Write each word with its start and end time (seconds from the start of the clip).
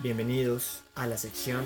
Bienvenidos 0.00 0.80
a 0.94 1.06
la 1.06 1.18
sección. 1.18 1.62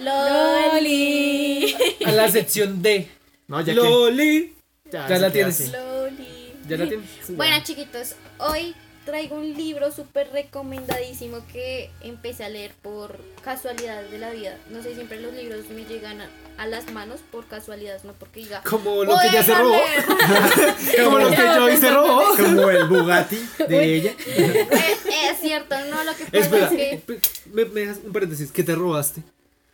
Loli. 0.00 1.74
A 2.04 2.12
la 2.12 2.30
sección 2.30 2.82
D. 2.82 3.08
No, 3.48 3.60
ya 3.60 3.74
Loli. 3.74 4.54
que. 4.84 4.90
Ya 4.92 5.08
se 5.08 5.18
la 5.18 5.30
tienes. 5.30 5.72
Loli. 5.72 6.52
¿Ya 6.68 6.76
la 6.78 6.88
tienes? 6.88 7.08
Bueno, 7.28 7.56
chiquitos, 7.62 8.14
hoy 8.38 8.74
traigo 9.04 9.36
un 9.36 9.54
libro 9.54 9.92
súper 9.92 10.30
recomendadísimo 10.32 11.38
que 11.52 11.90
empecé 12.00 12.44
a 12.44 12.48
leer 12.48 12.72
por 12.82 13.20
casualidad 13.44 14.02
de 14.02 14.18
la 14.18 14.30
vida. 14.30 14.58
No 14.70 14.82
sé, 14.82 14.94
siempre 14.94 15.20
los 15.20 15.32
libros 15.32 15.68
me 15.70 15.84
llegan 15.84 16.20
a, 16.22 16.28
a 16.58 16.66
las 16.66 16.90
manos 16.92 17.20
por 17.30 17.46
casualidad, 17.46 18.02
no 18.02 18.14
porque 18.14 18.40
diga. 18.40 18.62
Como 18.62 19.04
lo 19.04 19.16
que 19.18 19.30
ya 19.32 19.44
se 19.44 19.52
"Voy 19.52 19.60
a 19.60 19.62
robó. 19.62 19.76
leer". 19.76 21.04
Como 21.04 21.18
lo 21.18 21.30
que 21.30 21.36
yo 21.36 21.70
hice 21.70 21.90
robó. 21.90 22.24
Como 22.36 22.70
el 22.70 22.84
Bugatti 22.88 23.48
de 23.68 23.94
ella. 23.94 24.14
es, 25.36 25.40
cierto, 25.40 25.76
no, 25.90 26.04
lo 26.04 26.16
que 26.16 26.24
pasa 26.24 26.38
Espera, 26.38 26.66
es 26.66 26.70
que 26.70 27.20
me, 27.52 27.64
me 27.66 27.80
dejas 27.80 27.98
un 28.04 28.12
paréntesis. 28.12 28.50
¿Qué 28.50 28.62
te 28.62 28.74
robaste? 28.74 29.22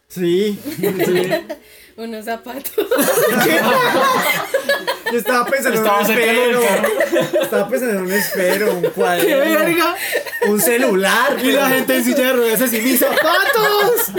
Sí. 0.09 0.59
unos 1.97 2.25
zapatos. 2.25 2.73
Yo 5.11 5.19
estaba 5.19 5.47
pensando 5.47 5.79
Estaba 5.79 6.01
en 6.01 6.07
un 6.07 6.21
espero. 6.21 6.61
Estaba 7.43 7.69
pensando 7.69 7.99
en 7.99 8.05
un 8.05 8.13
espero, 8.13 8.73
un 8.73 8.83
¡Qué 8.83 8.91
cuaderno, 8.91 9.39
verga! 9.39 9.97
un 10.49 10.61
celular. 10.61 11.39
Y 11.43 11.53
la 11.53 11.69
gente 11.69 11.97
en 11.97 12.05
silla 12.05 12.27
de 12.27 12.33
ruedas 12.33 12.61
así, 12.61 12.81
mis 12.81 13.01
zapatos. 13.01 14.13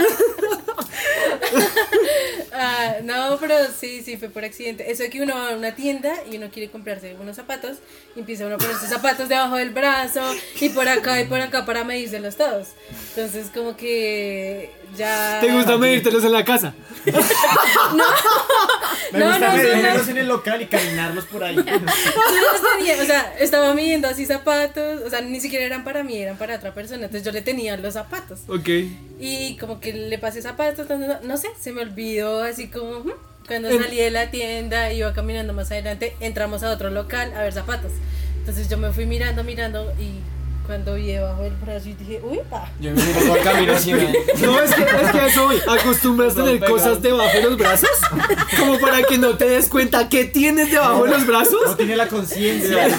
Ah, 2.56 2.96
no, 3.02 3.36
pero 3.40 3.56
sí, 3.78 4.02
sí, 4.04 4.16
fue 4.16 4.28
por 4.28 4.44
accidente. 4.44 4.88
Eso 4.90 5.02
de 5.02 5.10
que 5.10 5.20
uno 5.20 5.34
va 5.34 5.50
a 5.50 5.56
una 5.56 5.74
tienda 5.74 6.14
y 6.30 6.36
uno 6.36 6.50
quiere 6.52 6.70
comprarse 6.70 7.16
unos 7.20 7.34
zapatos 7.34 7.78
y 8.14 8.20
empieza 8.20 8.46
uno 8.46 8.54
a 8.54 8.58
ponerse 8.58 8.86
zapatos 8.86 9.28
debajo 9.28 9.56
del 9.56 9.70
brazo 9.70 10.20
y 10.60 10.68
por 10.68 10.88
acá 10.88 11.20
y 11.20 11.24
por 11.24 11.40
acá 11.40 11.66
para 11.66 11.82
medírselos 11.82 12.36
todos. 12.36 12.68
Entonces, 13.16 13.48
como 13.52 13.76
que 13.76 14.70
ya. 14.96 15.40
¿Te 15.40 15.50
gusta 15.52 15.76
medírtelos 15.78 16.22
en 16.24 16.32
la 16.32 16.44
casa? 16.44 16.74
Me 19.12 19.18
No, 19.18 19.26
gusta 19.28 19.48
no, 19.48 19.56
medirlos 19.56 20.04
no. 20.06 20.10
en 20.10 20.18
el 20.18 20.28
local 20.28 20.62
y 20.62 20.66
caminarlos 20.66 21.24
por 21.26 21.44
ahí. 21.44 21.54
Yo 21.56 21.62
los 21.62 22.76
tenía, 22.76 23.00
o 23.02 23.04
sea, 23.06 23.34
estaba 23.38 23.74
midiendo 23.74 24.08
así 24.08 24.26
zapatos, 24.26 25.02
o 25.02 25.10
sea, 25.10 25.20
ni 25.20 25.40
siquiera 25.40 25.64
eran 25.66 25.84
para 25.84 26.02
mí, 26.02 26.16
eran 26.18 26.36
para 26.36 26.56
otra 26.56 26.72
persona. 26.74 27.04
Entonces 27.06 27.24
yo 27.24 27.32
le 27.32 27.42
tenía 27.42 27.76
los 27.76 27.94
zapatos. 27.94 28.40
Ok. 28.48 28.68
Y 29.20 29.56
como 29.58 29.78
que 29.80 29.92
le 29.92 30.18
pasé 30.18 30.42
zapatos, 30.42 30.88
no, 30.88 30.98
no- 30.98 31.20
no 31.22 31.36
sé, 31.36 31.48
se 31.60 31.72
me 31.72 31.82
olvidó 31.82 32.43
así 32.44 32.68
como 32.68 33.04
cuando 33.46 33.70
salí 33.70 33.98
de 33.98 34.10
la 34.10 34.30
tienda, 34.30 34.92
iba 34.92 35.12
caminando 35.12 35.52
más 35.52 35.70
adelante, 35.70 36.16
entramos 36.20 36.62
a 36.62 36.70
otro 36.70 36.90
local 36.90 37.32
a 37.34 37.42
ver 37.42 37.52
zapatos. 37.52 37.92
Entonces 38.38 38.68
yo 38.68 38.78
me 38.78 38.92
fui 38.92 39.06
mirando, 39.06 39.44
mirando 39.44 39.92
y 39.98 40.20
cuando 40.66 40.94
vi 40.94 41.08
debajo 41.12 41.42
del 41.42 41.52
brazo 41.56 41.88
y 41.88 41.92
dije, 41.94 42.20
uy, 42.24 42.38
pa. 42.48 42.70
Yo 42.80 42.90
me 42.92 43.02
miro 43.02 43.34
el 43.36 43.42
camino 43.42 43.72
así. 43.74 43.92
No, 44.40 44.60
es 44.62 44.74
que, 44.74 44.82
es 44.82 45.10
que 45.12 45.18
a 45.18 45.26
eso 45.26 45.44
voy. 45.44 45.60
¿Acostumbras 45.68 46.32
a 46.32 46.36
tener 46.44 46.60
No, 46.60 46.66
cosas 46.66 47.02
debajo 47.02 47.36
de 47.36 47.42
los 47.42 47.56
brazos? 47.58 47.90
Como 48.58 48.78
para 48.78 49.02
que 49.02 49.18
no 49.18 49.36
te 49.36 49.44
des 49.46 49.68
cuenta 49.68 50.08
qué 50.08 50.24
tienes 50.24 50.70
debajo 50.70 51.04
de 51.04 51.10
los 51.10 51.20
No 51.20 51.26
brazos. 51.26 51.76
tiene 51.76 51.96
la 51.96 52.08
conciencia. 52.08 52.88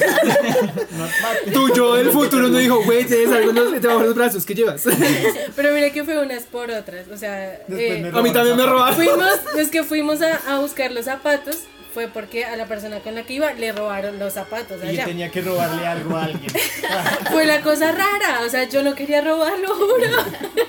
No, 0.96 1.52
Tu 1.52 1.74
yo 1.74 1.96
del 1.96 2.10
futuro 2.12 2.48
no 2.48 2.58
dijo, 2.58 2.82
güey, 2.84 3.04
tienes 3.06 3.30
algo 3.32 3.52
debajo 3.52 4.00
de 4.02 4.06
los 4.08 4.16
brazos. 4.16 4.46
¿Qué 4.46 4.56
llevas? 4.56 4.84
Pero 5.56 5.74
mira 5.74 5.90
que 5.92 6.04
fue 6.04 6.18
unas 6.22 6.44
por 6.44 6.70
otras, 6.72 7.08
o 7.14 7.18
sea, 7.18 7.54
eh, 7.70 8.12
A 8.14 8.22
mí 8.22 8.32
también 8.32 8.56
me 8.56 8.66
robaron. 8.66 8.96
fuimos, 8.96 9.40
es 9.58 9.70
que 9.70 9.84
fuimos 9.84 10.22
a, 10.22 10.36
a 10.56 10.60
buscar 10.60 10.92
los 10.92 11.06
zapatos, 11.06 11.58
fue 11.96 12.10
porque 12.10 12.44
a 12.44 12.56
la 12.58 12.66
persona 12.68 13.00
con 13.00 13.16
la 13.16 13.24
que 13.24 13.34
iba 13.34 13.52
le 13.54 13.72
robaron 13.72 14.20
los 14.20 14.34
zapatos 14.34 14.84
Y 14.84 14.88
allá. 14.90 15.06
tenía 15.06 15.32
que 15.32 15.42
robarle 15.42 15.88
algo 15.88 16.18
a 16.18 16.26
alguien. 16.26 16.52
Fue 17.32 17.46
la 17.46 17.62
cosa 17.62 17.92
rara, 17.94 18.42
o 18.46 18.50
sea, 18.50 18.68
yo 18.70 18.84
no 18.84 18.94
quería 18.94 19.22
robarlo, 19.22 19.74
juro. 19.74 20.08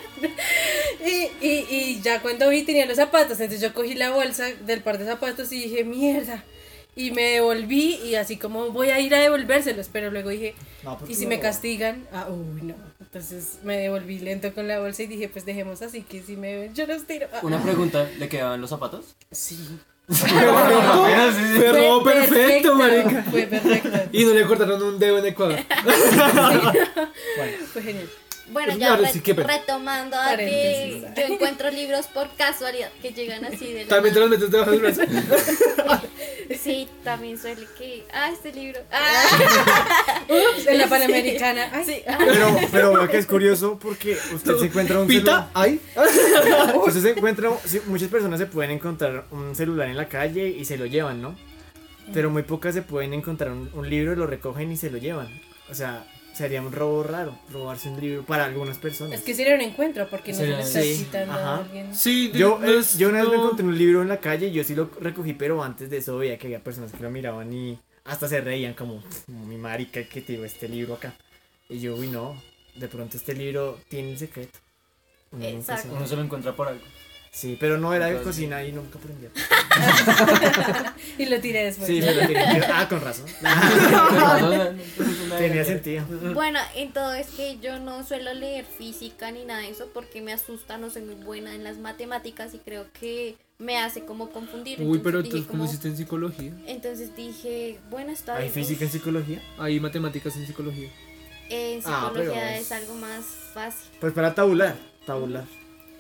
Y, 1.05 1.31
y, 1.47 1.67
y 1.71 2.01
ya 2.01 2.21
cuando 2.21 2.49
vi 2.49 2.63
tenía 2.63 2.87
los 2.87 2.97
zapatos, 2.97 3.39
entonces 3.41 3.61
yo 3.61 3.73
cogí 3.75 3.95
la 3.95 4.11
bolsa 4.11 4.47
del 4.67 4.81
par 4.83 4.99
de 4.99 5.05
zapatos 5.05 5.53
y 5.53 5.63
dije, 5.65 5.85
mierda. 5.85 6.43
Y 6.97 7.11
me 7.11 7.23
devolví 7.23 7.97
y 8.05 8.15
así 8.15 8.37
como 8.39 8.71
voy 8.71 8.89
a 8.91 8.99
ir 9.01 9.15
a 9.15 9.21
devolvérselos, 9.21 9.89
pero 9.93 10.11
luego 10.11 10.31
dije, 10.31 10.55
No, 10.83 10.97
pues 10.99 11.11
y 11.11 11.15
si 11.15 11.25
no. 11.25 11.29
me 11.31 11.41
castigan, 11.41 12.07
ah, 12.13 12.27
uy, 12.31 12.63
no. 12.63 12.75
Entonces 13.01 13.59
me 13.63 13.77
devolví 13.77 14.19
lento 14.19 14.53
con 14.55 14.67
la 14.67 14.81
bolsa 14.81 15.03
y 15.03 15.07
dije, 15.07 15.29
pues 15.29 15.45
dejemos 15.45 15.83
así, 15.83 16.03
que 16.03 16.23
si 16.23 16.37
me 16.37 16.57
ven, 16.57 16.75
yo 16.75 16.87
los 16.87 17.05
tiro. 17.07 17.29
Ah, 17.33 17.41
Una 17.43 17.63
pregunta, 17.63 18.09
¿le 18.19 18.29
quedaban 18.29 18.61
los 18.61 18.71
zapatos? 18.71 19.15
Sí. 19.31 19.59
Fue 20.09 22.05
perfecto, 22.05 22.75
marica. 22.77 23.25
Fue 23.31 23.43
perfecto. 23.47 23.89
Y 24.13 24.25
no 24.25 24.35
le 24.35 24.45
cortaron 24.45 24.83
un 24.83 24.99
dedo 24.99 25.19
en 25.19 25.27
Ecuador. 25.27 25.59
Fue 27.73 27.83
genial. 27.83 28.09
Bueno, 28.49 28.69
Pues 28.69 28.79
ya 28.79 28.97
re- 28.97 29.13
sí, 29.13 29.21
retomando 29.33 30.17
a 30.17 30.37
que 30.37 31.03
yo 31.17 31.23
encuentro 31.35 31.69
libros 31.71 32.07
por 32.07 32.29
casualidad 32.37 32.91
que 33.03 33.11
llegan 33.13 33.45
así 33.45 33.73
de 33.73 33.83
la 33.85 33.89
También 33.89 34.15
te 34.15 34.21
los 34.21 34.31
metes 34.31 34.51
debajo 34.51 34.71
del 34.71 34.81
brazo. 34.81 35.03
Sí, 36.63 36.89
también 37.03 37.37
suele 37.39 37.67
que. 37.77 38.05
Ah, 38.13 38.31
este 38.33 38.53
libro. 38.53 38.81
Ah, 38.93 39.25
Ups, 40.29 40.67
en 40.67 40.79
la 40.79 40.87
Panamericana. 40.87 41.71
Ay, 41.73 41.85
sí. 41.85 42.03
Pero, 42.19 42.57
pero 42.71 42.93
veo 42.93 43.09
que 43.09 43.19
es 43.19 43.27
curioso 43.35 43.79
porque 43.81 44.17
usted 44.33 44.57
se 44.59 44.67
encuentra 44.67 45.01
un 45.01 45.09
Pita, 45.09 45.51
ay. 45.55 45.81
celular. 45.95 46.77
Usted 46.87 47.01
se 47.03 47.11
encuentra. 47.11 47.51
sí, 47.65 47.81
muchas 47.87 48.09
personas 48.09 48.39
se 48.39 48.47
pueden 48.47 48.71
encontrar 48.71 49.25
un 49.33 49.57
celular 49.57 49.89
en 49.89 49.97
la 49.97 50.09
calle 50.09 50.49
y 50.49 50.65
se 50.65 50.77
lo 50.77 50.87
llevan, 50.87 51.21
¿no? 51.21 51.37
Pero 52.15 52.31
muy 52.31 52.43
pocas 52.45 52.75
se 52.75 52.83
pueden 52.83 53.13
encontrar 53.13 53.51
un, 53.51 53.69
un 53.75 53.91
libro, 53.91 54.15
lo 54.15 54.27
recogen 54.29 54.71
y 54.71 54.77
se 54.77 54.91
lo 54.91 54.99
llevan. 54.99 55.29
O 55.69 55.75
sea, 55.75 56.05
sería 56.37 56.61
un 56.61 56.73
robo 56.73 57.03
raro 57.03 57.39
robarse 57.53 57.89
un 57.89 58.01
libro 58.01 58.23
para 58.25 58.45
algunas 58.45 58.79
personas. 58.79 59.19
Es 59.19 59.25
que 59.25 59.35
sería 59.35 59.55
un 59.55 59.61
encuentro 59.63 60.07
porque 60.11 60.33
no 60.33 60.39
se 60.39 60.47
le 60.47 60.61
está 60.61 60.83
sí, 60.83 60.97
quitando 61.05 61.33
a 61.33 61.57
alguien. 61.59 61.95
Sí, 61.95 62.31
Yo, 62.35 62.59
no 62.61 62.67
eh, 62.67 62.79
es- 62.79 62.99
yo 62.99 63.09
una 63.09 63.21
vez 63.23 63.31
me 63.31 63.37
encontré 63.37 63.65
un 63.67 63.77
libro 63.79 64.03
en 64.03 64.09
la 64.09 64.19
calle 64.21 64.49
y 64.49 64.53
yo 64.53 64.63
sí 64.65 64.75
lo 64.75 64.91
recogí, 65.01 65.33
pero 65.33 65.63
antes 65.63 65.89
de 65.91 65.99
eso 65.99 66.19
veía 66.19 66.39
que 66.39 66.47
había 66.49 66.63
personas 66.63 66.93
que 66.93 67.03
lo 67.03 67.11
miraban 67.11 67.53
y 67.53 67.79
hasta 68.05 68.29
se 68.29 68.41
reían 68.41 68.75
como, 68.75 69.03
"Como 69.27 69.47
mi 69.47 69.57
marica 69.57 70.03
que 70.05 70.21
te 70.21 70.35
dio 70.35 70.45
este 70.45 70.69
libro 70.69 70.95
acá. 70.95 71.15
Y 71.69 71.81
yo, 71.81 71.97
uy, 71.97 72.09
no, 72.09 72.41
de 72.75 72.87
pronto 72.89 73.17
este 73.17 73.35
libro 73.35 73.81
tiene 73.89 74.13
el 74.13 74.19
secreto. 74.19 74.59
Uno 75.33 75.43
nunca 75.51 75.75
Exacto. 75.75 75.97
Uno 75.97 76.07
se 76.07 76.15
lo 76.17 76.23
encuentra 76.23 76.55
por 76.55 76.69
algo. 76.69 76.85
Sí, 77.33 77.57
pero 77.59 77.77
no 77.79 77.93
era 77.93 78.07
de 78.07 78.23
cocina 78.23 78.63
y 78.65 78.73
nunca 78.73 78.99
aprendí. 78.99 79.27
Y 81.19 81.25
lo 81.27 81.41
tiré 81.41 81.65
después. 81.65 81.87
Sí, 81.87 82.01
me 82.01 82.13
lo 82.15 82.27
tiré. 82.27 82.41
Ah, 82.73 82.87
con 82.89 83.01
razón. 83.01 83.25
Tenía 85.39 85.65
sentido. 85.65 86.05
Bueno, 86.35 86.59
en 86.75 86.93
todo 86.93 87.13
es 87.15 87.29
que 87.29 87.59
yo 87.59 87.79
no 87.79 88.05
suelo 88.05 88.35
leer 88.35 88.65
física 88.65 89.31
ni 89.31 89.45
nada 89.45 89.61
de 89.61 89.71
eso 89.71 89.89
porque 89.95 90.21
me 90.21 90.33
asusta, 90.33 90.77
no 90.79 90.91
soy 90.91 91.03
muy 91.03 91.15
buena 91.15 91.55
en 91.55 91.65
las 91.65 91.79
matemáticas 91.79 92.53
y 92.55 92.59
creo 92.59 92.87
que 92.99 93.37
me 93.59 93.79
hace 93.79 94.05
como 94.05 94.29
confundir. 94.31 94.79
Uy, 94.83 94.99
pero 94.99 95.21
Entonces 95.21 95.25
dije 95.25 95.37
entonces, 95.39 95.47
¿cómo 95.47 95.59
como- 95.61 95.65
hiciste 95.71 95.89
en 95.89 95.97
psicología? 95.97 96.53
Entonces 96.67 97.17
dije, 97.17 97.79
bueno, 97.91 98.13
está 98.13 98.35
¿Hay 98.37 98.43
bien. 98.43 98.53
física 98.55 98.85
en 98.85 98.91
psicología? 98.91 99.43
Hay 99.59 99.81
matemáticas 99.81 100.37
en 100.37 100.47
psicología. 100.47 100.91
En 101.49 101.81
Ah, 101.87 102.11
pero 102.13 102.25
psicología 102.27 102.57
es- 102.59 102.67
es 102.67 102.73
algo 102.73 102.95
más 102.97 103.25
fácil, 103.55 103.89
Pues 104.01 104.13
para 104.13 104.35
tabular. 104.35 104.77
Tabular. 105.07 105.45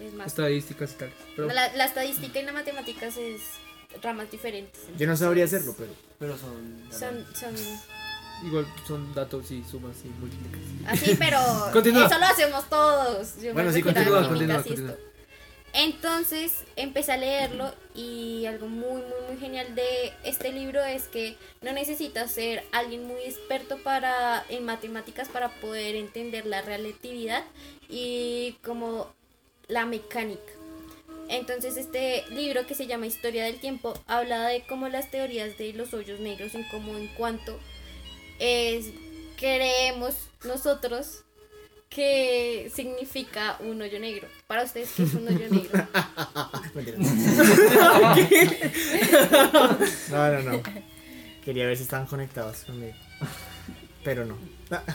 Es 0.01 0.15
más 0.15 0.29
Estadísticas 0.29 0.93
y 0.93 0.95
tal. 0.97 1.13
Pero 1.35 1.49
La, 1.49 1.73
la 1.75 1.85
estadística 1.85 2.41
y 2.41 2.45
la 2.45 2.53
matemáticas 2.53 3.17
es 3.17 3.41
ramas 4.03 4.31
diferentes. 4.31 4.81
Yo 4.99 5.07
no 5.07 5.17
sabría 5.17 5.45
hacerlo, 5.45 5.75
pero. 5.77 5.93
Pero 6.19 6.37
son. 6.37 6.83
Son, 6.91 7.27
son 7.35 7.55
igual 8.45 8.67
son 8.87 9.15
datos 9.15 9.51
y 9.51 9.65
sumas 9.65 9.97
y 10.05 10.09
multiplicaciones. 10.09 10.87
así, 10.87 11.17
pero 11.19 11.39
Continúa. 11.73 12.07
eso 12.07 12.19
lo 12.19 12.27
hacemos 12.27 12.69
todos. 12.69 13.41
Yo 13.41 13.55
Bueno, 13.55 13.73
sí, 13.73 13.83
continúa, 13.83 14.29
continúa, 14.29 14.63
esto. 14.65 14.97
Entonces 15.73 16.65
empecé 16.77 17.13
a 17.13 17.17
leerlo 17.19 17.75
y 17.95 18.47
algo 18.47 18.67
muy, 18.67 19.03
muy, 19.03 19.29
muy 19.29 19.39
genial 19.39 19.75
de 19.75 20.13
este 20.25 20.51
libro 20.51 20.83
es 20.83 21.05
que 21.05 21.37
no 21.61 21.73
necesitas 21.73 22.31
ser 22.31 22.65
alguien 22.73 23.07
muy 23.07 23.21
experto 23.23 23.77
para, 23.83 24.43
en 24.49 24.65
matemáticas 24.65 25.29
para 25.29 25.51
poder 25.61 25.95
entender 25.97 26.47
la 26.47 26.63
relatividad 26.63 27.45
y 27.91 28.57
como 28.65 29.13
la 29.69 29.87
mecánica. 29.87 30.53
Entonces 31.29 31.77
este 31.77 32.25
libro 32.31 32.67
que 32.67 32.75
se 32.75 32.87
llama 32.87 33.07
Historia 33.07 33.45
del 33.45 33.59
Tiempo 33.59 33.95
habla 34.07 34.47
de 34.47 34.63
cómo 34.69 34.89
las 34.89 35.11
teorías 35.11 35.59
de 35.59 35.73
los 35.73 35.93
hoyos 35.93 36.21
negros 36.21 36.55
en 36.55 36.63
cómo 36.69 36.97
en 36.97 37.09
cuanto 37.09 37.59
es, 38.39 38.87
creemos 39.37 40.15
nosotros 40.45 41.23
que 41.89 42.71
significa 42.75 43.57
un 43.61 43.81
hoyo 43.83 43.99
negro. 43.99 44.29
Para 44.47 44.63
ustedes, 44.65 44.91
¿qué 44.97 45.03
es 45.05 45.15
un 45.15 45.27
hoyo 45.29 45.49
negro? 45.51 45.87
No, 50.11 50.33
no, 50.33 50.43
no. 50.43 50.63
Quería 51.45 51.67
ver 51.67 51.77
si 51.77 51.85
estaban 51.85 52.07
conectados 52.07 52.65
conmigo. 52.65 52.95
Pero 54.05 54.25
no. 54.25 54.37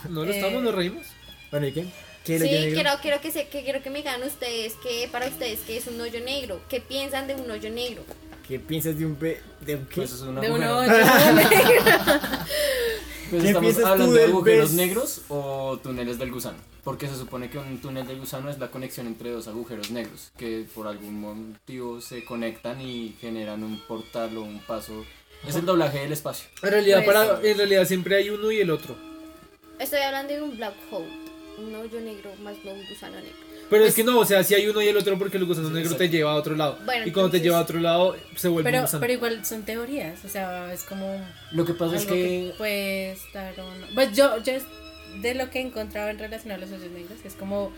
No 0.10 0.26
lo 0.26 0.32
Eh, 0.32 0.36
estamos, 0.38 0.64
nos 0.64 0.76
reímos. 0.76 1.06
Bueno, 1.50 1.68
¿y 1.68 1.72
qué? 1.72 1.86
¿Qué 2.26 2.36
es 2.36 2.42
el 2.42 2.48
Sí, 2.50 2.74
quiero, 2.74 2.92
quiero, 3.02 3.22
que 3.22 3.32
se, 3.32 3.48
que 3.48 3.64
quiero 3.64 3.82
que 3.82 3.90
me 3.90 4.00
digan 4.00 4.22
ustedes 4.24 4.74
que 4.76 5.08
para 5.12 5.28
ustedes 5.28 5.60
qué 5.66 5.78
es 5.78 5.88
un 5.88 6.00
hoyo 6.00 6.20
negro. 6.20 6.62
¿Qué 6.70 6.80
piensan 6.82 7.28
de 7.28 7.36
un 7.36 7.50
hoyo 7.50 7.70
negro? 7.70 8.04
¿Qué 8.48 8.60
piensas 8.60 8.98
de 8.98 9.06
un 9.06 9.16
pe... 9.16 9.40
de 9.62 9.76
un 9.76 9.86
qué? 9.86 9.96
Pues 9.96 10.12
es 10.14 10.22
una 10.22 10.42
De 10.42 10.52
un 10.52 10.64
hoyo 10.64 10.92
negro. 11.34 11.50
Pues 13.30 13.44
¿Qué 13.44 13.48
estamos 13.50 13.78
hablando 13.80 14.14
de 14.14 14.26
agujeros 14.26 14.70
pez? 14.70 14.76
negros 14.78 15.22
o 15.30 15.80
túneles 15.82 16.20
del 16.20 16.32
gusano. 16.32 16.58
Porque 16.84 17.08
se 17.08 17.16
supone 17.16 17.50
que 17.50 17.58
un 17.60 17.80
túnel 17.80 18.06
del 18.06 18.20
gusano 18.20 18.50
es 18.50 18.60
la 18.60 18.70
conexión 18.72 19.08
entre 19.08 19.30
dos 19.32 19.48
agujeros 19.48 19.92
negros 19.92 20.32
que 20.38 20.66
por 20.76 20.88
algún 20.88 21.22
motivo 21.22 22.02
se 22.02 22.26
conectan 22.26 22.82
y 22.82 23.16
generan 23.22 23.64
un 23.64 23.80
portal 23.88 24.36
o 24.38 24.42
un 24.42 24.60
paso. 24.60 25.06
Es 25.48 25.56
el 25.56 25.66
doblaje 25.66 26.00
del 26.00 26.12
espacio. 26.12 26.50
En 26.62 26.72
realidad, 26.72 27.04
Pues- 27.06 27.16
para, 27.18 27.40
en 27.48 27.58
realidad 27.58 27.86
siempre 27.86 28.16
hay 28.18 28.30
uno 28.32 28.52
y 28.52 28.60
el 28.60 28.70
otro. 28.72 28.96
Estoy 29.80 30.02
hablando 30.02 30.34
de 30.34 30.42
un 30.42 30.58
black 30.58 30.74
hole, 30.92 31.10
un 31.58 31.74
hoyo 31.76 32.00
negro 32.02 32.32
más 32.44 32.56
no 32.64 32.72
un 32.72 32.86
gusano 32.88 33.16
negro. 33.16 33.38
Pero 33.70 33.84
Pues- 33.84 33.90
es 33.90 33.96
que 33.96 34.04
no, 34.04 34.20
o 34.20 34.26
sea, 34.26 34.44
si 34.44 34.54
hay 34.54 34.68
uno 34.68 34.82
y 34.82 34.88
el 34.90 34.98
otro 34.98 35.18
porque 35.18 35.38
el 35.38 35.46
gusano 35.46 35.70
Sí, 35.70 35.74
negro 35.76 35.96
te 35.96 36.10
lleva 36.10 36.32
a 36.34 36.36
otro 36.36 36.56
lado. 36.56 36.78
Bueno, 36.86 37.06
y 37.08 37.12
cuando 37.12 37.32
te 37.32 37.40
lleva 37.40 37.58
a 37.60 37.62
otro 37.62 37.80
lado, 37.80 38.16
se 38.36 38.48
vuelve 38.50 38.70
un 38.70 38.74
Pero, 38.74 38.82
gusano. 38.84 39.02
pero 39.02 39.14
igual 39.14 39.46
son 39.46 39.64
teorías, 39.64 40.24
o 40.26 40.30
sea, 40.30 40.74
es 40.74 40.84
como 40.84 41.24
Lo 41.52 41.66
que 41.66 41.74
pasa 41.74 41.96
es 41.96 42.06
que, 42.06 42.52
no. 42.52 42.58
Pues 42.58 44.16
yo, 44.16 44.42
yo 44.44 44.54
es 44.54 44.64
de 45.22 45.36
lo 45.36 45.50
que 45.50 45.60
he 45.60 45.62
encontrado 45.62 46.10
en 46.10 46.20
relación 46.20 46.52
a 46.52 46.58
los 46.58 46.70
hoyos 46.72 46.92
negros, 46.92 47.18
es 47.24 47.34
como 47.36 47.72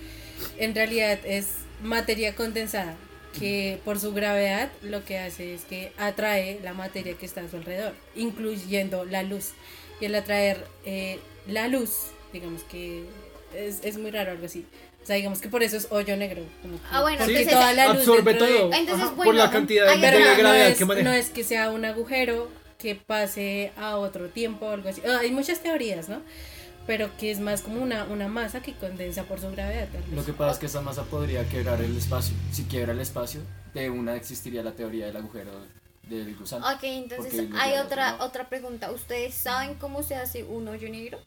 en 0.57 0.73
realidad 0.75 1.19
es 1.25 1.47
materia 1.83 2.35
condensada 2.35 2.95
que 3.39 3.79
por 3.83 3.99
su 3.99 4.13
gravedad 4.13 4.71
lo 4.83 5.03
que 5.05 5.17
hace 5.17 5.55
es 5.55 5.61
que 5.65 5.91
atrae 5.97 6.59
la 6.63 6.73
materia 6.73 7.13
que 7.15 7.25
está 7.25 7.41
a 7.41 7.49
su 7.49 7.57
alrededor, 7.57 7.93
incluyendo 8.15 9.05
la 9.05 9.23
luz. 9.23 9.49
Y 9.99 10.05
al 10.05 10.15
atraer 10.15 10.65
eh, 10.85 11.19
la 11.47 11.67
luz, 11.67 11.91
digamos 12.31 12.61
que 12.63 13.03
es, 13.55 13.79
es 13.83 13.97
muy 13.97 14.11
raro 14.11 14.31
algo 14.31 14.45
así. 14.45 14.65
O 15.01 15.05
sea, 15.05 15.15
digamos 15.17 15.39
que 15.41 15.49
por 15.49 15.63
eso 15.63 15.75
es 15.77 15.87
hoyo 15.91 16.15
negro. 16.15 16.43
como 16.61 16.75
que- 16.77 16.83
Ah, 16.91 17.01
bueno, 17.01 17.17
porque 17.19 17.39
entonces- 17.41 17.53
toda 17.53 17.73
la 17.73 17.87
luz 17.89 17.97
absorbe 17.99 18.31
dentro 18.33 18.47
de- 18.47 18.53
todo. 18.59 18.73
Entonces, 18.73 19.05
Ajá, 19.05 19.15
bueno, 19.15 19.23
por 19.23 19.35
la 19.35 19.51
cantidad 19.51 19.85
de, 19.85 19.91
hay 19.91 19.99
de 20.01 20.07
pero 20.07 20.17
gravedad 20.37 20.43
no 20.65 20.71
es, 20.71 20.77
que 20.77 20.85
maneja. 20.85 21.09
no 21.09 21.13
es 21.15 21.29
que 21.29 21.43
sea 21.43 21.69
un 21.71 21.85
agujero 21.85 22.49
que 22.77 22.95
pase 22.95 23.71
a 23.77 23.97
otro 23.97 24.29
tiempo 24.29 24.65
o 24.65 24.69
algo 24.71 24.89
así. 24.89 25.01
Ah, 25.05 25.19
hay 25.21 25.31
muchas 25.31 25.59
teorías, 25.59 26.09
¿no? 26.09 26.21
Pero 26.87 27.09
que 27.17 27.31
es 27.31 27.39
más 27.39 27.61
como 27.61 27.81
una, 27.81 28.03
una 28.05 28.27
masa 28.27 28.61
que 28.61 28.73
condensa 28.73 29.23
por 29.23 29.39
su 29.39 29.49
gravedad. 29.51 29.87
lo 30.13 30.25
que 30.25 30.33
pasa 30.33 30.51
es 30.53 30.59
que 30.59 30.65
esa 30.65 30.81
masa 30.81 31.03
podría 31.03 31.47
quebrar 31.47 31.81
el 31.81 31.95
espacio. 31.97 32.35
Si 32.51 32.63
quiebra 32.63 32.91
el 32.93 32.99
espacio, 32.99 33.39
de 33.73 33.89
una 33.89 34.15
existiría 34.15 34.63
la 34.63 34.71
teoría 34.73 35.05
del 35.05 35.15
agujero 35.17 35.51
del 36.09 36.35
gusano. 36.35 36.65
Ok, 36.67 36.83
entonces 36.83 37.45
hay 37.57 37.77
otra 37.77 38.17
¿no? 38.17 38.25
otra 38.25 38.49
pregunta. 38.49 38.91
¿Ustedes 38.91 39.33
saben 39.33 39.75
cómo 39.75 40.03
se 40.03 40.15
hace 40.15 40.43
un 40.43 40.67
hoyo 40.67 40.89
negro? 40.89 41.19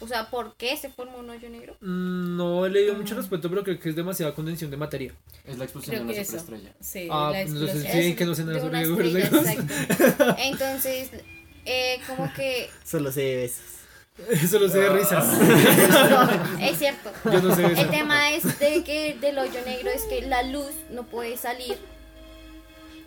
O 0.00 0.06
sea, 0.08 0.30
¿por 0.30 0.54
qué 0.56 0.76
se 0.76 0.88
forma 0.88 1.16
un 1.16 1.28
hoyo 1.30 1.48
negro? 1.50 1.74
Mm, 1.80 2.36
No 2.36 2.64
he 2.66 2.70
leído 2.70 2.94
mucho 2.94 3.14
respecto, 3.14 3.48
pero 3.50 3.62
creo 3.64 3.78
que 3.78 3.88
es 3.90 3.96
demasiada 3.96 4.34
condensación 4.34 4.70
de 4.70 4.76
materia. 4.76 5.14
Es 5.44 5.58
la 5.58 5.64
explosión 5.64 5.96
Creo 5.96 6.06
de 6.06 6.12
una 6.14 6.24
superestrella. 6.24 6.74
Sí, 6.80 7.08
Ah, 7.10 7.30
la 7.32 7.40
entonces 7.42 7.68
explosión. 7.74 8.02
sí, 8.04 8.14
que 8.14 8.24
no 8.26 8.34
sé 8.34 8.44
nada 8.44 8.54
de 8.54 8.60
sobre 8.60 9.08
una 9.10 9.18
estrella, 9.20 9.52
exacto. 9.52 10.36
Entonces, 10.38 11.10
eh, 11.64 12.00
como 12.06 12.32
que 12.34 12.70
Solo 12.84 13.10
sé 13.12 13.20
de 13.22 13.36
besos. 13.36 13.64
Eso 14.30 14.58
lo 14.58 14.68
sé 14.68 14.78
de 14.78 14.88
risas. 14.90 15.26
es 16.60 16.78
cierto. 16.78 17.10
Yo 17.24 17.40
no 17.42 17.54
sé 17.54 17.64
El 17.64 17.90
tema 17.90 18.32
es 18.32 18.58
de 18.58 18.84
que 18.84 19.16
del 19.20 19.38
hoyo 19.38 19.60
negro 19.64 19.90
es 19.90 20.02
que 20.04 20.20
la 20.22 20.42
luz 20.42 20.70
no 20.90 21.04
puede 21.04 21.36
salir 21.36 21.76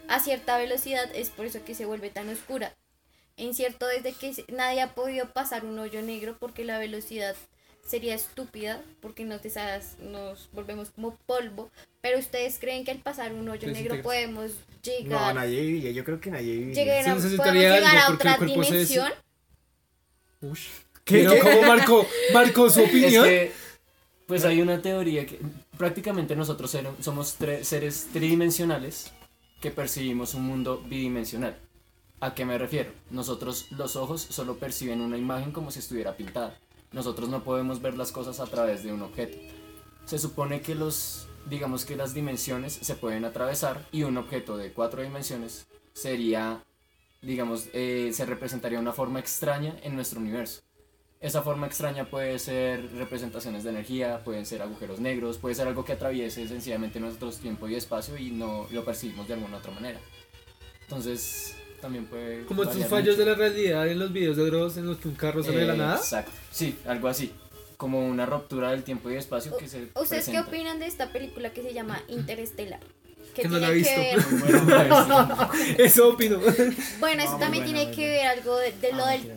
a 0.08 0.20
cierta 0.20 0.58
velocidad, 0.58 1.10
es 1.16 1.30
por 1.30 1.46
eso 1.46 1.64
que 1.66 1.74
se 1.76 1.86
vuelve 1.86 2.10
tan 2.10 2.30
oscura. 2.30 2.74
En 3.38 3.54
cierto, 3.54 3.86
desde 3.88 4.14
que 4.14 4.46
nadie 4.54 4.82
ha 4.82 4.96
podido 4.96 5.30
pasar 5.32 5.66
un 5.66 5.78
hoyo 5.80 6.02
negro 6.02 6.38
porque 6.40 6.64
la 6.64 6.80
velocidad 6.80 7.36
sería 7.86 8.16
estúpida, 8.16 8.82
porque 9.02 9.26
nos, 9.26 9.42
deshagas- 9.44 9.98
nos 10.00 10.50
volvemos 10.54 10.90
como 10.90 11.16
polvo. 11.28 11.70
Pero 12.02 12.18
ustedes 12.20 12.58
creen 12.60 12.84
que 12.86 12.92
al 12.92 13.00
pasar 13.00 13.34
un 13.34 13.48
hoyo 13.50 13.68
negro 13.70 14.02
podemos 14.02 14.52
No, 14.52 14.82
llegar, 14.84 15.36
nadie 15.36 15.62
viviría. 15.62 15.92
Yo 15.92 16.04
creo 16.04 16.20
que 16.22 16.32
nadie 16.32 16.54
viviría. 16.54 16.84
llegar, 16.84 17.04
Sí, 17.04 17.10
a, 17.10 17.16
necesitaría 17.16 17.44
podemos 17.52 17.64
llegar 17.76 17.98
algo 17.98 18.00
a 18.00 18.08
porque 18.08 18.28
el 18.28 18.34
otra 18.36 18.46
dimensión. 18.46 19.12
Ush. 20.42 20.68
¿Qué? 21.04 21.24
Pero 21.28 21.40
como 21.40 21.62
marcó, 21.64 22.08
marcó 22.34 22.70
su 22.70 22.82
Es 22.82 22.90
opinión. 22.90 23.24
que, 23.26 23.52
pues 24.28 24.44
hay 24.46 24.62
una 24.62 24.82
teoría 24.82 25.26
que 25.26 25.40
prácticamente 25.78 26.36
nosotros 26.36 26.76
somos 27.02 27.38
seres 27.62 28.08
tridimensionales 28.12 29.12
que 29.62 29.70
percibimos 29.72 30.34
un 30.34 30.44
mundo 30.44 30.82
bidimensional. 30.88 31.56
¿A 32.22 32.34
qué 32.34 32.46
me 32.46 32.58
refiero? 32.58 32.92
Nosotros 33.10 33.68
los 33.72 33.96
ojos 33.96 34.22
solo 34.22 34.58
perciben 34.58 35.02
una 35.02 35.18
imagen 35.18 35.52
como 35.52 35.72
si 35.72 35.80
estuviera 35.80 36.16
pintada. 36.16 36.58
Nosotros 36.92 37.30
no 37.30 37.44
podemos 37.44 37.82
ver 37.82 37.98
las 37.98 38.12
cosas 38.12 38.40
a 38.40 38.46
través 38.46 38.84
de 38.84 38.94
un 38.94 39.02
objeto. 39.02 39.38
Se 40.06 40.18
supone 40.18 40.62
que 40.62 40.76
los, 40.76 41.28
digamos 41.50 41.84
que 41.84 41.98
las 41.98 42.14
dimensiones 42.14 42.74
se 42.74 42.96
pueden 42.96 43.26
atravesar 43.26 43.86
y 43.92 44.04
un 44.04 44.18
objeto 44.18 44.56
de 44.56 44.72
cuatro 44.72 45.02
dimensiones 45.02 45.68
sería, 45.94 46.64
digamos, 47.22 47.68
eh, 47.74 48.12
se 48.14 48.26
representaría 48.26 48.80
una 48.80 48.94
forma 48.94 49.20
extraña 49.20 49.76
en 49.84 49.96
nuestro 49.96 50.22
universo. 50.22 50.62
Esa 51.20 51.42
forma 51.42 51.68
extraña 51.68 52.10
puede 52.10 52.40
ser 52.40 52.92
representaciones 52.94 53.64
de 53.64 53.72
energía, 53.72 54.24
pueden 54.24 54.46
ser 54.46 54.62
agujeros 54.62 55.00
negros, 55.00 55.38
puede 55.38 55.56
ser 55.56 55.68
algo 55.68 55.84
que 55.84 55.94
atraviese 55.94 56.48
sencillamente 56.48 57.00
nuestros 57.00 57.40
tiempo 57.40 57.68
y 57.68 57.76
espacio 57.76 58.18
y 58.18 58.32
no 58.32 58.68
lo 58.72 58.86
percibimos 58.86 59.28
de 59.28 59.34
alguna 59.34 59.58
otra 59.58 59.72
manera. 59.72 60.00
Entonces, 60.84 61.56
también 61.82 62.06
puede... 62.06 62.46
Como 62.46 62.64
estos 62.64 62.86
fallos 62.88 63.16
mucho. 63.16 63.26
de 63.26 63.32
la 63.32 63.36
realidad 63.38 63.88
en 63.88 64.00
los 64.00 64.12
videos 64.14 64.38
de 64.38 64.46
Dross 64.46 64.78
en 64.78 64.86
los 64.88 64.98
que 64.98 65.08
un 65.08 65.16
carro 65.16 65.44
sale 65.44 65.58
de 65.60 65.66
la 65.68 65.74
Eh, 65.74 65.78
nada. 65.78 65.96
Exacto, 65.98 66.32
sí, 66.52 66.76
algo 66.86 67.08
así. 67.08 67.32
Como 67.78 68.06
una 68.08 68.26
ruptura 68.26 68.72
del 68.72 68.84
tiempo 68.84 69.10
y 69.10 69.16
espacio 69.16 69.56
que 69.58 69.68
se 69.68 69.84
¿Ustedes 69.96 70.26
qué 70.26 70.32
presenta. 70.32 70.42
opinan 70.50 70.80
de 70.80 70.86
esta 70.88 71.12
película 71.12 71.52
que 71.52 71.62
se 71.62 71.74
llama 71.74 72.02
Interestelar? 72.08 72.80
Que 73.36 73.48
no 73.50 73.60
la 73.60 73.72
tiene 73.74 73.82
he 73.82 73.84
que 73.84 74.16
visto. 74.16 74.48
ver- 74.48 74.60
Muy 74.60 74.60
buena, 74.72 75.52
Eso 75.78 76.10
opino. 76.10 76.40
bueno, 77.00 77.22
eso 77.24 77.34
No, 77.34 77.40
también 77.40 77.64
buena, 77.66 77.80
tiene 77.80 77.86
muy 77.88 77.96
que 77.96 78.08
ver 78.08 78.28
algo 78.28 78.58
de, 78.58 78.72
de 78.72 78.92
lo 78.94 79.04
Ah, 79.06 79.12
del 79.12 79.24
mentira, 79.28 79.36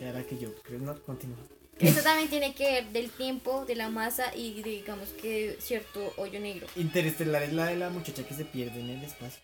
no. 0.00 0.06
Era 0.08 0.22
que 0.24 0.38
yo 0.38 0.54
creo 0.62 0.78
no 0.78 0.94
continúa. 1.02 1.38
Eso 1.80 2.00
también 2.04 2.28
tiene 2.28 2.54
que 2.54 2.64
ver 2.70 2.86
del 2.90 3.10
tiempo, 3.10 3.64
de 3.66 3.74
la 3.74 3.88
masa 3.88 4.32
y 4.36 4.62
digamos 4.62 5.08
que 5.20 5.56
cierto 5.60 6.12
hoyo 6.18 6.38
negro. 6.38 6.68
Interestelar 6.76 7.42
es 7.42 7.52
la 7.52 7.66
de 7.66 7.76
la 7.76 7.90
muchacha 7.90 8.24
que 8.24 8.34
se 8.34 8.44
pierde 8.44 8.78
en 8.78 8.90
el 8.90 9.02
espacio. 9.02 9.42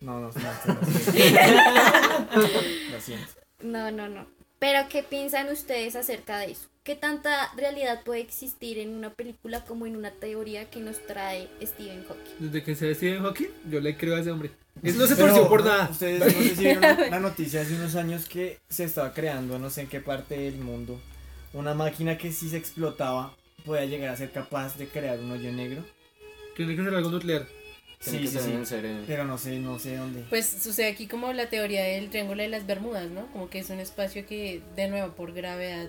No, 0.00 0.18
no, 0.18 0.28
no, 0.28 0.30
no, 0.30 0.74
no, 0.74 0.80
Lo 2.92 3.00
siento. 3.00 3.32
No, 3.62 3.90
no, 3.90 4.08
no. 4.08 4.26
Pero 4.58 4.88
¿qué 4.88 5.02
piensan 5.02 5.50
ustedes 5.50 5.96
acerca 5.96 6.38
de 6.38 6.52
eso? 6.52 6.68
¿Qué 6.82 6.94
tanta 6.94 7.52
realidad 7.56 8.02
puede 8.04 8.20
existir 8.20 8.78
en 8.78 8.94
una 8.94 9.10
película 9.10 9.64
como 9.64 9.86
en 9.86 9.96
una 9.96 10.10
teoría 10.10 10.70
que 10.70 10.80
nos 10.80 10.98
trae 11.06 11.48
Stephen 11.62 12.04
Hawking? 12.04 12.32
Desde 12.38 12.62
que 12.62 12.74
se 12.74 12.94
Stephen 12.94 13.22
Hawking, 13.22 13.48
yo 13.70 13.80
le 13.80 13.96
creo 13.96 14.16
a 14.16 14.20
ese 14.20 14.30
hombre. 14.30 14.50
Él 14.82 14.96
no 14.96 15.06
se 15.06 15.16
Pero, 15.16 15.28
torció 15.28 15.48
por 15.48 15.64
nada. 15.64 15.88
Ustedes 15.90 16.20
no 16.20 16.30
sé 16.30 16.54
si 16.54 16.64
vieron 16.64 16.82
la 17.10 17.20
noticia 17.20 17.60
hace 17.60 17.74
unos 17.74 17.94
años 17.96 18.26
que 18.26 18.58
se 18.68 18.84
estaba 18.84 19.12
creando, 19.12 19.58
no 19.58 19.68
sé 19.68 19.82
en 19.82 19.88
qué 19.88 20.00
parte 20.00 20.38
del 20.38 20.56
mundo, 20.56 20.98
una 21.52 21.74
máquina 21.74 22.16
que 22.16 22.32
si 22.32 22.48
se 22.48 22.56
explotaba 22.56 23.34
podía 23.64 23.84
llegar 23.84 24.10
a 24.10 24.16
ser 24.16 24.30
capaz 24.30 24.78
de 24.78 24.88
crear 24.88 25.18
un 25.18 25.32
hoyo 25.32 25.52
negro. 25.52 25.84
Tiene 26.56 26.76
que 26.76 26.84
ser 26.84 26.94
algo 26.94 27.10
nuclear. 27.10 27.46
Tiene 28.02 28.18
Sí, 28.18 28.24
que 28.24 28.30
sí, 28.30 28.38
sí. 28.46 28.52
en 28.52 28.64
serio. 28.66 28.90
Pero 29.06 29.24
no 29.26 29.36
sé, 29.36 29.58
no 29.58 29.78
sé 29.78 29.96
dónde. 29.96 30.24
Pues 30.30 30.46
sucede 30.62 30.88
aquí 30.88 31.06
como 31.06 31.32
la 31.34 31.50
teoría 31.50 31.84
del 31.84 32.08
triángulo 32.08 32.42
de 32.42 32.48
las 32.48 32.66
Bermudas, 32.66 33.10
¿no? 33.10 33.26
Como 33.32 33.50
que 33.50 33.58
es 33.58 33.68
un 33.68 33.78
espacio 33.78 34.24
que, 34.26 34.62
de 34.74 34.88
nuevo, 34.88 35.12
por 35.12 35.32
gravedad, 35.34 35.88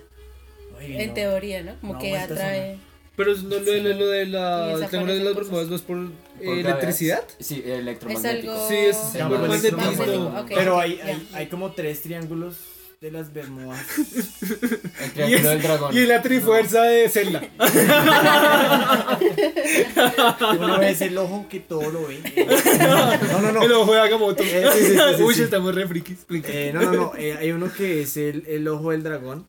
Oye, 0.76 1.02
en 1.02 1.08
no. 1.08 1.14
teoría, 1.14 1.62
¿no? 1.62 1.74
Como 1.80 1.94
No, 1.94 1.98
que 1.98 2.16
atrae... 2.18 2.76
Pero 3.16 3.34
no, 3.36 3.48
lo, 3.48 3.60
de- 3.60 3.80
lo, 3.82 3.94
lo 3.94 4.06
de 4.08 4.26
la 4.26 4.72
el 4.72 4.86
triángulo 4.88 5.14
de 5.14 5.20
las. 5.20 5.34
Bermudas 5.34 5.68
no 5.68 5.76
es 5.76 5.82
por, 5.82 5.98
eh, 5.98 6.10
Por 6.44 6.58
electricidad. 6.58 7.22
Sí, 7.38 7.62
Es 7.64 7.78
electromagnético. 7.78 8.52
algo... 8.52 8.68
Sí, 8.68 8.74
es 8.76 9.14
magnetismo. 9.14 10.40
Ok, 10.40 10.50
Pero 10.54 10.80
hay, 10.80 10.98
hay 11.34 11.46
como 11.48 11.72
tres 11.72 12.00
triángulos 12.02 12.56
de 13.02 13.10
las 13.10 13.32
Bermudas. 13.32 13.84
El 15.00 15.10
triángulo 15.12 15.48
del 15.50 15.62
dragón. 15.62 15.96
Y 15.96 16.06
la 16.06 16.22
trifuerza 16.22 16.82
de 16.84 17.08
Zelda. 17.08 17.42
Uno 20.56 20.78
ve 20.78 20.96
el 21.00 21.18
ojo 21.18 21.46
que 21.50 21.58
todo 21.58 21.90
lo 21.90 22.06
ve. 22.06 22.20
No, 23.32 23.40
no, 23.40 23.52
no. 23.52 23.62
El 23.64 23.72
ojo 23.72 23.92
de 23.92 24.00
Agamotto. 24.00 24.44
Eh, 24.44 24.66
sí, 24.72 24.78
sí, 24.78 24.86
sí, 24.92 24.98
sí, 25.16 25.22
Uy, 25.22 25.34
sí. 25.34 25.42
estamos 25.42 25.74
re 25.74 25.88
frikis. 25.88 26.18
Eh, 26.30 26.70
no, 26.72 26.82
no, 26.82 26.92
no. 26.92 27.12
eh, 27.16 27.36
hay 27.36 27.50
uno 27.50 27.72
que 27.72 28.02
es 28.02 28.16
el, 28.16 28.44
el 28.46 28.68
ojo 28.68 28.92
del 28.92 29.02
dragón. 29.02 29.48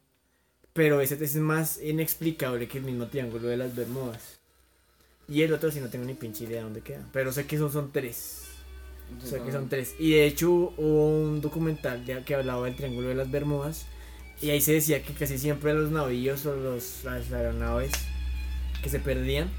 Pero 0.73 0.99
ese 0.99 1.23
es 1.23 1.35
más 1.35 1.79
inexplicable 1.79 2.67
que 2.67 2.79
el 2.79 2.83
mismo 2.83 3.05
triángulo 3.05 3.49
de 3.49 3.57
las 3.57 3.75
Bermudas. 3.75 4.39
Y 5.29 5.43
el 5.43 5.53
otro 5.53 5.69
sí 5.71 5.79
no 5.79 5.89
tengo 5.89 6.05
ni 6.05 6.15
pinche 6.15 6.45
idea 6.45 6.57
de 6.57 6.63
dónde 6.63 6.81
queda. 6.81 7.05
Pero 7.13 7.31
sé 7.31 7.45
que 7.45 7.59
son, 7.59 7.71
son 7.71 7.91
tres. 7.91 8.42
O 9.21 9.25
sea 9.25 9.43
que 9.43 9.51
son 9.51 9.69
tres. 9.69 9.95
Y 9.99 10.11
de 10.11 10.25
hecho 10.25 10.49
hubo 10.51 11.07
un 11.07 11.41
documental 11.41 12.05
de- 12.05 12.23
que 12.23 12.35
hablaba 12.35 12.65
del 12.65 12.75
Triángulo 12.75 13.09
de 13.09 13.15
las 13.15 13.29
Bermudas. 13.31 13.85
Y 14.41 14.49
ahí 14.49 14.61
se 14.61 14.73
decía 14.73 15.01
que 15.03 15.13
casi 15.13 15.37
siempre 15.37 15.73
los 15.73 15.91
navíos 15.91 16.45
o 16.45 16.55
los, 16.55 17.03
las 17.03 17.31
aeronaves 17.31 17.91
que 18.81 18.89
se 18.89 18.99
perdían, 18.99 19.49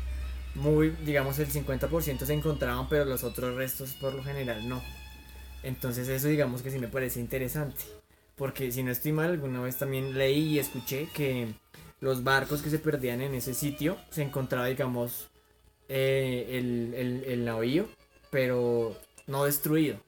muy, 0.54 0.90
digamos 1.04 1.38
el 1.38 1.48
50% 1.48 2.26
se 2.26 2.34
encontraban, 2.34 2.88
pero 2.88 3.04
los 3.06 3.24
otros 3.24 3.54
restos 3.56 3.94
por 3.94 4.14
lo 4.14 4.22
general 4.22 4.68
no. 4.68 4.82
Entonces 5.62 6.08
eso 6.08 6.28
digamos 6.28 6.62
que 6.62 6.70
sí 6.70 6.78
me 6.78 6.88
parece 6.88 7.20
interesante. 7.20 7.82
Porque 8.36 8.70
si 8.72 8.82
no 8.82 8.90
estoy 8.90 9.12
mal, 9.12 9.30
alguna 9.30 9.60
vez 9.62 9.76
también 9.78 10.18
leí 10.18 10.54
y 10.54 10.58
escuché 10.58 11.08
que 11.14 11.54
los 12.00 12.22
barcos 12.24 12.60
que 12.60 12.68
se 12.70 12.78
perdían 12.78 13.20
en 13.22 13.34
ese 13.34 13.54
sitio 13.54 13.96
se 14.10 14.22
encontraba, 14.22 14.66
digamos, 14.66 15.28
eh, 15.88 16.58
el, 16.58 16.94
el, 16.94 17.24
el 17.24 17.44
navío, 17.44 17.86
pero 18.30 18.96
no 19.26 19.44
destruido. 19.44 20.00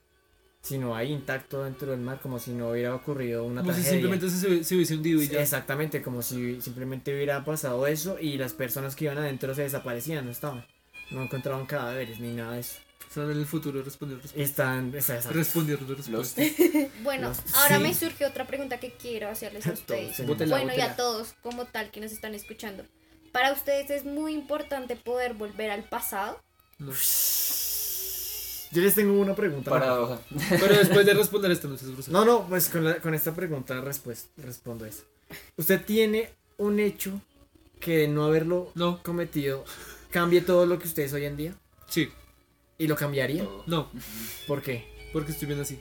sino 0.63 0.97
ahí 0.97 1.13
intacto 1.13 1.63
dentro 1.63 1.93
del 1.93 2.01
mar, 2.01 2.19
como 2.21 2.41
si 2.41 2.51
no 2.51 2.71
hubiera 2.71 2.93
ocurrido 2.93 3.45
una 3.45 3.61
Como 3.61 3.73
si 3.73 3.83
tragedia. 3.83 4.01
simplemente 4.01 4.29
se, 4.31 4.65
se 4.65 4.75
hubiese 4.75 4.95
hundido 4.97 5.23
y 5.23 5.29
ya. 5.29 5.41
Exactamente, 5.41 6.03
como 6.03 6.23
si 6.23 6.61
simplemente 6.61 7.15
hubiera 7.15 7.45
pasado 7.45 7.87
eso 7.87 8.19
y 8.21 8.37
las 8.37 8.53
personas 8.53 8.97
que 8.97 9.05
iban 9.05 9.17
adentro 9.19 9.55
se 9.55 9.63
desaparecían, 9.63 10.25
no 10.25 10.33
estaban. 10.33 10.67
No 11.13 11.23
encontraban 11.23 11.67
cadáveres 11.67 12.19
ni 12.19 12.33
nada 12.35 12.55
de 12.55 12.61
eso. 12.61 12.79
Están 13.09 13.31
en 13.31 13.39
el 13.39 13.47
futuro 13.47 13.81
responder. 13.81 14.19
Están. 14.35 14.91
Los- 14.91 15.55
Bueno, 17.05 17.29
Los- 17.29 17.55
ahora 17.55 17.77
sí. 17.77 17.83
me 17.85 17.95
surge 17.95 18.27
otra 18.27 18.45
pregunta 18.49 18.81
que 18.81 18.91
quiero 18.91 19.29
hacerles 19.29 19.69
a 19.69 19.73
ustedes. 19.73 20.17
bueno, 20.27 20.73
y 20.77 20.81
a 20.81 20.97
todos 20.97 21.35
como 21.43 21.67
tal 21.67 21.93
que 21.93 22.01
nos 22.01 22.11
están 22.11 22.35
escuchando. 22.35 22.85
Para 23.31 23.53
ustedes 23.53 23.89
es 23.91 24.05
muy 24.05 24.33
importante 24.35 24.97
poder 24.97 25.35
volver 25.35 25.71
al 25.71 25.85
pasado. 25.85 26.41
No. 26.79 26.91
Yo 28.73 28.83
les 28.83 28.95
tengo 28.95 29.19
una 29.21 29.35
pregunta. 29.35 29.71
Paradoja. 29.71 30.21
Pero 30.51 30.75
después 30.77 31.07
de 31.07 31.15
responder 31.15 31.51
esta 31.51 31.69
no. 31.69 31.77
No, 32.09 32.25
no, 32.25 32.47
pues 32.49 32.69
con, 32.69 32.85
la- 32.85 33.01
con 33.01 33.15
esta 33.15 33.35
pregunta 33.35 33.75
respues- 33.81 34.27
respondo 34.37 34.85
eso. 34.85 35.05
¿Usted 35.57 35.85
tiene 35.85 36.31
un 36.59 36.79
hecho 36.81 37.21
que 37.81 37.99
de 37.99 38.09
no 38.09 38.25
haberlo 38.25 38.71
No, 38.75 39.03
cometido 39.03 39.65
cambie 40.11 40.41
todo 40.41 40.67
lo 40.67 40.79
que 40.79 40.87
usted 40.89 41.05
es 41.05 41.13
hoy 41.13 41.25
en 41.25 41.37
día? 41.37 41.55
sí, 41.89 42.09
¿Y 42.79 42.87
lo 42.89 42.97
cambiaría? 42.97 43.47
no, 43.67 43.91
¿Por 44.47 44.63
qué? 44.63 44.85
porque 45.13 45.33
estoy 45.33 45.49
bien 45.49 45.61
así. 45.61 45.79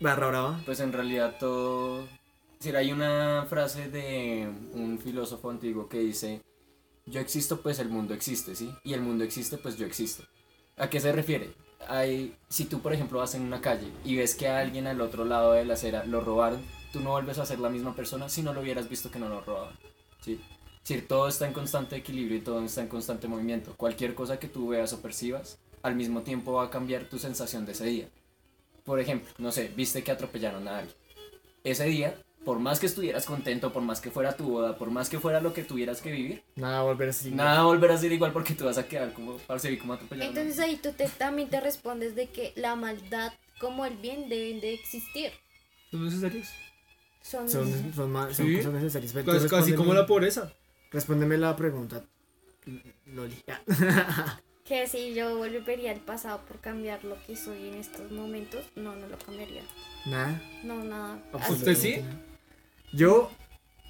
Barra 0.00 0.28
brava. 0.28 0.60
Pues 0.64 0.80
en 0.80 0.92
realidad 0.92 1.36
todo... 1.38 2.02
Es 2.04 2.58
decir, 2.66 2.76
hay 2.76 2.92
una 2.92 3.46
frase 3.48 3.88
de 3.88 4.48
un 4.72 4.98
filósofo 4.98 5.50
antiguo 5.50 5.88
que 5.88 5.98
dice, 5.98 6.40
yo 7.06 7.20
existo 7.20 7.60
pues 7.60 7.78
el 7.78 7.88
mundo 7.88 8.14
existe, 8.14 8.54
¿sí? 8.54 8.72
Y 8.84 8.94
el 8.94 9.00
mundo 9.00 9.24
existe 9.24 9.58
pues 9.58 9.76
yo 9.76 9.86
existo. 9.86 10.24
¿A 10.76 10.88
qué 10.88 11.00
se 11.00 11.12
refiere? 11.12 11.52
Hay, 11.88 12.36
si 12.48 12.64
tú 12.64 12.80
por 12.80 12.92
ejemplo 12.92 13.18
vas 13.18 13.34
en 13.34 13.42
una 13.42 13.60
calle 13.60 13.88
y 14.04 14.16
ves 14.16 14.34
que 14.34 14.48
a 14.48 14.58
alguien 14.58 14.86
al 14.86 15.00
otro 15.00 15.24
lado 15.24 15.52
de 15.52 15.64
la 15.64 15.74
acera 15.74 16.04
lo 16.04 16.20
robaron, 16.20 16.62
tú 16.92 17.00
no 17.00 17.10
vuelves 17.10 17.38
a 17.38 17.46
ser 17.46 17.58
la 17.58 17.70
misma 17.70 17.94
persona 17.94 18.28
si 18.28 18.42
no 18.42 18.52
lo 18.52 18.60
hubieras 18.60 18.88
visto 18.88 19.10
que 19.10 19.18
no 19.18 19.28
lo 19.28 19.40
robaban, 19.40 19.74
¿sí? 20.20 20.40
Es 20.82 20.88
decir, 20.88 21.06
todo 21.06 21.28
está 21.28 21.46
en 21.46 21.52
constante 21.52 21.96
equilibrio 21.96 22.38
y 22.38 22.40
todo 22.40 22.64
está 22.64 22.80
en 22.80 22.88
constante 22.88 23.28
movimiento. 23.28 23.74
Cualquier 23.76 24.14
cosa 24.14 24.40
que 24.40 24.48
tú 24.48 24.68
veas 24.68 24.92
o 24.92 25.00
percibas, 25.00 25.58
al 25.82 25.94
mismo 25.94 26.22
tiempo 26.22 26.54
va 26.54 26.64
a 26.64 26.70
cambiar 26.70 27.04
tu 27.04 27.18
sensación 27.18 27.64
de 27.66 27.72
ese 27.72 27.84
día. 27.84 28.08
Por 28.84 28.98
ejemplo, 28.98 29.28
no 29.38 29.52
sé, 29.52 29.70
viste 29.76 30.02
que 30.02 30.10
atropellaron 30.10 30.66
a 30.66 30.78
alguien. 30.78 30.96
Ese 31.62 31.84
día, 31.84 32.20
por 32.44 32.58
más 32.58 32.80
que 32.80 32.86
estuvieras 32.86 33.24
contento, 33.26 33.72
por 33.72 33.82
más 33.82 34.00
que 34.00 34.10
fuera 34.10 34.36
tu 34.36 34.44
boda, 34.44 34.76
por 34.76 34.90
más 34.90 35.08
que 35.08 35.18
fuera 35.20 35.40
lo 35.40 35.52
que 35.52 35.62
tuvieras 35.62 36.00
que 36.00 36.10
vivir, 36.10 36.42
Nada, 36.56 36.82
volver 36.82 37.08
así. 37.10 37.30
nada 37.30 37.62
volverá 37.62 37.94
a 37.94 37.98
ser 37.98 38.12
igual 38.12 38.32
porque 38.32 38.54
tú 38.54 38.64
vas 38.64 38.78
a 38.78 38.86
quedar 38.88 39.12
como, 39.12 39.36
parce, 39.38 39.70
vi 39.70 39.78
cómo 39.78 39.92
atropellaron. 39.94 40.36
a 40.36 40.40
Entonces 40.40 40.58
ahí 40.64 40.76
tú 40.76 40.90
te, 40.92 41.08
también 41.08 41.48
te 41.48 41.60
respondes 41.60 42.14
de 42.16 42.28
que 42.28 42.52
la 42.56 42.74
maldad 42.76 43.32
como 43.60 43.86
el 43.86 43.96
bien 43.96 44.28
deben 44.28 44.60
de 44.60 44.74
existir. 44.74 45.30
¿Son 45.90 46.04
necesarios? 46.04 46.48
Son, 47.22 47.48
Son, 47.48 47.70
son, 47.94 47.94
son 47.94 48.34
Sí. 48.34 48.56
cosas 48.56 48.72
necesarias. 48.72 49.12
Casi, 49.12 49.20
Entonces, 49.20 49.50
casi 49.50 49.74
como 49.74 49.94
la 49.94 50.06
pobreza. 50.06 50.52
Respóndeme 50.90 51.38
la 51.38 51.54
pregunta. 51.54 52.02
Loli. 53.06 53.36
Que 54.64 54.86
si 54.86 55.12
yo 55.12 55.36
volvería 55.36 55.90
al 55.90 55.98
pasado 56.00 56.40
por 56.46 56.60
cambiar 56.60 57.02
lo 57.02 57.16
que 57.26 57.34
soy 57.34 57.68
en 57.68 57.74
estos 57.74 58.12
momentos, 58.12 58.64
no, 58.76 58.94
no 58.94 59.08
lo 59.08 59.18
cambiaría. 59.18 59.62
Nada. 60.06 60.40
No, 60.62 60.82
nada. 60.84 61.18
¿Usted 61.50 61.74
sí? 61.74 62.04
Yo. 62.92 63.30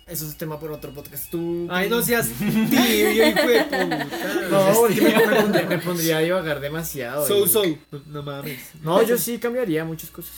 Eso 0.06 0.26
es 0.28 0.36
tema 0.36 0.58
por 0.58 0.72
otro 0.72 0.90
podcast. 0.90 1.30
Tú. 1.30 1.68
Ay, 1.70 1.88
no 1.88 2.02
seas 2.02 2.28
tibio, 2.38 3.28
hijo 3.28 3.46
de 3.46 3.62
puta. 3.64 4.04
No, 4.50 4.74
porque 4.80 5.00
me, 5.00 5.10
me 5.26 5.36
pondría, 5.36 5.66
me 5.66 5.78
pondría 5.78 6.16
a 6.18 6.20
divagar 6.20 6.60
demasiado. 6.60 7.26
So, 7.26 7.44
y- 7.44 7.48
so. 7.48 7.62
No, 7.92 8.00
no 8.06 8.22
mames. 8.22 8.60
No, 8.82 9.02
yo 9.02 9.16
sí 9.16 9.38
cambiaría 9.38 9.84
muchas 9.84 10.10
cosas. 10.10 10.32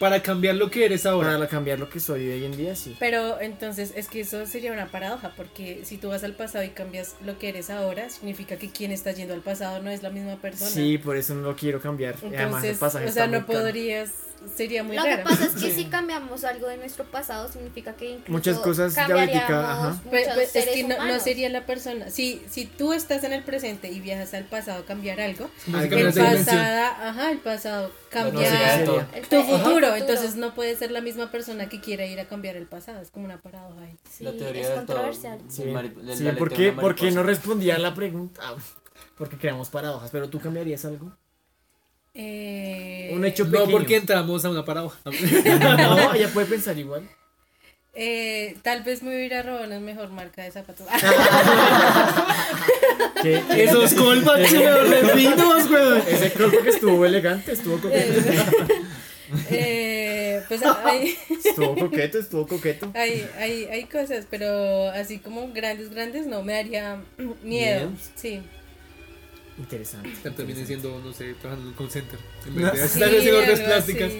Para 0.00 0.20
cambiar 0.22 0.56
lo 0.56 0.70
que 0.70 0.84
eres 0.84 1.06
ahora. 1.06 1.32
Para 1.34 1.48
cambiar 1.48 1.78
lo 1.78 1.88
que 1.88 1.98
soy 2.00 2.28
hoy 2.28 2.44
en 2.44 2.56
día, 2.56 2.74
sí. 2.76 2.94
Pero 2.98 3.40
entonces 3.40 3.92
es 3.96 4.08
que 4.08 4.20
eso 4.20 4.44
sería 4.44 4.72
una 4.72 4.86
paradoja, 4.90 5.32
porque 5.36 5.80
si 5.84 5.96
tú 5.98 6.08
vas 6.08 6.24
al 6.24 6.34
pasado 6.34 6.64
y 6.64 6.70
cambias 6.70 7.14
lo 7.24 7.38
que 7.38 7.48
eres 7.48 7.70
ahora, 7.70 8.10
significa 8.10 8.56
que 8.56 8.70
quien 8.70 8.90
está 8.92 9.12
yendo 9.12 9.34
al 9.34 9.40
pasado 9.40 9.80
no 9.80 9.88
es 9.90 10.02
la 10.02 10.10
misma 10.10 10.36
persona. 10.36 10.68
Sí, 10.70 10.98
por 10.98 11.16
eso 11.16 11.34
no 11.34 11.42
lo 11.42 11.56
quiero 11.56 11.80
cambiar. 11.80 12.16
Además, 12.22 12.64
el 12.64 12.76
pasaje 12.76 13.06
o 13.06 13.12
sea, 13.12 13.24
está 13.24 13.26
no 13.32 13.38
muy 13.38 13.46
caro. 13.46 13.60
podrías, 13.60 14.10
sería 14.56 14.82
muy 14.82 14.96
Lo 14.96 15.02
que 15.04 15.18
pasa 15.18 15.44
es 15.44 15.52
que 15.52 15.70
Sí. 15.70 15.72
si 15.72 15.84
cambiamos 15.86 16.44
algo 16.44 16.68
de 16.68 16.76
nuestro 16.76 17.04
pasado, 17.04 17.50
significa 17.50 17.94
que 17.94 18.10
incluso 18.10 18.32
Muchas 18.32 18.58
cosas 18.58 18.94
cambiaríamos 18.94 19.96
Pues- 20.08 20.28
pues, 20.34 20.56
es 20.56 20.66
que 20.68 20.84
no, 20.84 21.20
sería 21.20 21.48
la 21.48 21.66
persona. 21.66 22.10
Si, 22.10 22.42
si 22.48 22.66
tú 22.66 22.92
estás 22.92 23.24
en 23.24 23.32
el 23.32 23.42
presente 23.44 23.90
y 23.90 24.00
viajas 24.00 24.34
al 24.34 24.44
pasado 24.44 24.82
a 24.82 24.86
cambiar 24.86 25.20
algo, 25.20 25.50
el 25.66 25.88
dimensión. 25.90 26.26
pasado, 26.26 26.94
ajá, 27.02 27.30
el 27.30 27.38
pasado 27.38 27.90
cambia. 28.10 28.80
El 29.14 29.28
tu 29.28 29.36
el 29.36 29.44
futuro, 29.44 29.94
entonces 29.96 30.36
no 30.36 30.54
puede 30.54 30.76
ser 30.76 30.90
la 30.90 31.00
misma 31.00 31.30
persona 31.30 31.68
que 31.68 31.80
quiera 31.80 32.04
ir 32.06 32.20
a 32.20 32.26
cambiar 32.26 32.56
el 32.56 32.66
pasado, 32.66 33.00
es 33.00 33.10
como 33.10 33.24
una 33.24 33.40
paradoja 33.40 33.80
ahí. 33.82 33.96
Sí, 34.10 34.24
la 34.24 34.32
teoría 34.32 34.62
es 34.62 34.68
del 34.68 34.86
todo. 34.86 34.96
controversial. 34.96 35.38
Sí, 35.48 35.62
sí, 36.16 36.24
¿por 36.38 36.50
de 36.50 36.56
qué, 36.56 36.70
una 36.70 36.80
por 36.80 36.94
qué 36.94 37.10
no 37.10 37.22
respondía 37.22 37.74
a 37.76 37.78
la 37.78 37.94
pregunta? 37.94 38.42
Porque 39.16 39.36
creamos 39.36 39.68
paradojas, 39.70 40.10
pero 40.12 40.28
tú 40.28 40.38
cambiarías 40.40 40.84
algo. 40.84 41.12
Eh, 42.20 43.12
Un 43.14 43.24
hecho 43.24 43.44
No, 43.44 43.52
pequeño. 43.52 43.70
porque 43.70 43.94
entramos 43.96 44.44
a 44.44 44.50
una 44.50 44.64
paradoja. 44.64 44.98
No, 45.06 46.14
ella 46.14 46.28
puede 46.34 46.48
pensar 46.48 46.76
igual. 46.76 47.08
eh, 47.94 48.56
tal 48.62 48.82
vez 48.82 49.04
me 49.04 49.14
hubiera 49.14 49.40
robado 49.42 49.66
una 49.66 49.78
mejor 49.78 50.08
marca 50.10 50.42
de 50.42 50.50
zapatos. 50.50 50.84
Que- 53.22 53.42
Esos 53.64 53.94
callbacks 53.94 54.50
se 54.50 54.58
me 54.58 55.02
güey. 55.02 55.26
ese 56.08 56.32
que 56.32 56.68
estuvo 56.70 57.04
elegante, 57.04 57.52
estuvo 57.52 57.78
coqueto. 57.80 58.20
Eh, 59.50 60.42
pues 60.48 60.60
hay, 60.84 61.16
Estuvo 61.44 61.74
coqueto, 61.76 62.18
estuvo 62.18 62.46
coqueto. 62.46 62.90
hay, 62.94 63.26
hay, 63.38 63.64
hay 63.66 63.84
cosas, 63.84 64.26
pero 64.30 64.88
así 64.90 65.18
como 65.18 65.52
grandes, 65.52 65.90
grandes, 65.90 66.26
no, 66.26 66.42
me 66.42 66.54
daría 66.54 66.98
miedo. 67.18 67.36
¿Miedo? 67.42 67.90
Sí. 68.14 68.40
Interesante. 69.58 70.10
Terminé 70.30 70.64
siendo, 70.64 71.00
no 71.04 71.12
sé, 71.12 71.34
trabajando 71.34 71.62
en 71.62 71.68
un 71.68 71.74
call 71.74 71.90
center. 71.90 72.18
En 72.46 72.54
No. 72.60 72.72
vez 72.72 72.80
de 72.82 72.88
Sí, 72.88 72.94
estar 73.02 73.18
haciendo 73.18 73.64
plásticas. 73.66 74.12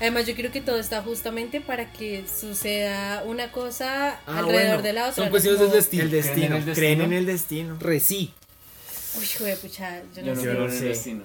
Además, 0.00 0.26
yo 0.26 0.34
creo 0.34 0.50
que 0.50 0.60
todo 0.60 0.78
está 0.78 1.00
justamente 1.02 1.60
para 1.60 1.92
que 1.92 2.24
suceda 2.26 3.22
una 3.24 3.52
cosa 3.52 4.20
Ah, 4.26 4.38
alrededor 4.40 4.66
bueno. 4.78 4.82
de 4.82 4.92
la 4.92 5.02
otra. 5.04 5.14
Son 5.14 5.24
¿no? 5.26 5.30
cuestiones 5.30 5.60
del 5.60 5.70
destino. 5.70 6.02
El 6.04 6.10
destino. 6.10 6.60
¿Creen 6.74 7.00
en 7.02 7.12
el 7.12 7.26
destino? 7.26 7.76
Reci. 7.78 8.32
Uy, 9.18 9.26
joder, 9.38 9.58
pucha, 9.58 10.02
yo 10.14 10.22
no, 10.22 10.26
Yo 10.28 10.34
no 10.34 10.40
sé. 10.40 10.44
Yo 10.46 10.50
creo 10.50 10.54
no 10.54 10.64
en 10.66 10.72
el 10.72 10.78
sé. 10.78 10.84
destino. 10.86 11.24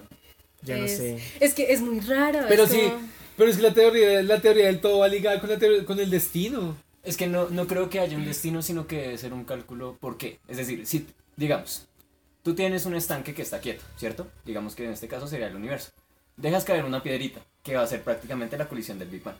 Yo 0.63 0.77
no 0.77 0.85
es, 0.85 0.97
sé. 0.97 1.19
es 1.39 1.53
que 1.53 1.71
es 1.73 1.81
muy 1.81 1.99
raro. 2.01 2.39
Pero 2.47 2.63
es 2.63 2.69
sí, 2.71 2.81
como- 2.81 3.01
pero 3.35 3.49
es 3.49 3.55
que 3.57 3.61
la 3.63 3.73
teoría, 3.73 4.21
la 4.23 4.41
teoría 4.41 4.65
del 4.67 4.79
todo 4.79 4.99
va 4.99 5.07
ligada 5.07 5.39
con, 5.39 5.49
la 5.49 5.57
teoría- 5.57 5.83
con 5.85 5.99
el 5.99 6.09
destino. 6.09 6.75
Es 7.03 7.15
que 7.17 7.25
no, 7.27 7.49
no 7.49 7.67
creo 7.67 7.89
que 7.89 7.99
haya 7.99 8.17
un 8.17 8.25
destino, 8.25 8.61
sino 8.61 8.85
que 8.85 8.97
debe 8.97 9.17
ser 9.17 9.33
un 9.33 9.43
cálculo. 9.45 9.97
¿Por 9.99 10.17
qué? 10.17 10.39
Es 10.47 10.57
decir, 10.57 10.85
si, 10.85 11.05
digamos, 11.37 11.86
tú 12.47 12.55
tienes 12.55 12.85
un 12.85 12.95
estanque 12.95 13.33
que 13.33 13.41
está 13.41 13.59
quieto, 13.59 13.83
¿cierto? 13.97 14.25
Digamos 14.45 14.73
que 14.73 14.85
en 14.85 14.91
este 14.91 15.09
caso 15.09 15.27
sería 15.27 15.47
el 15.47 15.57
universo. 15.57 15.91
Dejas 16.37 16.63
caer 16.63 16.85
una 16.85 17.03
piedrita, 17.03 17.41
que 17.61 17.75
va 17.75 17.81
a 17.81 17.87
ser 17.87 18.03
prácticamente 18.03 18.57
la 18.57 18.69
colisión 18.69 18.97
del 18.97 19.09
Big 19.09 19.21
Bang. 19.21 19.35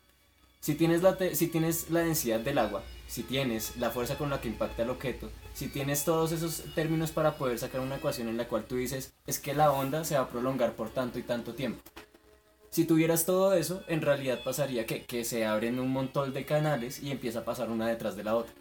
Si 0.59 0.75
tienes, 0.75 1.01
la 1.01 1.17
si 1.33 1.47
tienes 1.47 1.89
la 1.89 2.01
densidad 2.01 2.41
del 2.41 2.57
agua, 2.57 2.83
si 3.07 3.23
tienes 3.23 3.77
la 3.77 3.91
fuerza 3.91 4.17
con 4.17 4.29
la 4.29 4.41
que 4.41 4.49
impacta 4.49 4.83
el 4.83 4.89
objeto, 4.89 5.29
si 5.53 5.69
tienes 5.69 6.03
todos 6.03 6.33
esos 6.33 6.65
términos 6.75 7.11
para 7.11 7.37
poder 7.37 7.57
sacar 7.57 7.79
una 7.79 7.95
ecuación 7.95 8.27
en 8.27 8.35
la 8.35 8.49
cual 8.49 8.65
tú 8.65 8.75
dices, 8.75 9.13
es 9.25 9.39
que 9.39 9.53
la 9.53 9.71
onda 9.71 10.03
se 10.03 10.15
va 10.15 10.23
a 10.23 10.29
prolongar 10.29 10.73
por 10.73 10.89
tanto 10.89 11.17
y 11.17 11.23
tanto 11.23 11.53
tiempo. 11.53 11.81
Si 12.71 12.83
tuvieras 12.83 13.25
todo 13.25 13.53
eso, 13.53 13.83
en 13.87 14.01
realidad 14.01 14.43
pasaría 14.43 14.85
que, 14.85 15.05
que 15.05 15.23
se 15.23 15.45
abren 15.45 15.79
un 15.79 15.93
montón 15.93 16.33
de 16.33 16.43
canales 16.43 17.01
y 17.01 17.11
empieza 17.11 17.39
a 17.39 17.45
pasar 17.45 17.69
una 17.69 17.87
detrás 17.87 18.17
de 18.17 18.25
la 18.25 18.35
otra. 18.35 18.53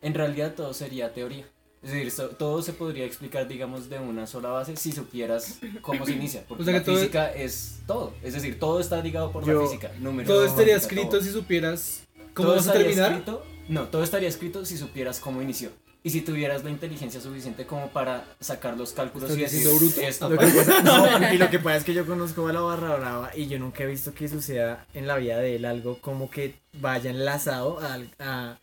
En 0.00 0.14
realidad 0.14 0.54
todo 0.54 0.74
sería 0.74 1.12
teoría. 1.12 1.44
Es 1.82 1.92
decir, 1.92 2.10
so- 2.10 2.28
todo 2.28 2.60
se 2.62 2.72
podría 2.74 3.04
explicar, 3.06 3.48
digamos, 3.48 3.88
de 3.88 3.98
una 3.98 4.26
sola 4.26 4.50
base 4.50 4.76
si 4.76 4.92
supieras 4.92 5.58
cómo 5.80 6.04
se 6.04 6.12
inicia. 6.12 6.44
Porque 6.46 6.62
O 6.62 6.64
sea 6.66 6.74
que 6.74 6.78
la 6.80 6.84
todo- 6.84 6.96
física 6.96 7.32
es 7.32 7.78
todo. 7.86 8.12
Es 8.22 8.34
decir, 8.34 8.58
todo 8.58 8.80
está 8.80 9.00
ligado 9.02 9.32
por 9.32 9.44
Yo- 9.46 9.62
la 9.62 9.66
física. 9.68 9.90
Números, 9.98 10.28
Todo 10.28 10.44
estaría 10.44 10.76
escrito 10.76 11.08
todo. 11.10 11.22
si 11.22 11.30
supieras 11.30 12.02
cómo 12.34 12.48
Todo 12.48 12.56
vas 12.56 12.66
a 12.66 12.70
estaría 12.72 12.86
terminar. 12.88 13.12
escrito- 13.12 13.42
no, 13.68 13.84
todo 13.88 14.02
estaría 14.02 14.28
escrito 14.28 14.64
si 14.64 14.76
supieras 14.76 15.20
cómo 15.20 15.40
inició. 15.40 15.70
Y 16.02 16.08
si 16.10 16.22
tuvieras 16.22 16.64
la 16.64 16.70
inteligencia 16.70 17.20
suficiente 17.20 17.66
como 17.66 17.88
para 17.90 18.24
sacar 18.40 18.74
los 18.76 18.92
cálculos 18.92 19.30
¿Estás 19.30 19.52
y 19.52 19.56
decir 19.56 19.68
bruto? 19.78 20.00
esto 20.00 20.30
Lo 20.30 20.38
que 20.38 20.46
pasa. 20.46 20.82
no, 20.82 21.32
y 21.34 21.36
lo 21.36 21.50
que 21.50 21.58
pasa 21.58 21.76
es 21.76 21.84
que 21.84 21.92
yo 21.92 22.06
conozco 22.06 22.48
a 22.48 22.52
la 22.54 22.60
barra 22.62 22.96
brava 22.96 23.30
y 23.36 23.48
yo 23.48 23.58
nunca 23.58 23.82
he 23.82 23.86
visto 23.86 24.14
que 24.14 24.26
suceda 24.26 24.86
en 24.94 25.06
la 25.06 25.16
vida 25.18 25.36
de 25.38 25.56
él 25.56 25.66
algo 25.66 25.98
como 26.00 26.30
que 26.30 26.54
vaya 26.80 27.10
enlazado 27.10 27.80
al- 27.80 28.08
a, 28.18 28.58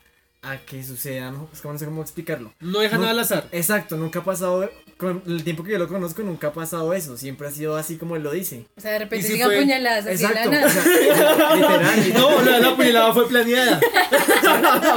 a 0.51 0.57
que 0.65 0.83
suceda, 0.83 1.31
no, 1.31 1.49
es 1.53 1.61
que 1.61 1.67
no 1.67 1.77
sé 1.77 1.85
cómo 1.85 2.01
explicarlo. 2.01 2.53
No 2.59 2.79
deja 2.79 2.95
No. 2.95 3.01
nada 3.01 3.11
al 3.13 3.19
azar. 3.19 3.47
Exacto, 3.51 3.97
nunca 3.97 4.19
ha 4.19 4.23
pasado, 4.23 4.69
con 4.97 5.21
el 5.27 5.43
tiempo 5.43 5.63
que 5.63 5.71
yo 5.71 5.77
lo 5.77 5.87
conozco 5.87 6.21
nunca 6.23 6.47
ha 6.47 6.53
pasado 6.53 6.93
eso, 6.93 7.17
siempre 7.17 7.47
ha 7.47 7.51
sido 7.51 7.75
así 7.77 7.97
como 7.97 8.15
él 8.15 8.23
lo 8.23 8.31
dice. 8.31 8.65
O 8.77 8.81
sea, 8.81 8.91
de 8.91 8.99
repente 8.99 9.25
¿Y 9.27 9.29
si 9.29 9.33
llegan 9.33 9.49
fue- 9.49 9.59
puñaladas 9.61 10.05
Exacto, 10.07 10.49
o 10.49 10.51
sea, 10.51 10.85
literal, 10.85 11.59
literal. 12.03 12.13
No, 12.13 12.41
la, 12.43 12.59
la 12.59 12.75
puñalada 12.75 13.13
fue 13.13 13.27
planeada. 13.27 13.79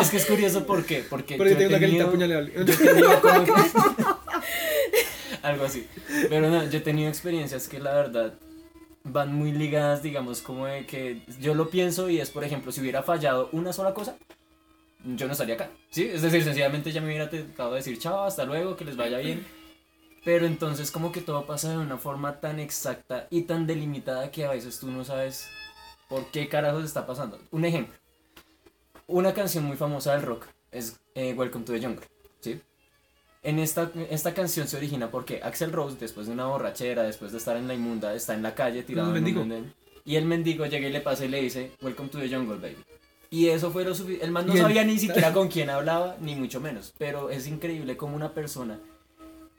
Es 0.00 0.11
que 0.11 0.16
es 0.19 0.26
curioso 0.26 0.64
¿por 0.66 0.85
qué? 0.85 1.04
porque 1.09 1.37
Porque 1.37 1.52
yo 1.54 1.57
he 1.57 1.59
tengo 1.59 1.71
una 1.71 1.80
carita 1.80 2.04
tenido- 2.04 2.11
puñalada. 2.11 2.66
tenido 2.76 3.21
como- 3.21 4.16
algo 5.42 5.64
así 5.64 5.87
pero 6.28 6.50
no 6.50 6.69
yo 6.69 6.78
he 6.78 6.80
tenido 6.83 7.09
experiencias 7.09 7.66
que 7.69 7.78
la 7.78 7.95
verdad 7.95 8.35
van 9.02 9.35
muy 9.35 9.50
ligadas, 9.52 10.02
digamos, 10.02 10.42
como 10.42 10.66
de 10.66 10.85
que 10.85 11.23
yo 11.40 11.54
lo 11.54 11.71
pienso 11.71 12.11
y 12.11 12.21
es, 12.21 12.28
por 12.28 12.45
ejemplo, 12.45 12.71
si 12.71 12.83
hubiera 12.83 13.02
fallado 13.02 13.49
una 13.52 13.73
sola 13.73 13.95
cosa, 13.95 14.16
yo 15.04 15.26
no 15.26 15.33
estaría 15.33 15.54
acá, 15.54 15.71
¿sí? 15.90 16.04
Es 16.04 16.23
decir, 16.23 16.42
sencillamente 16.42 16.92
ya 16.92 17.00
me 17.00 17.09
hubiera 17.09 17.30
tocado 17.30 17.75
decir 17.75 17.99
chao, 17.99 18.25
hasta 18.25 18.45
luego, 18.45 18.76
que 18.76 18.85
les 18.85 18.97
vaya 18.97 19.19
bien. 19.19 19.47
Pero 20.25 20.47
entonces 20.47 20.90
como 20.90 21.12
que 21.12 21.23
todo 21.23 21.47
pasa 21.47 21.71
de 21.71 21.78
una 21.78 21.97
forma 21.97 22.40
tan 22.40 22.61
exacta 22.61 23.26
y 23.30 23.42
tan 23.42 23.66
delimitada 23.66 24.30
que 24.30 24.45
a 24.45 24.50
veces 24.50 24.78
tú 24.78 24.90
no 24.90 25.04
sabes 25.04 25.49
por 26.09 26.30
qué 26.30 26.49
carajos 26.49 26.85
está 26.85 27.07
pasando. 27.07 27.38
Un 27.50 27.64
ejemplo. 27.64 27.95
Una 29.07 29.33
canción 29.33 29.64
muy 29.64 29.76
famosa 29.76 30.12
del 30.12 30.23
rock 30.23 30.47
es 30.71 31.00
eh, 31.14 31.35
Welcome 31.35 31.64
to 31.64 31.73
the 31.73 31.80
Jungle, 31.80 32.07
¿sí? 32.40 32.61
En 33.42 33.59
esta, 33.59 33.90
esta 34.11 34.35
canción 34.35 34.69
se 34.69 34.76
origina 34.76 35.11
porque 35.11 35.40
Axel 35.42 35.73
Rose, 35.73 35.97
después 35.99 36.26
de 36.26 36.35
una 36.35 36.47
borrachera, 36.47 37.04
después 37.04 37.33
de 37.33 37.38
estar 37.38 37.57
en 37.57 37.66
la 37.66 37.75
inmunda, 37.75 38.14
está 38.14 38.35
en 38.35 38.42
la 38.42 38.54
calle 38.54 38.83
tirado 38.83 39.09
en 39.09 39.16
un 39.16 39.23
mendigo. 39.25 39.66
y 40.04 40.16
el 40.16 40.26
mendigo 40.26 40.66
llega 40.66 40.87
y 40.87 40.92
le 40.92 41.00
pasa 41.00 41.25
y 41.25 41.28
le 41.28 41.40
dice 41.40 41.73
Welcome 41.80 42.11
to 42.11 42.19
the 42.19 42.28
Jungle, 42.28 42.59
baby. 42.59 42.76
Y 43.31 43.49
eso 43.49 43.71
fue 43.71 43.85
lo 43.85 43.95
suficiente. 43.95 44.25
El 44.27 44.33
man 44.33 44.47
no 44.47 44.57
sabía 44.57 44.85
ni 44.85 44.99
siquiera 44.99 45.33
con 45.35 45.49
quién 45.49 45.71
hablaba, 45.71 46.17
ni 46.21 46.35
mucho 46.35 46.61
menos. 46.61 46.93
Pero 46.99 47.31
es 47.31 47.47
increíble 47.47 47.97
como 47.97 48.17
una 48.17 48.35
persona 48.35 48.81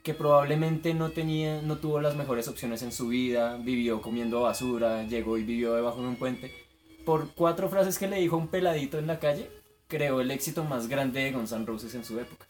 que 0.02 0.12
probablemente 0.12 0.92
no 0.94 1.10
tenía, 1.10 1.62
no 1.62 1.78
tuvo 1.78 2.00
las 2.00 2.16
mejores 2.16 2.48
opciones 2.48 2.82
en 2.82 2.92
su 2.92 3.08
vida, 3.08 3.56
vivió 3.56 4.02
comiendo 4.02 4.42
basura, 4.42 5.04
llegó 5.04 5.38
y 5.38 5.44
vivió 5.44 5.74
debajo 5.74 6.02
de 6.02 6.08
un 6.08 6.16
puente. 6.16 6.52
Por 7.06 7.30
cuatro 7.34 7.68
frases 7.68 7.98
que 7.98 8.08
le 8.08 8.18
dijo 8.18 8.36
un 8.36 8.48
peladito 8.48 8.98
en 8.98 9.06
la 9.06 9.18
calle, 9.18 9.48
creó 9.88 10.20
el 10.20 10.30
éxito 10.30 10.64
más 10.64 10.88
grande 10.88 11.20
de 11.20 11.32
Guns 11.32 11.52
N' 11.52 11.64
Roses 11.64 11.94
en 11.94 12.04
su 12.04 12.18
época. 12.18 12.46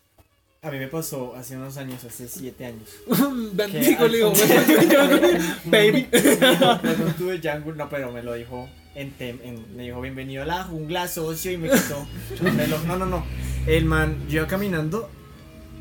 A 0.62 0.70
mí 0.70 0.78
me 0.78 0.88
pasó 0.88 1.34
hace 1.36 1.56
unos 1.56 1.76
años, 1.76 2.04
hace 2.04 2.28
siete 2.28 2.66
años. 2.66 2.88
Un 3.06 3.56
bandido 3.56 4.06
le 4.06 4.18
digo, 4.18 4.32
baby. 5.64 6.06
Cuando 6.38 7.06
tuve 7.18 7.40
no, 7.74 7.88
pero 7.88 8.12
me 8.12 8.22
lo 8.22 8.34
dijo 8.34 8.68
en, 8.94 9.14
en- 9.18 9.76
me 9.76 9.84
dijo 9.84 10.00
bienvenido 10.00 10.42
a 10.42 10.46
la 10.46 10.64
jungla, 10.64 11.08
socio, 11.08 11.52
y 11.52 11.56
me 11.56 11.70
quitó. 11.70 12.06
el 12.44 12.56
reloj. 12.56 12.84
No, 12.84 12.96
no, 12.96 13.06
no. 13.06 13.24
El 13.66 13.84
man, 13.84 14.26
yo 14.28 14.40
iba 14.40 14.46
caminando 14.48 15.08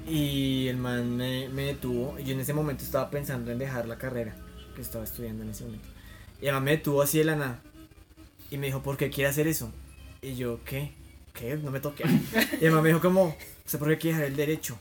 y 0.07 0.67
el 0.67 0.77
man 0.77 1.15
me, 1.17 1.49
me 1.49 1.63
detuvo. 1.63 2.17
Y 2.19 2.23
yo 2.23 2.33
en 2.33 2.39
ese 2.41 2.53
momento 2.53 2.83
estaba 2.83 3.09
pensando 3.09 3.51
en 3.51 3.57
dejar 3.59 3.87
la 3.87 3.97
carrera 3.97 4.35
que 4.75 4.81
estaba 4.81 5.03
estudiando 5.03 5.43
en 5.43 5.49
ese 5.49 5.63
momento. 5.65 5.87
Y 6.41 6.47
el 6.47 6.53
man 6.53 6.63
me 6.63 6.71
detuvo 6.71 7.01
así 7.01 7.17
de 7.19 7.25
la 7.25 7.35
nada. 7.35 7.61
Y 8.49 8.57
me 8.57 8.67
dijo, 8.67 8.81
¿por 8.83 8.97
qué 8.97 9.09
quiere 9.09 9.29
hacer 9.29 9.47
eso? 9.47 9.71
Y 10.21 10.35
yo, 10.35 10.59
¿qué? 10.65 10.91
¿Qué? 11.33 11.55
No 11.57 11.71
me 11.71 11.79
toqué. 11.79 12.03
Y 12.59 12.65
el 12.65 12.71
man 12.71 12.83
me 12.83 12.89
dijo 12.89 13.01
como, 13.01 13.35
¿usted 13.65 13.79
por 13.79 13.87
qué 13.89 13.97
quiere 13.97 14.17
dejar 14.17 14.31
el 14.31 14.37
derecho? 14.37 14.77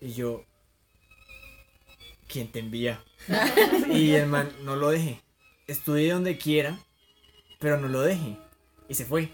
Y 0.00 0.12
yo, 0.12 0.42
¿quién 2.28 2.48
te 2.50 2.58
envía? 2.60 3.02
Y 3.92 4.10
el 4.12 4.26
man, 4.26 4.48
no 4.64 4.76
lo 4.76 4.90
deje. 4.90 5.20
Estudie 5.66 6.12
donde 6.12 6.36
quiera, 6.38 6.78
pero 7.64 7.78
no 7.78 7.88
lo 7.88 8.02
deje. 8.02 8.36
Y 8.90 8.94
se 8.94 9.06
fue. 9.06 9.30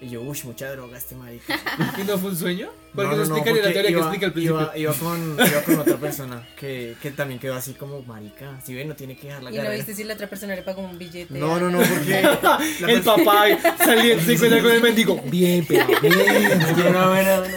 Y 0.00 0.08
yo, 0.08 0.20
uy, 0.22 0.38
mucha 0.44 0.70
droga 0.70 0.96
este 0.96 1.16
marica. 1.16 1.58
¿Y 1.98 2.04
no 2.04 2.16
fue 2.16 2.30
un 2.30 2.36
sueño? 2.36 2.68
Porque 2.94 3.10
no, 3.10 3.16
no, 3.16 3.24
no, 3.24 3.28
no, 3.28 3.36
explicaría 3.38 3.62
la 3.66 3.72
teoría 3.72 3.90
que 3.90 3.98
explica 3.98 4.26
al 4.26 4.32
principio. 4.32 4.60
iba, 4.60 4.78
iba 4.78 4.92
con, 4.92 5.32
iba 5.34 5.62
con 5.62 5.78
otra 5.80 5.96
persona 6.00 6.46
que, 6.56 6.94
que 7.02 7.10
también 7.10 7.40
quedó 7.40 7.56
así 7.56 7.74
como 7.74 8.02
marica. 8.02 8.60
Si 8.64 8.72
ve, 8.72 8.84
no 8.84 8.94
tiene 8.94 9.16
que 9.16 9.26
dejar 9.26 9.42
la 9.42 9.50
Y 9.50 9.54
no 9.54 9.62
carrera. 9.62 9.76
viste 9.78 9.94
si 9.96 10.04
la 10.04 10.14
otra 10.14 10.28
persona 10.28 10.54
le 10.54 10.62
pagó 10.62 10.82
un 10.82 10.96
billete. 10.96 11.34
No, 11.36 11.58
no, 11.58 11.70
no, 11.70 11.78
porque 11.78 12.20
El 12.86 13.02
papá 13.02 13.46
saliendo 13.84 14.22
se 14.22 14.34
encuentra 14.34 14.62
con 14.62 14.70
el 14.70 14.82
mendigo. 14.82 15.20
Bien, 15.24 15.64
pero 15.66 15.86
bien. 16.00 16.58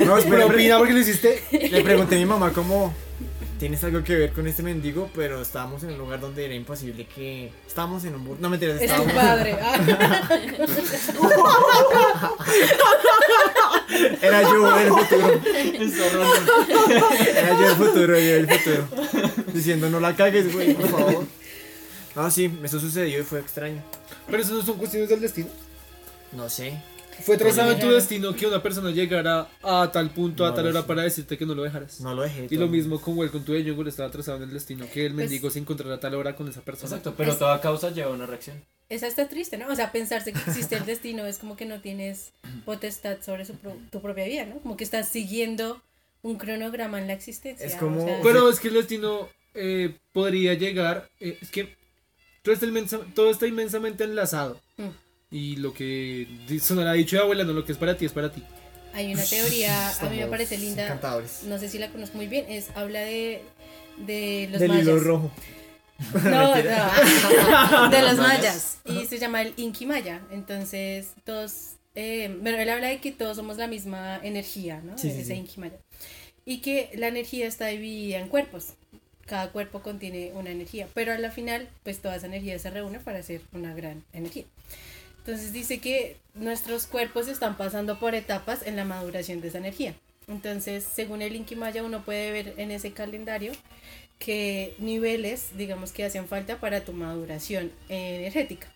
No, 0.08 0.18
espera, 0.18 0.48
Propina 0.48 0.78
porque 0.80 0.94
lo 0.94 1.00
hiciste. 1.02 1.44
Le 1.52 1.84
pregunté 1.84 2.16
a 2.16 2.18
mi 2.18 2.26
mamá 2.26 2.52
como 2.52 2.96
tienes 3.60 3.84
algo 3.84 4.04
que 4.04 4.16
ver 4.16 4.32
con 4.32 4.48
este 4.48 4.64
mendigo, 4.64 5.12
pero 5.14 5.42
estábamos 5.42 5.84
en 5.84 5.92
un 5.92 5.98
lugar 6.00 6.22
donde 6.22 6.46
era 6.46 6.56
imposible 6.56 7.06
que 7.06 7.52
estábamos 7.68 8.06
en 8.06 8.16
un 8.16 8.24
bur... 8.24 8.40
No 8.40 8.50
mentiras, 8.50 8.82
Es 8.82 8.88
tu 8.88 8.94
estábamos 8.94 9.14
padre. 9.14 9.58
Ah, 9.62 10.30
era 14.22 14.42
yo 14.44 14.80
el 14.80 14.88
futuro, 14.88 15.42
era 17.36 17.60
yo 17.60 17.70
el 17.70 17.76
futuro, 17.76 18.20
yo 18.20 18.36
el 18.36 18.48
futuro. 18.50 18.88
Diciendo 19.54 19.90
no 19.90 20.00
la 20.00 20.16
cagues, 20.16 20.54
güey, 20.54 20.74
por 20.74 20.88
favor. 20.88 21.26
No, 22.16 22.32
sí, 22.32 22.52
eso 22.64 22.80
sucedió 22.80 23.20
y 23.20 23.24
fue 23.24 23.40
extraño. 23.40 23.84
Pero 24.28 24.42
eso 24.42 24.54
no 24.54 24.62
son 24.62 24.78
cuestiones 24.78 25.10
del 25.10 25.20
destino. 25.20 25.50
No 26.32 26.50
sé. 26.50 26.82
Fue 27.24 27.38
trazado 27.38 27.72
en 27.72 27.80
tu 27.80 27.90
destino 27.92 28.34
que 28.36 28.48
una 28.48 28.62
persona 28.62 28.92
llegara 28.92 29.48
a 29.64 29.90
tal 29.92 30.10
punto, 30.12 30.46
a 30.46 30.54
tal 30.54 30.68
hora 30.68 30.82
sé. 30.82 30.88
para 30.88 31.04
decirte 31.04 31.38
que 31.38 31.46
no 31.46 31.54
lo 31.56 31.64
dejaras. 31.64 32.00
No 32.02 32.14
lo 32.14 32.22
dejé. 32.24 32.48
Y 32.50 32.58
lo 32.58 32.68
mismo 32.68 33.00
con 33.02 33.18
Welcome 33.18 33.46
to 33.46 33.52
the 33.54 33.64
Jungle 33.64 33.90
estaba 33.90 34.10
trazado 34.12 34.38
en 34.38 34.44
el 34.44 34.52
destino 34.54 34.86
que 34.92 35.06
el 35.06 35.14
Pues- 35.14 35.26
mendigo 35.30 35.50
se 35.50 35.60
encontrara 35.60 35.96
a 35.96 36.00
tal 36.00 36.16
hora 36.16 36.36
con 36.36 36.48
esa 36.48 36.62
persona. 36.62 36.88
Exacto, 36.90 37.14
pero 37.18 37.36
toda 37.36 37.60
causa 37.62 37.90
lleva 37.92 38.12
una 38.12 38.26
reacción. 38.26 38.64
Esa 38.90 39.06
está 39.08 39.28
triste, 39.30 39.58
¿no? 39.58 39.68
O 39.72 39.76
sea, 39.76 39.92
pensarse 39.92 40.34
que 40.34 40.40
existe 40.48 40.76
el 40.76 40.86
destino 40.86 41.26
es 41.26 41.38
como 41.38 41.56
que 41.56 41.66
no 41.66 41.80
tienes 41.80 42.32
potestad 42.66 43.18
sobre 43.24 43.46
su 43.46 43.54
pro- 43.54 43.78
tu 43.92 44.02
propia 44.02 44.26
vida, 44.26 44.46
¿no? 44.46 44.58
Como 44.60 44.78
que 44.78 44.84
estás 44.84 45.08
siguiendo 45.10 45.82
un 46.24 46.38
cronograma 46.38 47.00
en 47.00 47.06
la 47.08 47.14
existencia. 47.14 47.66
Es 47.66 47.76
como- 47.76 48.04
o 48.04 48.08
sea, 48.08 48.20
Pero 48.24 48.50
es 48.50 48.60
que 48.60 48.70
el 48.70 48.74
destino 48.74 49.30
eh, 49.54 49.96
podría 50.12 50.54
llegar. 50.56 51.10
eh, 51.20 51.38
es 51.42 51.50
que 51.52 51.76
todo 52.44 52.54
está, 52.54 52.66
inmensa- 52.66 53.06
todo 53.14 53.30
está 53.30 53.46
inmensamente 53.48 54.04
enlazado. 54.06 54.60
Mm. 54.78 54.88
Y 55.32 55.58
lo 55.58 55.74
que 55.74 56.28
sonará 56.62 56.94
dicho 56.94 57.16
de 57.16 57.22
abuela, 57.24 57.44
no 57.44 57.54
lo 57.54 57.64
que 57.66 57.72
es 57.72 57.78
para 57.78 57.96
ti 57.98 58.06
es 58.06 58.12
para 58.12 58.32
ti. 58.32 58.44
hay 58.94 59.14
una 59.14 59.24
teoría, 59.30 59.90
a 59.90 60.10
mí 60.10 60.18
me 60.18 60.28
parece 60.28 60.58
linda, 60.58 60.84
Encantadores. 60.84 61.44
no 61.44 61.58
sé 61.60 61.70
si 61.70 61.78
la 61.78 61.90
conozco 61.90 62.18
muy 62.18 62.28
bien, 62.28 62.46
es 62.50 62.70
habla 62.76 63.02
de, 63.02 63.42
de 63.98 64.48
los 64.52 64.60
Del 64.60 64.70
mayas. 64.70 64.84
hilo 64.84 65.00
rojo. 65.00 65.32
No, 66.24 66.56
no, 66.56 66.56
de 67.90 68.02
los 68.02 68.16
Mayas. 68.18 68.18
mayas. 68.18 68.78
Y 68.86 69.06
se 69.06 69.20
llama 69.20 69.42
el 69.42 69.54
Inki 69.58 69.86
Maya. 69.86 70.22
Entonces, 70.32 71.10
todos, 71.26 71.72
eh, 71.94 72.34
bueno, 72.42 72.58
él 72.58 72.70
habla 72.70 72.88
de 72.88 73.02
que 73.02 73.12
todos 73.12 73.36
somos 73.36 73.58
la 73.58 73.68
misma 73.68 74.18
energía, 74.24 74.80
¿no? 74.82 74.98
Sí, 74.98 75.12
sí, 75.12 75.18
Ese 75.20 75.26
sí. 75.26 75.34
Inki 75.34 75.60
Maya. 75.60 75.76
Y 76.46 76.60
que 76.60 76.90
la 76.96 77.10
energía 77.10 77.48
está 77.48 77.68
dividida 77.68 78.18
en 78.20 78.30
cuerpos. 78.30 78.76
Cada 79.26 79.52
cuerpo 79.52 79.82
contiene 79.82 80.32
una 80.36 80.52
energía, 80.52 80.88
pero 80.94 81.12
a 81.12 81.18
la 81.18 81.32
final, 81.32 81.68
pues 81.84 82.00
toda 82.02 82.16
esa 82.16 82.28
energía 82.28 82.58
se 82.60 82.70
reúne 82.72 83.00
para 83.02 83.20
hacer 83.20 83.42
una 83.52 83.74
gran 83.76 84.02
energía. 84.14 84.46
Entonces 85.20 85.54
dice 85.54 85.80
que 85.80 86.18
nuestros 86.34 86.88
cuerpos 86.88 87.28
están 87.28 87.58
pasando 87.58 88.00
por 88.00 88.16
etapas 88.16 88.66
en 88.66 88.76
la 88.76 88.86
maduración 88.86 89.42
de 89.42 89.50
esa 89.50 89.60
energía. 89.60 89.94
Entonces, 90.28 90.84
según 90.84 91.22
el 91.22 91.36
Inki 91.36 91.56
Maya, 91.56 91.84
uno 91.84 92.04
puede 92.04 92.32
ver 92.32 92.54
en 92.58 92.72
ese 92.72 92.92
calendario 92.94 93.52
qué 94.20 94.76
niveles, 94.78 95.58
digamos, 95.58 95.92
que 95.92 96.04
hacen 96.04 96.28
falta 96.28 96.60
para 96.60 96.82
tu 96.82 96.94
maduración 96.94 97.72
energética. 97.90 98.72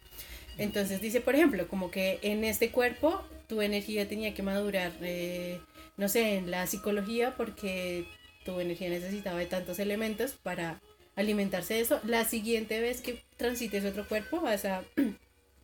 Entonces 0.58 1.02
dice, 1.02 1.22
por 1.22 1.36
ejemplo, 1.36 1.68
como 1.68 1.92
que 1.92 2.20
en 2.22 2.44
este 2.44 2.70
cuerpo 2.72 3.24
tu 3.48 3.62
energía 3.62 4.08
tenía 4.08 4.34
que 4.34 4.44
madurar, 4.44 4.92
eh, 5.02 5.60
no 5.98 6.10
sé, 6.10 6.38
en 6.38 6.52
la 6.52 6.66
psicología 6.68 7.36
porque 7.36 8.06
tu 8.46 8.60
energía 8.60 8.90
necesitaba 8.90 9.40
de 9.40 9.46
tantos 9.46 9.80
elementos 9.80 10.32
para 10.32 10.82
alimentarse 11.16 11.76
de 11.76 11.82
eso. 11.82 12.00
La 12.04 12.26
siguiente 12.26 12.80
vez 12.82 13.02
que 13.02 13.24
transites 13.38 13.86
otro 13.86 14.08
cuerpo 14.08 14.42
vas 14.42 14.66
a 14.66 14.84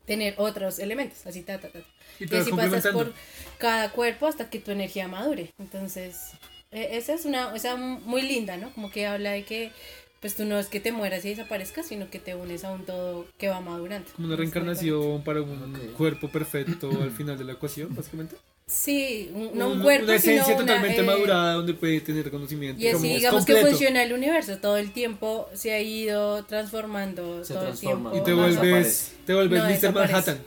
tener 0.10 0.34
otros 0.38 0.80
elementos, 0.80 1.24
así 1.28 1.44
ta, 1.44 1.60
ta, 1.60 1.70
ta. 1.70 1.80
Y 2.20 2.24
Y 2.24 2.36
así 2.38 2.50
pasas 2.52 2.88
por 2.88 3.14
cada 3.60 3.92
cuerpo 3.92 4.26
hasta 4.26 4.50
que 4.50 4.58
tu 4.60 4.72
energía 4.72 5.08
madure. 5.08 5.54
Entonces, 5.60 6.32
e- 6.72 6.98
esa 6.98 7.14
es 7.14 7.26
una, 7.26 7.56
esa 7.56 7.76
muy 7.76 8.24
linda, 8.24 8.58
¿no? 8.58 8.74
Como 8.74 8.90
que 8.90 9.06
habla 9.06 9.32
de 9.34 9.44
que, 9.44 9.72
pues 10.20 10.36
tú 10.36 10.46
no 10.46 10.58
es 10.58 10.66
que 10.66 10.80
te 10.80 10.92
mueras 10.92 11.24
y 11.26 11.30
desaparezcas, 11.30 11.88
sino 11.88 12.10
que 12.10 12.18
te 12.18 12.34
unes 12.34 12.64
a 12.66 12.72
un 12.72 12.86
todo 12.88 13.28
que 13.38 13.50
va 13.50 13.62
madurando. 13.62 14.10
Como 14.16 14.28
una 14.28 14.36
reencarnación 14.36 15.24
para 15.24 15.44
un 15.44 15.78
cuerpo 15.96 16.28
perfecto 16.30 16.90
al 17.04 17.12
final 17.12 17.38
de 17.38 17.44
la 17.44 17.54
ecuación, 17.54 17.96
básicamente. 17.96 18.36
Sí, 18.72 19.32
un- 19.34 19.58
no 19.58 19.66
un 19.70 19.74
Una- 19.78 19.84
cuerpo, 19.84 20.04
Una 20.06 20.16
esencia 20.16 20.44
sino 20.44 20.58
una, 20.58 20.66
totalmente 20.68 21.02
eh, 21.02 21.04
madurada 21.04 21.54
donde 21.54 21.74
puede 21.74 22.02
tener 22.02 22.30
conocimiento. 22.30 22.80
Y 22.80 22.86
así 22.88 22.94
como 22.94 23.06
es 23.08 23.16
digamos 23.16 23.46
que 23.46 23.54
completo. 23.54 23.70
funciona 23.72 24.04
el 24.04 24.14
universo, 24.14 24.58
todo 24.60 24.78
el 24.78 24.92
tiempo 24.92 25.50
se 25.54 25.74
ha 25.74 25.80
ido 25.82 26.46
transformando, 26.46 27.44
Se 27.44 27.54
todo 27.56 27.64
transforma. 27.64 28.12
el 28.12 28.14
tiempo. 28.14 28.18
Y 28.22 28.24
te 28.24 28.32
No, 28.32 28.38
vuelves, 28.62 29.14
te 29.26 29.34
vuelves 29.34 29.60
No, 29.60 29.66
Mr. 29.66 29.72
desaparece. 29.74 30.14
Manhattan. 30.14 30.40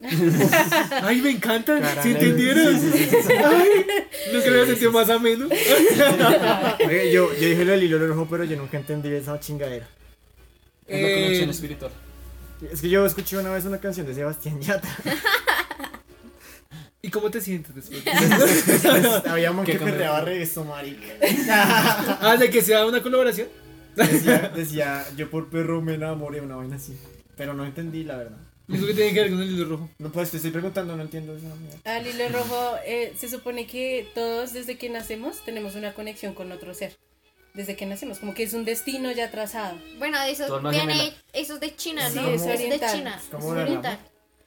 Ay, 1.02 1.20
me 1.20 1.30
encanta. 1.30 2.02
Si 2.02 2.10
entendieras. 2.12 2.80
Sí, 2.80 2.90
sí, 2.90 2.98
sí, 3.10 3.16
sí. 3.26 3.32
Ay, 3.32 3.68
nunca 4.32 4.46
lo 4.46 4.52
había 4.54 4.66
sentido 4.66 4.92
más 4.92 5.10
ameno. 5.10 5.46
Oye, 6.86 7.12
yo, 7.12 7.34
yo 7.34 7.48
dije 7.48 7.64
lo 7.66 7.72
del 7.72 7.82
hilo 7.82 7.98
rojo, 8.06 8.26
pero 8.30 8.44
yo 8.44 8.56
nunca 8.56 8.78
entendí 8.78 9.08
esa 9.12 9.38
chingadera. 9.40 9.86
Es 10.86 11.02
la 11.02 11.08
Eh, 11.08 11.14
conexión 11.22 11.50
espiritual. 11.50 11.90
Es 12.72 12.80
que 12.80 12.88
yo 12.88 13.04
escuché 13.04 13.36
una 13.36 13.50
vez 13.50 13.64
una 13.66 13.78
canción 13.78 14.06
de 14.06 14.14
Sebastián 14.14 14.58
Yatra. 14.60 14.88
¿Y 17.08 17.10
cómo 17.10 17.30
te 17.30 17.40
sientes 17.40 17.74
después? 17.74 18.02
Había 19.26 19.50
un 19.50 19.64
¿Qué 19.64 19.72
que 19.72 19.78
perreaba 19.78 20.20
reggaetón, 20.20 20.68
marica. 20.68 21.06
ah, 22.20 22.36
de 22.38 22.50
que 22.50 22.60
sea 22.60 22.84
una 22.84 23.02
colaboración. 23.02 23.48
Decía, 23.96 24.52
decía, 24.54 25.06
yo 25.16 25.30
por 25.30 25.48
perro 25.48 25.80
me 25.80 25.94
enamoré, 25.94 26.42
una 26.42 26.56
vaina 26.56 26.76
así. 26.76 26.94
Pero 27.34 27.54
no 27.54 27.64
entendí, 27.64 28.04
la 28.04 28.18
verdad. 28.18 28.36
Eso 28.70 28.86
que 28.86 28.92
tiene 28.92 29.14
que 29.14 29.20
ver 29.22 29.30
con 29.30 29.40
el 29.40 29.50
hilo 29.52 29.64
rojo. 29.64 29.90
No, 29.98 30.12
pues 30.12 30.30
te 30.30 30.36
estoy 30.36 30.50
preguntando, 30.50 30.94
no 30.94 31.02
entiendo 31.02 31.34
esa 31.34 31.46
mierda. 31.54 31.78
Al 31.96 32.06
hilo 32.06 32.28
rojo, 32.28 32.76
eh, 32.84 33.14
se 33.18 33.30
supone 33.30 33.66
que 33.66 34.06
todos 34.14 34.52
desde 34.52 34.76
que 34.76 34.90
nacemos 34.90 35.42
tenemos 35.46 35.76
una 35.76 35.94
conexión 35.94 36.34
con 36.34 36.52
otro 36.52 36.74
ser. 36.74 36.94
desde 37.54 37.74
que 37.74 37.86
nacemos, 37.86 38.18
como 38.18 38.34
que 38.34 38.42
es 38.42 38.52
un 38.52 38.66
destino 38.66 39.10
ya 39.12 39.30
trazado. 39.30 39.78
Bueno, 39.98 40.18
eso 40.28 40.60
viene, 40.68 41.14
eso 41.32 41.54
es 41.54 41.60
de 41.60 41.74
China, 41.74 42.10
Sí, 42.10 42.16
¿no? 42.16 42.28
es 42.28 42.42
Eso 42.42 42.50
es 42.52 42.58
de. 42.58 42.78
China. 42.92 43.18
Es 43.18 43.38
es 43.38 43.44
oriental. 43.44 43.98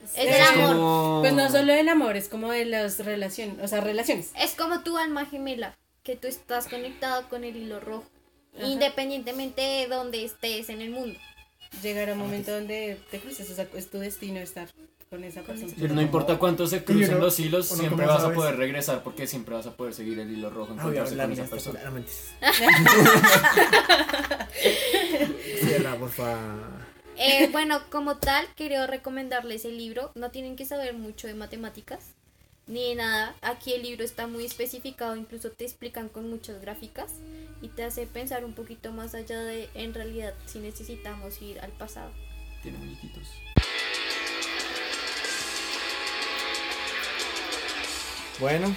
Es 0.04 0.12
Es 0.18 0.32
del 0.34 0.42
amor. 0.42 0.76
como- 0.76 1.20
Pues 1.22 1.34
no 1.34 1.50
solo 1.50 1.74
del 1.74 1.90
amor, 1.90 2.18
es 2.18 2.28
como 2.28 2.52
de 2.52 2.66
las 2.66 3.00
relaciones, 3.00 3.58
o 3.64 3.68
sea, 3.68 3.82
relaciones. 3.82 4.32
Es 4.40 4.52
como 4.56 4.82
tu 4.82 4.98
alma 4.98 5.26
gemela, 5.26 5.78
que 6.04 6.16
tú 6.16 6.28
estás 6.28 6.68
conectado 6.68 7.28
con 7.30 7.44
el 7.44 7.56
hilo 7.56 7.80
rojo, 7.80 8.06
Ajá. 8.58 8.68
independientemente 8.68 9.62
de 9.62 9.88
donde 9.88 10.26
estés 10.26 10.70
en 10.70 10.82
el 10.82 10.90
mundo. 10.92 11.18
Llegará 11.84 12.14
un 12.14 12.20
momento 12.20 12.52
donde 12.52 13.00
te 13.12 13.20
cruces, 13.20 13.50
o 13.50 13.56
sea, 13.56 13.68
es 13.76 13.90
tu 13.90 14.00
destino 14.00 14.40
estar 14.40 14.68
con 15.10 15.24
esa 15.24 15.42
persona. 15.42 15.72
Pero 15.80 15.94
no 15.94 16.02
importa 16.02 16.38
cuánto 16.40 16.68
se 16.68 16.84
crucen 16.84 17.20
los 17.20 17.40
hilos, 17.40 17.68
siempre 17.68 18.06
vas 18.06 18.24
a 18.24 18.34
poder 18.34 18.56
regresar 18.58 19.04
porque 19.04 19.28
siempre 19.28 19.56
vas 19.56 19.68
a 19.68 19.76
poder 19.76 19.94
seguir 19.94 20.20
el 20.20 20.32
hilo 20.32 20.50
rojo, 20.50 20.72
Ah, 20.72 20.76
encontrarse 20.80 21.12
hablar 21.14 21.28
con 21.28 21.36
de 21.36 21.42
esa 21.44 21.52
persona. 21.52 21.80
Ah, 21.86 21.92
mentiras. 21.92 22.32
Cierra, 25.62 25.96
por 25.96 26.10
favor. 26.10 26.91
Eh, 27.18 27.48
bueno, 27.52 27.82
como 27.90 28.18
tal, 28.18 28.48
quiero 28.56 28.88
recomendarles 28.88 29.66
el 29.66 29.78
libro. 29.78 30.12
No 30.16 30.32
tienen 30.32 30.56
que 30.56 30.66
saber 30.66 30.94
mucho 30.94 31.28
de 31.28 31.34
matemáticas 31.34 32.14
ni 32.68 32.90
de 32.90 32.96
nada. 32.96 33.36
Aquí 33.42 33.74
el 33.74 33.84
libro 33.84 34.04
está 34.04 34.28
muy 34.28 34.46
especificado, 34.46 35.16
incluso 35.16 35.52
te 35.52 35.66
explican 35.66 36.10
con 36.10 36.30
muchas 36.30 36.62
gráficas 36.62 37.12
y 37.62 37.68
te 37.68 37.84
hace 37.84 38.08
pensar 38.08 38.46
un 38.46 38.54
poquito 38.54 38.92
más 38.92 39.14
allá 39.14 39.40
de 39.42 39.70
en 39.74 39.94
realidad 39.94 40.34
si 40.46 40.60
necesitamos 40.60 41.42
ir 41.42 41.60
al 41.60 41.72
pasado. 41.72 42.12
Tiene 42.64 42.78
muñequitos. 42.78 43.28
Bueno, 48.40 48.74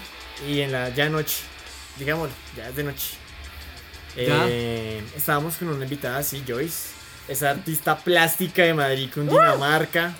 y 0.46 0.60
en 0.60 0.72
la 0.72 0.90
ya 0.90 1.08
noche, 1.08 1.36
digámoslo, 1.98 2.34
ya 2.56 2.68
es 2.68 2.76
de 2.76 2.84
noche. 2.84 3.16
Ya. 4.16 4.46
Eh, 4.48 5.02
estábamos 5.16 5.56
con 5.56 5.68
una 5.68 5.84
invitada, 5.84 6.22
sí, 6.22 6.42
Joyce. 6.46 7.03
Esa 7.28 7.50
artista 7.50 7.96
plástica 7.96 8.62
de 8.62 8.74
Madrid, 8.74 9.08
Cundinamarca. 9.12 10.14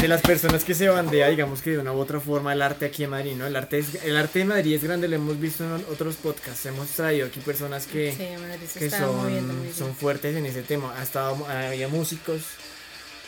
De 0.00 0.08
las 0.08 0.22
personas 0.22 0.64
que 0.64 0.74
se 0.74 0.88
bandea, 0.88 1.28
digamos 1.28 1.60
que 1.60 1.70
de 1.70 1.78
una 1.78 1.92
u 1.92 1.98
otra 1.98 2.18
forma, 2.20 2.52
el 2.54 2.62
arte 2.62 2.86
aquí 2.86 3.04
en 3.04 3.10
Madrid, 3.10 3.34
¿no? 3.36 3.46
El 3.46 3.54
arte, 3.56 3.78
es- 3.78 4.02
el 4.04 4.16
arte 4.16 4.38
de 4.40 4.44
Madrid 4.46 4.74
es 4.74 4.82
grande, 4.84 5.06
lo 5.08 5.16
hemos 5.16 5.38
visto 5.38 5.64
en 5.64 5.84
otros 5.92 6.16
podcasts. 6.16 6.64
Hemos 6.66 6.88
traído 6.88 7.26
aquí 7.26 7.40
personas 7.40 7.86
que, 7.86 8.12
Sí, 8.12 8.78
que 8.78 8.90
son, 8.90 9.72
son 9.76 9.94
fuertes 9.94 10.34
en 10.36 10.46
ese 10.46 10.62
tema. 10.62 10.94
Ha 10.98 11.02
estado, 11.02 11.46
había 11.46 11.88
músicos 11.88 12.40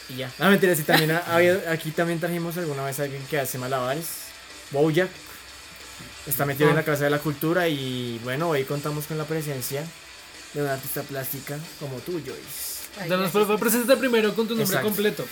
y 0.09 0.17
ya. 0.17 0.31
No, 0.39 0.49
mentira, 0.51 0.75
sí, 0.75 0.83
también 0.85 1.11
ha- 1.11 1.25
había, 1.35 1.61
aquí 1.71 1.91
también 1.91 2.19
trajimos 2.19 2.57
alguna 2.57 2.85
vez 2.85 2.99
a 3.01 3.03
alguien 3.05 3.23
que 3.29 3.39
hace 3.39 3.59
malabares. 3.59 4.07
Bojack. 4.71 5.11
Está 6.27 6.45
metido 6.47 6.71
en 6.71 6.77
la 6.77 6.83
Casa 6.83 7.05
de 7.05 7.11
la 7.11 7.19
Cultura 7.19 7.69
y 7.69 8.21
bueno, 8.25 8.49
hoy 8.49 8.65
contamos 8.65 9.07
con 9.07 9.17
la 9.19 9.25
presencia 9.25 9.85
de 10.57 10.63
una 10.63 10.73
artista 10.75 11.03
plástica 11.03 11.59
como 11.79 11.97
tú, 11.99 12.13
Joyce. 12.13 12.89
Ay, 13.01 13.09
Danos, 13.11 13.31
por 13.31 13.43
favor, 13.43 13.61
preséntate 13.61 13.99
primero 13.99 14.35
con 14.35 14.47
tu 14.49 14.55
nombre 14.55 14.65
Exacto. 14.65 14.89
completo. 14.89 15.27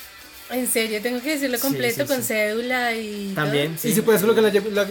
En 0.51 0.71
serio, 0.71 1.01
tengo 1.01 1.23
que 1.23 1.31
decirlo 1.31 1.59
completo 1.59 2.03
sí, 2.03 2.07
con 2.07 2.19
sí. 2.21 2.29
cédula 2.29 2.95
y. 2.95 3.33
También, 3.35 3.79
sí. 3.79 3.89
Y 3.89 3.95
si 3.95 4.03
puedes 4.03 4.21
colocar 4.21 4.45
la, 4.45 4.53
lle- 4.53 4.71
la 4.73 4.87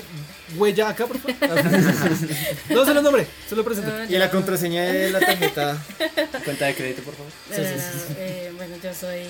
huella 0.58 0.90
acá, 0.90 1.06
por 1.06 1.20
favor. 1.20 1.64
no, 2.72 2.86
solo 2.86 3.02
nombre, 3.04 3.28
solo 3.48 3.64
todo. 3.64 3.76
No, 3.84 4.04
Y 4.06 4.18
la 4.18 4.32
contraseña 4.32 4.82
de 4.86 5.12
la 5.12 5.20
tarjeta. 5.20 5.78
Cuenta 6.44 6.66
de 6.66 6.74
crédito, 6.74 7.04
por 7.04 7.14
favor. 7.14 7.32
no, 7.52 7.56
sí, 7.56 7.62
no, 7.62 7.68
sí, 7.68 7.74
no, 7.94 8.00
sí. 8.08 8.14
eh, 8.18 8.52
bueno, 8.58 8.76
yo 8.84 8.94
soy 8.96 9.22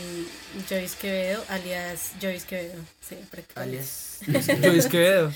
Joyce 0.69 0.95
Quevedo, 1.01 1.43
alias 1.49 2.11
Joyce 2.21 2.45
Quevedo. 2.47 2.79
Sí, 3.07 3.15
prácticamente. 3.29 3.79
Alias. 3.79 4.19
Joyce 4.63 4.87
Quevedo. 4.89 5.33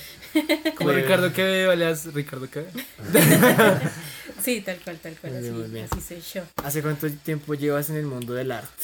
Como. 0.76 0.92
Ricardo 0.92 1.34
Quevedo, 1.34 1.72
alias 1.72 2.14
Ricardo 2.14 2.50
Quevedo. 2.50 2.72
Sí, 4.44 4.62
tal 4.62 4.78
cual, 4.78 4.98
tal 5.00 5.16
cual. 5.16 5.34
Bien, 5.34 5.44
así, 5.46 5.52
muy 5.52 5.68
bien. 5.68 5.88
así 5.92 6.00
soy 6.00 6.22
yo. 6.22 6.44
¿Hace 6.64 6.82
cuánto 6.82 7.10
tiempo 7.10 7.56
llevas 7.56 7.90
en 7.90 7.98
el 7.98 8.06
mundo 8.06 8.34
del 8.34 8.52
arte? 8.52 8.84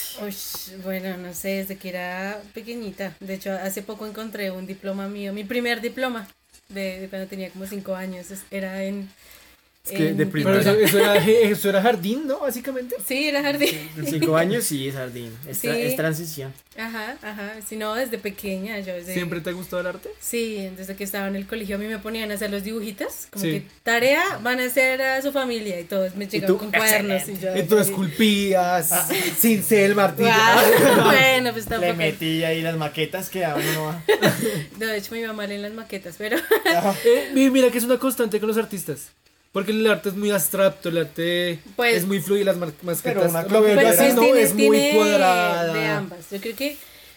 Bueno, 0.83 1.15
no 1.17 1.33
sé, 1.33 1.49
desde 1.49 1.77
que 1.77 1.89
era 1.89 2.41
pequeñita. 2.53 3.15
De 3.19 3.35
hecho, 3.35 3.53
hace 3.53 3.81
poco 3.83 4.05
encontré 4.07 4.51
un 4.51 4.65
diploma 4.65 5.07
mío, 5.07 5.31
mi 5.31 5.43
primer 5.43 5.79
diploma 5.79 6.27
de, 6.69 7.01
de 7.01 7.07
cuando 7.07 7.27
tenía 7.27 7.49
como 7.49 7.65
cinco 7.67 7.95
años. 7.95 8.27
Era 8.51 8.83
en. 8.83 9.09
Es 9.85 9.91
que 9.91 10.07
en 10.07 10.15
de 10.17 10.25
Pero 10.25 10.31
primero- 10.31 10.59
eso, 10.61 10.71
eso 10.79 10.97
era, 10.97 11.15
eso 11.27 11.67
era 11.69 11.81
jardín, 11.81 12.25
¿no? 12.25 12.39
Básicamente. 12.39 12.95
Sí, 13.05 13.27
era 13.27 13.41
jardín. 13.43 13.69
Cinco 14.07 14.37
años 14.37 14.63
sí 14.63 14.87
es 14.87 14.95
jardín. 14.95 15.29
Es, 15.45 15.61
tra- 15.61 15.73
Sí. 15.75 15.81
es 15.81 15.95
transición. 15.97 16.53
Ajá, 16.77 17.17
ajá. 17.21 17.55
Si 17.67 17.75
no, 17.75 17.93
desde 17.93 18.17
pequeña. 18.17 18.79
Yo 18.79 18.93
desde, 18.93 19.13
¿Siempre 19.13 19.41
te 19.41 19.49
ha 19.49 19.53
gustado 19.53 19.81
el 19.81 19.87
arte? 19.87 20.09
Sí, 20.21 20.69
desde 20.77 20.95
que 20.95 21.03
estaba 21.03 21.27
en 21.27 21.35
el 21.35 21.45
colegio 21.45 21.75
a 21.75 21.79
mí 21.79 21.87
me 21.87 21.99
ponían 21.99 22.31
a 22.31 22.35
hacer 22.35 22.49
los 22.49 22.63
dibujitos. 22.63 23.27
Como 23.29 23.43
Sí. 23.43 23.51
que 23.51 23.63
tarea 23.83 24.23
van 24.41 24.61
a 24.61 24.67
hacer 24.67 25.01
a 25.01 25.21
su 25.21 25.33
familia 25.33 25.77
y 25.77 25.83
todos 25.83 26.15
me 26.15 26.27
llegaban 26.27 26.55
con 26.59 26.71
cuadernos. 26.71 27.27
Y 27.27 27.37
yo, 27.39 27.53
Y 27.57 27.63
tú 27.63 27.77
esculpías, 27.77 28.89
cincel, 29.37 29.95
martillo. 29.95 30.29
"Guau". 30.29 31.03
bueno, 31.11 31.51
pues 31.51 31.65
Le 31.65 31.71
tampoco. 31.71 31.95
metí 31.95 32.41
ahí 32.45 32.61
las 32.61 32.77
maquetas 32.77 33.29
que 33.29 33.43
a 33.43 33.53
uno 33.55 34.01
No, 34.79 34.87
de 34.87 34.97
hecho 34.97 35.11
me 35.11 35.19
iba 35.19 35.33
mal 35.33 35.51
en 35.51 35.61
las 35.61 35.73
maquetas, 35.73 36.15
pero 36.17 36.37
Eh, 36.37 37.31
mi- 37.33 37.49
mira 37.49 37.69
que 37.69 37.79
es 37.79 37.83
una 37.83 37.97
constante 37.97 38.39
con 38.39 38.47
los 38.47 38.57
artistas. 38.57 39.09
Porque 39.53 39.71
el 39.71 39.85
arte 39.87 40.09
es 40.09 40.15
muy 40.15 40.31
abstracto, 40.31 40.89
el 40.89 40.97
arte 40.97 41.59
Pues- 41.75 41.95
es 41.97 42.05
muy 42.05 42.19
fluido, 42.19 42.45
las 42.45 42.57
mar- 42.57 42.73
masquetas. 42.81 43.23
Pero 43.23 43.29
una 43.29 43.43
lo 43.43 43.61
veo 43.61 43.75
yo 43.75 43.81
Pues 43.81 43.99
así, 43.99 44.09
es, 44.09 44.15
¿no? 44.15 44.21
tiene, 44.21 44.41
es 44.41 44.53
muy 44.53 44.61
tiene 44.77 44.95
cuadrada. 44.95 45.73
de 45.73 45.85
ambas. 45.85 46.19
Yo 46.31 46.41
creo 46.41 46.55
que 46.55 46.75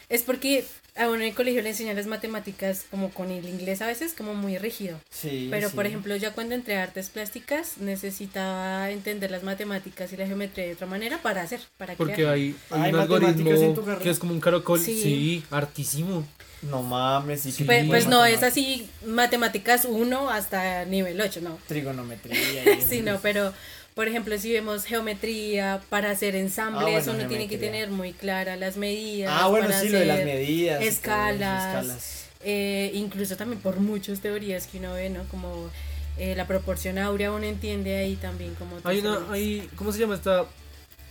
es 0.08 0.22
porque 0.22 0.64
a 0.96 1.08
uno 1.08 1.16
en 1.16 1.22
el 1.22 1.34
colegio 1.34 1.62
le 1.62 1.70
enseñan 1.70 1.96
las 1.96 2.06
matemáticas 2.06 2.86
como 2.90 3.10
con 3.10 3.30
el 3.30 3.48
inglés 3.48 3.82
a 3.82 3.86
veces, 3.86 4.14
como 4.14 4.34
muy 4.34 4.56
rígido. 4.58 4.98
Sí. 5.10 5.48
Pero 5.50 5.68
sí. 5.68 5.76
por 5.76 5.86
ejemplo, 5.86 6.16
ya 6.16 6.32
cuando 6.32 6.54
entré 6.54 6.78
a 6.78 6.84
artes 6.84 7.10
plásticas 7.10 7.78
necesitaba 7.78 8.90
entender 8.90 9.30
las 9.30 9.42
matemáticas 9.42 10.12
y 10.12 10.16
la 10.16 10.26
geometría 10.26 10.66
de 10.66 10.72
otra 10.72 10.86
manera 10.86 11.20
para 11.22 11.42
hacer, 11.42 11.60
para 11.76 11.94
Porque 11.94 12.14
crear. 12.14 12.34
hay, 12.34 12.54
hay 12.70 12.82
¿Hay 12.82 12.92
un 12.92 12.98
matemáticas 12.98 13.60
en 13.60 13.74
tu 13.74 13.80
algoritmo 13.80 14.02
que 14.02 14.10
es 14.10 14.18
como 14.18 14.32
un 14.32 14.40
caracol. 14.40 14.80
Sí. 14.80 15.02
Sí, 15.02 15.44
artísimo. 15.50 16.26
No 16.62 16.82
mames, 16.82 17.42
sí. 17.42 17.52
que 17.52 17.64
Pues, 17.64 17.86
pues 17.86 18.06
no 18.06 18.24
es 18.24 18.42
así 18.42 18.88
matemáticas 19.04 19.84
1 19.84 20.30
hasta 20.30 20.84
nivel 20.86 21.20
8, 21.20 21.40
no. 21.42 21.58
Trigonometría. 21.66 22.36
Sí, 22.88 23.02
no, 23.02 23.18
pero 23.20 23.52
por 23.96 24.08
ejemplo, 24.08 24.38
si 24.38 24.52
vemos 24.52 24.84
geometría 24.84 25.80
para 25.88 26.10
hacer 26.10 26.36
ensambles, 26.36 26.86
Ah, 26.86 27.10
bueno, 27.10 27.18
uno 27.18 27.28
tiene 27.30 27.48
que 27.48 27.56
tener 27.56 27.88
muy 27.88 28.12
clara 28.12 28.54
las 28.54 28.76
medidas. 28.76 29.32
Ah, 29.34 29.46
bueno, 29.48 29.68
para 29.68 29.80
sí, 29.80 29.88
lo 29.88 29.98
de 30.00 30.04
las 30.04 30.16
hacer 30.16 30.26
medidas. 30.26 30.82
escalas. 30.82 31.64
escalas. 31.66 32.26
Eh, 32.44 32.90
incluso 32.92 33.38
también 33.38 33.58
por 33.62 33.80
muchas 33.80 34.20
teorías 34.20 34.66
que 34.66 34.76
uno 34.80 34.92
ve, 34.92 35.08
¿no? 35.08 35.24
Como 35.30 35.70
eh, 36.18 36.34
la 36.36 36.46
proporción 36.46 36.98
áurea, 36.98 37.32
uno 37.32 37.46
entiende 37.46 37.96
ahí 37.96 38.16
también 38.16 38.54
como... 38.56 38.76
Hay 38.84 38.98
una, 38.98 39.32
hay, 39.32 39.66
¿cómo 39.76 39.90
se 39.92 39.98
llama 40.00 40.14
esta, 40.16 40.44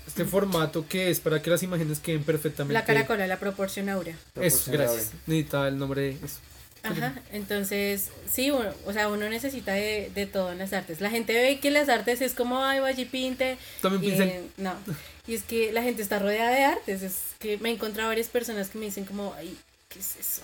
este 0.06 0.24
formato 0.24 0.86
que 0.88 1.10
es 1.10 1.20
para 1.20 1.42
que 1.42 1.50
las 1.50 1.64
imágenes 1.64 1.98
queden 2.00 2.24
perfectamente? 2.24 2.74
La 2.74 2.86
caracola, 2.86 3.26
la 3.26 3.40
proporción 3.40 3.90
áurea. 3.90 4.14
Eso, 4.14 4.66
Proporción 4.66 4.76
gracias. 4.78 5.12
Necesitaba 5.26 5.68
el 5.70 5.80
nombre 5.80 6.02
de 6.02 6.10
eso. 6.24 6.38
Ajá, 6.86 7.14
entonces, 7.32 8.10
sí, 8.32 8.52
uno, 8.52 8.70
o 8.86 8.94
sea, 8.94 9.08
uno 9.10 9.28
necesita 9.30 9.74
de, 9.74 10.12
de 10.14 10.26
todo 10.26 10.52
en 10.52 10.60
las 10.60 10.72
artes. 10.74 11.02
La 11.02 11.10
gente 11.10 11.34
ve 11.34 11.60
que 11.60 11.72
las 11.72 11.90
artes 11.90 12.22
es 12.22 12.34
como, 12.34 12.64
ay, 12.64 12.80
vaya 12.80 13.02
y 13.02 13.06
pinte. 13.06 13.58
También 13.82 14.02
pincel. 14.18 14.50
no, 14.58 14.74
y 15.28 15.36
es 15.36 15.44
que 15.44 15.72
la 15.72 15.82
gente 15.82 16.02
está 16.02 16.20
rodeada 16.20 16.52
de 16.52 16.64
artes. 16.64 17.02
Es 17.02 17.16
que 17.40 17.58
me 17.58 17.70
he 17.70 17.74
encontrado 17.74 18.10
varias 18.10 18.28
personas 18.28 18.70
que 18.70 18.78
me 18.78 18.86
dicen 18.86 19.06
como, 19.06 19.34
ay, 19.34 19.58
¿qué 19.90 20.00
es 20.00 20.16
eso? 20.16 20.42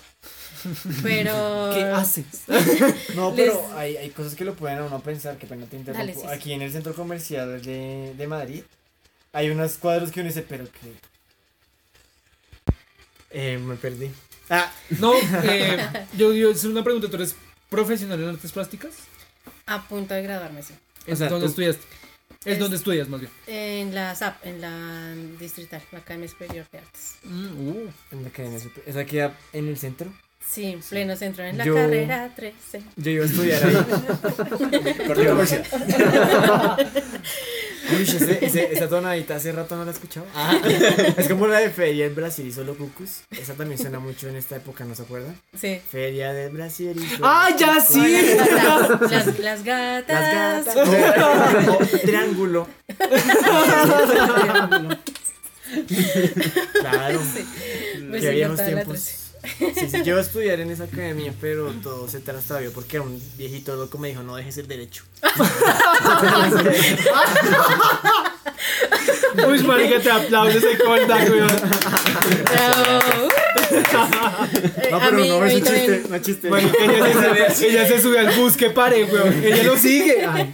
Pero... 1.02 1.70
¿Qué 1.74 1.82
haces? 1.84 2.24
No, 3.14 3.30
Les- 3.34 3.50
pero 3.50 3.68
hay, 3.76 3.96
hay 3.96 4.10
cosas 4.10 4.34
que 4.34 4.44
lo 4.44 4.54
pueden 4.54 4.78
a 4.78 4.84
uno 4.84 5.00
pensar, 5.00 5.36
que 5.36 5.46
pena 5.46 5.66
te 5.66 5.76
interrumpo. 5.76 6.06
Dale, 6.06 6.14
sí, 6.14 6.20
sí. 6.20 6.26
Aquí 6.28 6.52
en 6.52 6.62
el 6.62 6.72
centro 6.72 6.94
comercial 6.94 7.60
de, 7.62 8.14
de 8.16 8.26
Madrid 8.26 8.62
hay 9.32 9.50
unos 9.50 9.74
cuadros 9.78 10.10
que 10.10 10.20
uno 10.20 10.28
dice, 10.28 10.42
pero 10.42 10.64
que... 10.64 10.92
Eh, 13.30 13.58
me 13.58 13.76
perdí. 13.76 14.10
Ah, 14.50 14.70
No, 14.98 15.14
eh, 15.44 16.06
yo, 16.16 16.32
yo, 16.32 16.50
es 16.50 16.64
una 16.64 16.82
pregunta, 16.84 17.08
¿tú 17.08 17.16
eres 17.16 17.34
profesional 17.68 18.20
en 18.22 18.28
artes 18.30 18.52
plásticas? 18.52 18.92
A 19.66 19.82
punto 19.88 20.14
de 20.14 20.22
graduarme, 20.22 20.62
sí. 20.62 20.74
¿Es 21.06 21.18
sea, 21.18 21.28
donde 21.28 21.46
tú- 21.46 21.50
estudiaste? 21.50 21.82
Es 22.44 22.54
Es- 22.54 22.58
donde 22.58 22.76
estudias, 22.76 23.08
más 23.08 23.20
bien. 23.20 23.32
En 23.46 23.94
la 23.94 24.14
SAP, 24.14 24.44
en 24.46 24.60
la 24.60 25.14
distrital, 25.38 25.80
la 25.92 25.98
Academia 26.00 26.28
Superior 26.28 26.66
de 26.72 26.78
Artes. 26.78 27.14
Mm, 27.22 27.68
uh. 27.68 27.92
en 28.10 28.24
la 28.24 28.30
cadena 28.30 28.58
super- 28.58 28.82
¿Esa 28.86 29.04
queda 29.04 29.38
en 29.52 29.68
el 29.68 29.78
centro? 29.78 30.12
Sí, 30.48 30.66
en 30.66 30.80
pleno 30.80 31.16
centro, 31.16 31.44
en 31.44 31.58
la 31.58 31.64
Yo- 31.64 31.74
carrera 31.74 32.30
13. 32.36 32.82
Yo 32.96 33.10
iba 33.10 33.24
a 33.24 33.26
estudiar 33.26 33.64
ahí. 33.64 33.74
Corte 35.06 35.26
comercial. 35.26 35.62
Uy, 37.94 38.02
ese, 38.02 38.44
ese- 38.44 38.72
esa 38.72 38.88
tonadita 38.88 39.36
hace 39.36 39.52
rato 39.52 39.76
no 39.76 39.84
la 39.84 39.90
escuchaba. 39.92 40.26
Es 41.16 41.28
como 41.28 41.46
la 41.46 41.58
de 41.58 41.70
Feria 41.70 42.04
del 42.04 42.14
Brasil 42.14 42.46
y 42.46 42.52
solo 42.52 42.76
cucus. 42.76 43.22
Esa 43.30 43.54
también 43.54 43.78
suena 43.80 43.98
mucho 43.98 44.28
en 44.28 44.36
esta 44.36 44.56
época, 44.56 44.84
¿no 44.84 44.94
se 44.94 45.02
acuerdan? 45.02 45.36
Sí. 45.58 45.80
Feria 45.90 46.32
del 46.32 46.52
Brasil 46.52 46.92
y 46.96 47.06
solo 47.08 47.24
¡Ah, 47.26 47.48
ya 47.58 47.78
cucus. 47.80 47.94
sí! 47.94 48.36
Las, 49.10 49.38
las 49.38 49.64
gatas. 49.64 50.66
Las 50.76 50.90
gatas. 50.90 52.00
Triángulo. 52.02 52.68
Triángulo. 52.92 54.98
Claro. 56.80 57.20
Me 58.02 58.20
Qué 58.20 58.30
viejos 58.30 58.58
la 58.58 58.66
tiempos. 58.66 59.08
13. 59.58 59.80
Sí, 59.80 59.88
sí, 59.90 59.98
yo 60.04 60.12
iba 60.12 60.18
a 60.18 60.22
estudiar 60.22 60.60
en 60.60 60.70
esa 60.70 60.84
academia, 60.84 61.34
pero 61.40 61.70
todo 61.82 62.08
se 62.08 62.20
trastabilló 62.20 62.72
porque 62.72 63.00
un 63.00 63.20
viejito 63.36 63.74
loco 63.76 63.98
me 63.98 64.08
dijo, 64.08 64.22
no 64.22 64.36
dejes 64.36 64.56
el 64.58 64.68
derecho. 64.68 65.04
Uy, 69.48 69.62
marica, 69.64 70.00
te 70.00 70.10
aplaudes 70.10 70.62
de 70.62 70.78
colda, 70.78 71.16
weón. 71.16 71.48
No, 74.90 74.98
pero 75.00 75.12
mí- 75.18 75.28
no 75.28 75.44
es 75.46 75.54
un 75.54 75.62
chiste, 75.62 76.02
no 76.08 76.16
es 76.16 76.22
chiste. 76.22 76.50
Marica, 76.50 76.76
ella, 76.84 77.50
se, 77.54 77.68
ella 77.70 77.88
se 77.88 78.00
sube 78.02 78.18
al 78.18 78.34
bus 78.36 78.56
que 78.56 78.70
pare, 78.70 79.04
weón. 79.04 79.42
Ella 79.42 79.62
lo 79.64 79.76
sigue. 79.78 80.26
Ay, 80.26 80.50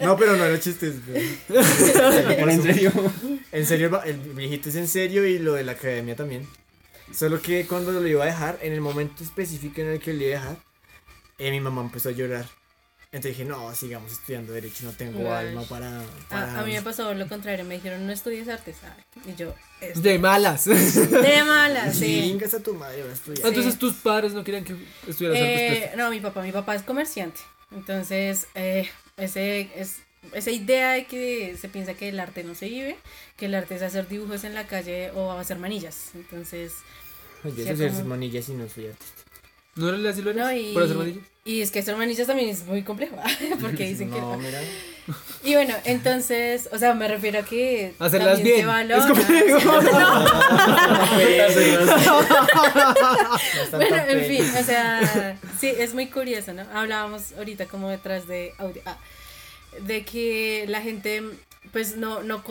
No, 0.00 0.16
pero 0.16 0.36
no 0.36 0.44
era 0.44 0.58
chiste. 0.58 0.92
güey. 1.06 1.28
Pero 1.48 2.50
en 2.50 2.62
serio. 2.62 2.92
En 3.52 4.20
el 4.20 4.32
viejito 4.34 4.68
es 4.68 4.74
en 4.76 4.88
serio 4.88 5.24
y 5.24 5.38
lo 5.38 5.54
de 5.54 5.64
la 5.64 5.72
academia 5.72 6.16
también. 6.16 6.46
Solo 7.14 7.40
que 7.40 7.66
cuando 7.66 7.92
lo 7.92 8.06
iba 8.06 8.24
a 8.24 8.26
dejar, 8.26 8.58
en 8.62 8.72
el 8.72 8.80
momento 8.80 9.22
específico 9.22 9.80
en 9.80 9.88
el 9.88 10.00
que 10.00 10.12
lo 10.12 10.22
iba 10.24 10.36
a 10.38 10.40
dejar, 10.40 10.56
eh, 11.38 11.50
mi 11.50 11.60
mamá 11.60 11.82
empezó 11.82 12.08
a 12.08 12.12
llorar. 12.12 12.46
Entonces 13.12 13.38
dije, 13.38 13.48
no, 13.48 13.72
sigamos 13.74 14.12
estudiando 14.12 14.52
Derecho, 14.52 14.84
no 14.84 14.90
tengo 14.92 15.20
Uy. 15.20 15.26
alma 15.28 15.62
para... 15.62 16.02
para- 16.28 16.52
A, 16.56 16.60
a 16.60 16.64
mí 16.64 16.72
me 16.72 16.82
pasó 16.82 17.14
lo 17.14 17.28
contrario, 17.28 17.64
me 17.64 17.74
dijeron, 17.76 18.06
no 18.06 18.12
estudies 18.12 18.48
artes. 18.48 18.76
Ay, 18.82 19.32
Y 19.32 19.36
yo, 19.36 19.54
"Es 19.80 20.02
de 20.02 20.18
malas. 20.18 20.64
de 20.66 21.42
mala, 21.44 21.92
sí. 21.94 22.36
A 22.54 22.58
tu 22.60 22.74
madre, 22.74 23.02
a 23.02 23.12
estudiar. 23.12 23.46
Entonces 23.46 23.78
tus 23.78 23.94
padres 23.94 24.32
no 24.34 24.42
querían 24.44 24.64
que 24.64 24.74
estuvieras 25.06 25.38
Eh, 25.38 25.84
artes 25.84 25.96
no, 25.96 26.10
mi 26.10 26.20
papá, 26.20 26.42
mi 26.42 26.52
papá 26.52 26.74
es 26.74 26.82
comerciante. 26.82 27.40
Entonces, 27.70 28.48
eh, 28.54 28.88
ese 29.16 29.70
es 29.76 29.96
esa 30.34 30.50
idea 30.50 30.92
de 30.92 31.04
que 31.06 31.56
se 31.60 31.68
piensa 31.68 31.94
que 31.94 32.08
el 32.08 32.18
arte 32.20 32.44
no 32.44 32.54
se 32.54 32.68
vive, 32.68 32.96
que 33.36 33.46
el 33.46 33.54
arte 33.54 33.74
es 33.76 33.82
hacer 33.82 34.08
dibujos 34.08 34.44
en 34.44 34.54
la 34.54 34.66
calle 34.66 35.10
o 35.12 35.32
hacer 35.32 35.58
manillas. 35.58 36.10
Entonces, 36.14 36.72
sé 37.54 37.70
hacer 37.70 37.90
como- 37.92 38.04
manillas 38.06 38.48
y 38.48 38.52
no 38.54 38.68
soy 38.68 38.86
artista. 38.88 39.22
¿No 39.76 39.88
eres 39.90 40.00
lo 40.00 40.08
eres? 40.30 40.36
no, 40.36 40.52
y, 40.52 40.72
¿Por 40.72 40.84
hacer 40.84 40.96
manillas? 40.96 41.22
y 41.44 41.60
es 41.60 41.70
que 41.70 41.80
hacer 41.80 41.96
manillas 41.96 42.26
también 42.26 42.48
es 42.48 42.64
muy 42.64 42.82
complejo, 42.82 43.16
porque 43.60 43.84
dicen 43.88 44.10
que 44.10 44.18
No, 44.18 44.36
mira. 44.38 44.60
Y 45.44 45.54
bueno, 45.54 45.74
entonces, 45.84 46.68
o 46.72 46.78
sea, 46.78 46.94
me 46.94 47.06
refiero 47.06 47.38
a 47.38 47.42
que 47.44 47.92
Hacerlas 48.00 48.38
se 48.38 48.42
bien. 48.44 48.66
valora- 48.66 48.98
Es 48.98 49.06
como 49.06 49.22
No 52.16 53.36
están 53.62 53.80
Bueno, 53.80 53.96
en 54.08 54.24
fin, 54.24 54.44
o 54.58 54.62
sea, 54.64 55.38
sí, 55.60 55.68
es 55.78 55.94
muy 55.94 56.06
curioso, 56.06 56.52
¿no? 56.52 56.62
Hablábamos 56.72 57.32
ahorita 57.36 57.66
como 57.66 57.88
detrás 57.90 58.26
de 58.26 58.52
audio, 58.58 58.82
ah, 58.86 58.96
de 59.82 60.04
que 60.04 60.64
la 60.68 60.80
gente, 60.80 61.22
pues 61.72 61.96
no, 61.96 62.22
no, 62.22 62.42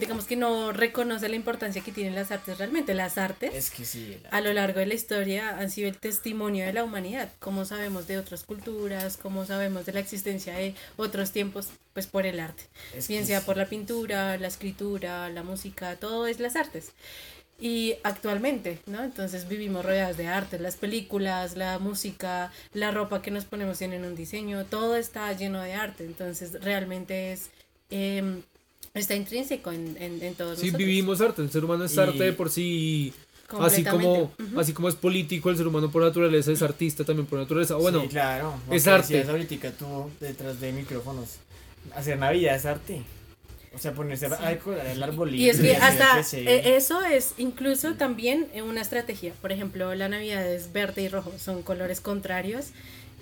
digamos 0.00 0.24
que 0.26 0.36
no 0.36 0.72
reconoce 0.72 1.28
la 1.28 1.36
importancia 1.36 1.82
que 1.82 1.92
tienen 1.92 2.14
las 2.14 2.30
artes 2.30 2.58
realmente. 2.58 2.92
Las 2.94 3.18
artes, 3.18 3.54
Es 3.54 3.70
que 3.70 3.84
sí. 3.84 4.18
la- 4.22 4.28
a 4.30 4.40
lo 4.40 4.52
largo 4.52 4.80
de 4.80 4.86
la 4.86 4.94
historia, 4.94 5.56
han 5.58 5.70
sido 5.70 5.88
el 5.88 5.96
testimonio 5.98 6.66
de 6.66 6.72
la 6.72 6.84
humanidad. 6.84 7.30
Como 7.38 7.64
sabemos 7.64 8.06
de 8.06 8.18
otras 8.18 8.44
culturas, 8.44 9.16
como 9.16 9.46
sabemos 9.46 9.86
de 9.86 9.92
la 9.92 10.00
existencia 10.00 10.54
de 10.54 10.74
otros 10.96 11.30
tiempos, 11.30 11.68
pues 11.94 12.06
por 12.06 12.26
el 12.26 12.40
arte. 12.40 12.64
es 12.94 13.06
Bien 13.08 13.24
sea 13.26 13.40
sí. 13.40 13.46
por 13.46 13.56
la 13.56 13.66
pintura, 13.66 14.36
la 14.36 14.48
escritura, 14.48 15.28
la 15.30 15.42
música, 15.44 15.96
todo 15.96 16.26
es 16.26 16.40
las 16.40 16.56
artes. 16.56 16.90
Y 17.60 17.94
actualmente, 18.02 18.80
¿no? 18.86 19.02
Entonces 19.04 19.48
vivimos 19.48 19.84
rodeados 19.84 20.16
de 20.16 20.26
arte, 20.26 20.58
las 20.58 20.76
películas, 20.76 21.56
la 21.56 21.78
música, 21.78 22.50
la 22.72 22.90
ropa 22.90 23.22
que 23.22 23.30
nos 23.30 23.44
ponemos 23.44 23.78
tienen 23.78 24.04
un 24.04 24.16
diseño, 24.16 24.64
todo 24.64 24.96
está 24.96 25.32
lleno 25.32 25.62
de 25.62 25.72
arte. 25.74 26.04
Entonces 26.04 26.52
realmente 26.62 27.32
es, 27.32 27.50
em, 27.90 28.42
está 28.92 29.14
intrínseco 29.14 29.70
en, 29.70 29.96
en, 30.00 30.22
en 30.22 30.34
todos 30.34 30.58
Sí, 30.58 30.66
nosotros. 30.66 30.78
vivimos 30.86 31.20
arte. 31.20 31.42
El 31.42 31.50
ser 31.50 31.64
humano 31.64 31.84
es 31.84 31.94
Y- 31.94 32.00
arte 32.00 32.24
de 32.24 32.32
por 32.32 32.50
sí. 32.50 33.12
Así 33.60 33.84
como, 33.84 34.32
así 34.56 34.72
como 34.72 34.88
es 34.88 34.96
político, 34.96 35.48
el 35.50 35.56
ser 35.56 35.68
humano 35.68 35.90
por 35.90 36.02
naturaleza 36.02 36.50
es 36.50 36.60
artista 36.62 37.04
también 37.04 37.26
por 37.26 37.38
naturaleza. 37.38 37.76
Bueno, 37.76 38.00
sí, 38.00 38.08
claro. 38.08 38.54
es 38.70 38.86
arte. 38.88 39.22
ahorita 39.22 39.70
tú 39.72 40.10
detrás 40.18 40.60
de 40.60 40.72
micrófonos. 40.72 41.36
Hacer 41.94 42.18
Navidad 42.18 42.56
es 42.56 42.64
arte. 42.66 43.02
O 43.74 43.78
sea, 43.78 43.92
ponerse 43.92 44.26
a 44.26 44.50
decorar 44.50 44.86
el 44.86 45.02
arbolito. 45.02 45.36
Y 45.42 45.48
es 45.50 45.58
que 45.60 45.76
hacer 45.76 46.02
hasta 46.02 46.36
que 46.36 46.56
eh, 46.56 46.76
eso 46.76 47.04
es 47.04 47.34
incluso 47.38 47.94
también 47.94 48.46
una 48.64 48.80
estrategia. 48.80 49.32
Por 49.40 49.50
ejemplo, 49.52 49.94
la 49.94 50.08
Navidad 50.08 50.46
es 50.46 50.72
verde 50.72 51.02
y 51.02 51.08
rojo, 51.08 51.32
son 51.38 51.62
colores 51.62 52.00
contrarios 52.00 52.66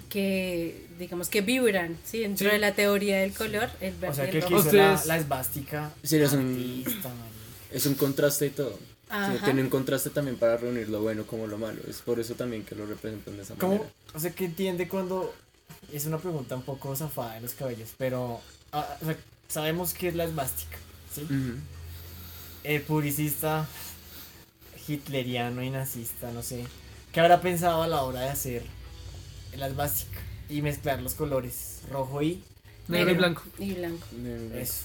que 0.09 0.87
digamos 0.99 1.29
que 1.29 1.41
vibran, 1.41 1.97
¿sí? 2.05 2.21
Dentro 2.21 2.49
Sí. 2.49 2.53
de 2.53 2.59
la 2.59 2.75
teoría 2.75 3.19
del 3.21 3.33
color, 3.33 3.71
el 3.81 3.95
verde 3.95 4.09
O 4.09 4.15
sea, 4.15 4.27
y 4.29 4.31
que 4.31 4.39
el 4.39 4.45
que 4.45 4.51
rojo. 4.51 4.69
hizo 4.69 4.77
la, 4.77 4.93
Ustedes- 4.93 5.07
la 5.07 5.17
esvástica. 5.17 5.91
Sí, 6.03 6.17
es 6.19 6.33
un-. 6.33 6.85
Es 7.71 7.87
un 7.87 7.95
contraste 7.95 8.47
y 8.47 8.51
todo. 8.51 8.79
Sí, 9.11 9.39
tiene 9.45 9.61
un 9.63 9.69
contraste 9.69 10.09
también 10.11 10.37
para 10.37 10.57
reunir 10.57 10.89
lo 10.89 11.01
bueno 11.03 11.25
como 11.27 11.47
lo 11.47 11.59
malo. 11.59 11.81
Es 11.89 12.01
por 12.01 12.19
eso 12.19 12.35
también 12.35 12.65
que 12.65 12.75
lo 12.75 12.87
representan 12.87 13.37
de 13.37 13.43
esa 13.43 13.55
¿Cómo? 13.57 13.75
manera. 13.75 13.91
O 14.15 14.21
sea, 14.21 14.31
¿qué 14.31 14.45
entiende 14.47 14.89
cuando.? 14.89 15.35
Es 15.93 16.07
una 16.07 16.19
pregunta 16.19 16.57
un 16.57 16.63
poco 16.63 16.95
zafada 16.97 17.35
de 17.35 17.41
los 17.43 17.53
cabellos, 17.55 17.91
pero. 17.99 18.41
ah, 18.73 18.97
o 19.03 19.05
sea, 19.07 19.17
sabemos 19.53 19.93
que 19.95 20.09
es 20.09 20.15
la 20.15 20.25
esvástica, 20.25 20.77
¿sí? 21.15 21.23
Ujú. 21.23 21.57
El 22.65 22.83
publicista 22.83 23.67
hitleriano 24.89 25.63
y 25.63 25.71
nazista, 25.71 26.31
no 26.33 26.43
sé. 26.43 26.65
¿Qué 27.13 27.21
habrá 27.21 27.41
pensado 27.41 27.83
a 27.83 27.89
la 27.89 28.03
hora 28.03 28.21
de 28.23 28.29
hacer 28.31 28.63
la 29.57 29.67
esvástica 29.69 30.19
y 30.49 30.63
mezclar 30.63 31.03
los 31.03 31.15
colores 31.15 31.81
rojo 31.91 32.23
y 32.23 32.43
negro 32.89 33.11
y 33.11 33.15
blanco. 33.15 33.43
Y 33.59 33.75
blanco. 33.75 34.07
eso? 34.55 34.85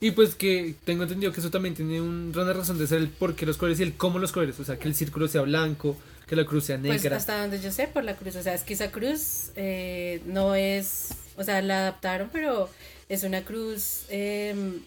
Y 0.00 0.10
pues 0.10 0.34
que 0.34 0.74
tengo 0.84 1.04
entendido 1.04 1.32
que 1.32 1.40
eso 1.40 1.50
también 1.50 1.74
tiene 1.74 2.00
un- 2.00 2.32
una 2.36 2.52
razón 2.52 2.78
de 2.78 2.86
ser 2.86 2.98
el 2.98 3.08
por 3.08 3.34
qué 3.34 3.46
los 3.46 3.56
colores 3.56 3.80
y 3.80 3.84
el 3.84 3.94
cómo 3.94 4.18
los 4.18 4.32
colores. 4.32 4.58
O 4.60 4.64
sea, 4.64 4.78
que 4.78 4.88
el 4.88 4.94
círculo 4.94 5.26
sea 5.28 5.40
blanco, 5.42 5.96
que 6.26 6.36
la 6.36 6.44
cruz 6.44 6.64
sea 6.64 6.78
Pues 6.78 7.02
negra. 7.02 7.16
hasta 7.16 7.40
donde 7.40 7.60
yo 7.60 7.70
sé 7.72 7.86
por 7.88 8.04
la 8.04 8.16
cruz, 8.16 8.36
o 8.36 8.42
sea, 8.42 8.52
es 8.54 8.62
que 8.62 8.74
esa 8.74 8.90
cruz 8.90 9.50
eh, 9.56 10.20
no 10.26 10.54
es, 10.54 11.08
o 11.36 11.44
sea, 11.44 11.62
la 11.62 11.78
adaptaron, 11.78 12.28
pero 12.32 12.68
es 13.08 13.22
una 13.22 13.42
cruz 13.44 14.04
em, 14.08 14.80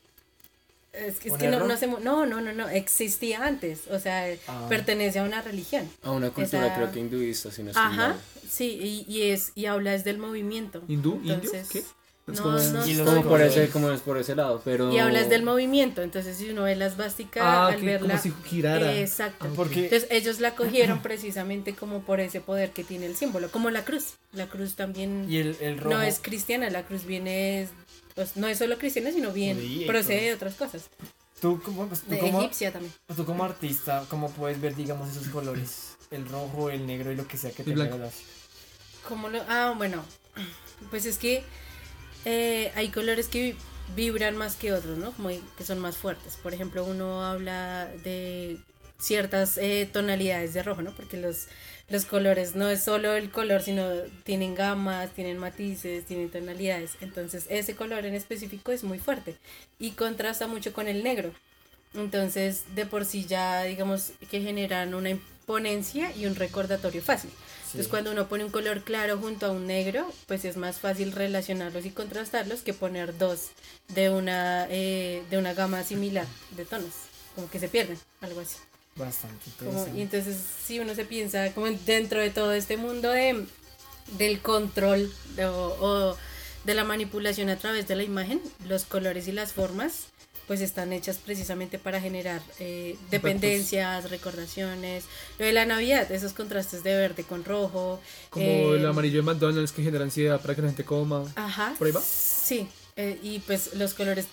es, 0.92 1.20
que- 1.20 1.28
es 1.30 1.34
¿Un 1.34 1.40
que 1.40 1.48
no, 1.50 1.66
no, 1.68 1.78
se 1.78 1.88
no, 1.88 2.00
no, 2.26 2.42
no, 2.42 2.52
no, 2.54 2.68
existía 2.70 3.46
antes, 3.46 3.82
o 3.92 4.00
sea, 4.00 4.26
Ah. 4.48 4.66
pertenece 4.68 5.20
a 5.20 5.24
una 5.24 5.42
religión. 5.42 5.88
A 6.04 6.12
una 6.12 6.30
cultura 6.32 6.66
Esa- 6.66 6.76
creo 6.76 6.92
que 6.92 7.00
hinduista, 7.00 7.52
si 7.52 7.62
no 7.64 7.70
estoy 7.70 7.84
Ajá, 7.86 8.08
mal. 8.10 8.16
sí, 8.50 9.06
y, 9.08 9.12
y 9.14 9.30
es 9.32 9.52
y 9.56 9.66
habla 9.68 9.94
es 9.94 10.04
del 10.04 10.18
movimiento. 10.18 10.82
¿Hindú? 10.88 11.22
¿Indio? 11.24 11.52
¿Qué? 11.72 11.84
Es 12.32 12.38
no, 12.38 12.44
como- 12.44 12.60
no 12.60 13.06
Como 13.06 13.24
por, 13.24 13.42
ese, 13.42 13.70
como 13.70 13.90
es 13.92 14.02
por 14.02 14.18
ese 14.20 14.36
lado, 14.36 14.62
pero... 14.64 14.92
Y 14.94 15.00
hablas 15.00 15.30
del 15.30 15.42
movimiento, 15.42 16.04
entonces 16.04 16.38
si 16.38 16.50
uno 16.52 16.62
ve 16.64 16.76
la 16.76 16.86
esvástica 16.86 17.42
Ah, 17.44 17.68
al 17.70 17.80
que 17.80 17.86
verla 17.88 18.08
como 18.10 18.22
si 18.22 18.32
girara. 18.46 19.00
Exacto. 19.00 19.46
Ah, 19.48 19.54
Porque 19.56 19.86
Entonces 19.86 20.08
ellos 20.12 20.40
la 20.40 20.54
cogieron 20.56 21.02
precisamente 21.02 21.74
como 21.76 22.02
por 22.02 22.20
ese 22.20 22.40
poder 22.40 22.70
que 22.72 22.84
tiene 22.84 23.08
el 23.08 23.16
símbolo, 23.16 23.50
como 23.50 23.72
la 23.72 23.84
cruz. 23.84 24.14
La 24.34 24.48
cruz 24.48 24.76
también 24.76 25.26
y 25.28 25.38
el, 25.38 25.58
el 25.60 25.80
rojo. 25.80 25.96
no 25.96 26.02
es 26.04 26.20
cristiana, 26.20 26.70
la 26.70 26.84
cruz 26.86 27.04
viene, 27.06 27.68
pues, 28.20 28.36
no 28.36 28.48
es 28.50 28.58
solo 28.58 28.78
cristiana, 28.78 29.12
sino 29.14 29.32
bien, 29.32 29.58
procede 29.88 30.24
de 30.26 30.34
otras 30.34 30.56
cosas, 30.56 30.90
Tú 31.40 31.62
como, 31.64 31.88
pues, 31.88 32.02
tú 32.02 32.10
de 32.12 32.20
como- 32.20 32.42
egipcia 32.42 32.74
también. 32.74 32.94
tú 33.16 33.24
como 33.24 33.46
artista, 33.46 34.06
¿cómo 34.10 34.30
puedes 34.30 34.60
ver, 34.60 34.76
digamos, 34.76 35.10
esos 35.10 35.30
colores? 35.30 35.96
El 36.12 36.28
rojo, 36.28 36.70
el 36.70 36.86
negro 36.86 37.14
y 37.14 37.16
lo 37.16 37.26
que 37.28 37.38
sea 37.38 37.52
que 37.52 37.64
blanco. 37.64 37.98
la- 37.98 38.10
¿Cómo 39.08 39.30
lo? 39.30 39.42
Ah, 39.48 39.74
bueno, 39.78 40.04
pues 40.90 41.06
es 41.06 41.18
que 41.18 41.44
eh, 42.26 42.74
hay 42.76 42.90
colores 42.90 43.30
que 43.30 43.42
vi- 43.42 43.56
vibran 43.96 44.36
más 44.36 44.56
que 44.58 44.74
otros, 44.74 44.98
¿no? 44.98 45.12
Como 45.14 45.30
que 45.58 45.64
son 45.64 45.80
más 45.80 45.96
fuertes. 45.96 46.36
Por 46.44 46.54
ejemplo, 46.54 46.84
uno 46.84 47.24
habla 47.24 47.86
de 48.04 48.60
ciertas 49.00 49.58
eh, 49.58 49.90
tonalidades 49.92 50.54
de 50.54 50.62
rojo, 50.62 50.82
¿no? 50.82 50.94
Porque 50.94 51.18
los, 51.18 51.48
los 51.90 52.06
colores 52.06 52.56
no 52.56 52.70
es 52.70 52.84
solo 52.84 53.16
el 53.16 53.32
color, 53.32 53.62
sino 53.62 53.90
tienen 54.24 54.54
gamas, 54.54 55.10
tienen 55.12 55.38
matices, 55.38 56.06
tienen 56.06 56.30
tonalidades. 56.30 56.92
Entonces, 57.02 57.46
ese 57.50 57.76
color 57.76 58.06
en 58.06 58.14
específico 58.14 58.72
es 58.72 58.84
muy 58.84 59.00
fuerte 59.00 59.36
y 59.80 59.92
contrasta 59.92 60.48
mucho 60.48 60.74
con 60.74 60.88
el 60.88 61.04
negro. 61.04 61.34
Entonces, 61.96 62.76
de 62.76 62.86
por 62.86 63.06
sí 63.06 63.26
ya, 63.26 63.64
digamos, 63.64 64.12
que 64.30 64.42
generan 64.42 64.94
una 64.94 65.10
imponencia 65.10 66.16
y 66.16 66.28
un 66.28 66.36
recordatorio 66.36 67.02
fácil. 67.02 67.32
Entonces, 67.66 67.88
cuando 67.88 68.12
uno 68.12 68.28
pone 68.28 68.46
un 68.46 68.52
color 68.52 68.84
claro 68.84 69.18
junto 69.18 69.46
a 69.46 69.52
un 69.52 69.68
negro, 69.68 70.12
pues 70.28 70.44
es 70.44 70.58
más 70.58 70.80
fácil 70.80 71.12
relacionarlos 71.12 71.86
y 71.86 71.92
contrastarlos 71.92 72.62
que 72.62 72.74
poner 72.74 73.18
dos 73.18 73.50
de 73.90 74.10
una, 74.10 74.68
eh, 74.70 75.24
de 75.30 75.38
una 75.38 75.54
gama 75.54 75.84
similar 75.84 76.26
de 76.52 76.66
tonos. 76.66 76.94
Como 77.36 77.50
que 77.50 77.60
se 77.60 77.70
pierden, 77.70 77.98
algo 78.22 78.42
así. 78.42 78.58
Bastante 79.00 79.46
Como, 79.64 79.88
y 79.96 80.02
entonces, 80.02 80.38
si 80.66 80.80
uno 80.80 80.94
se 80.94 81.06
piensa 81.06 81.52
como 81.54 81.68
en- 81.68 81.80
dentro 81.86 82.20
de 82.20 82.30
todo 82.30 82.52
este 82.54 82.76
mundo 82.78 83.10
de, 83.10 83.46
del 84.18 84.42
control 84.42 85.12
de- 85.36 85.46
o, 85.46 85.78
o 86.12 86.18
de 86.66 86.74
la 86.74 86.84
manipulación 86.84 87.50
a 87.50 87.58
través 87.58 87.88
de 87.88 87.96
la 87.96 88.04
imagen, 88.04 88.42
los 88.68 88.84
colores 88.86 89.28
y 89.28 89.32
las 89.32 89.54
formas 89.54 90.08
pues 90.48 90.62
están 90.62 90.92
hechas 90.94 91.18
precisamente 91.20 91.78
para 91.78 92.02
generar 92.02 92.42
eh, 92.60 92.98
dependencias, 93.12 94.10
recordaciones. 94.10 95.04
Lo 95.38 95.46
de 95.46 95.54
la 95.54 95.66
Navidad, 95.68 96.12
esos 96.12 96.34
contrastes 96.34 96.82
de 96.84 96.96
verde 96.96 97.24
con 97.24 97.46
rojo. 97.46 98.02
Como 98.32 98.46
eh, 98.48 98.78
el 98.78 98.86
amarillo 98.88 99.18
de 99.18 99.22
McDonald's 99.22 99.72
que 99.72 99.84
genera 99.84 100.04
ansiedad 100.04 100.42
para 100.42 100.56
que 100.56 100.64
la 100.64 100.70
gente 100.70 100.84
coma. 100.84 101.24
Ajá. 101.36 101.76
¿Por 101.78 101.86
ahí 101.86 101.94
va? 101.94 102.02
Sí, 102.02 102.68
eh, 102.96 103.20
y 103.22 103.38
pues 103.40 103.76
los 103.76 103.94
colores 103.94 104.26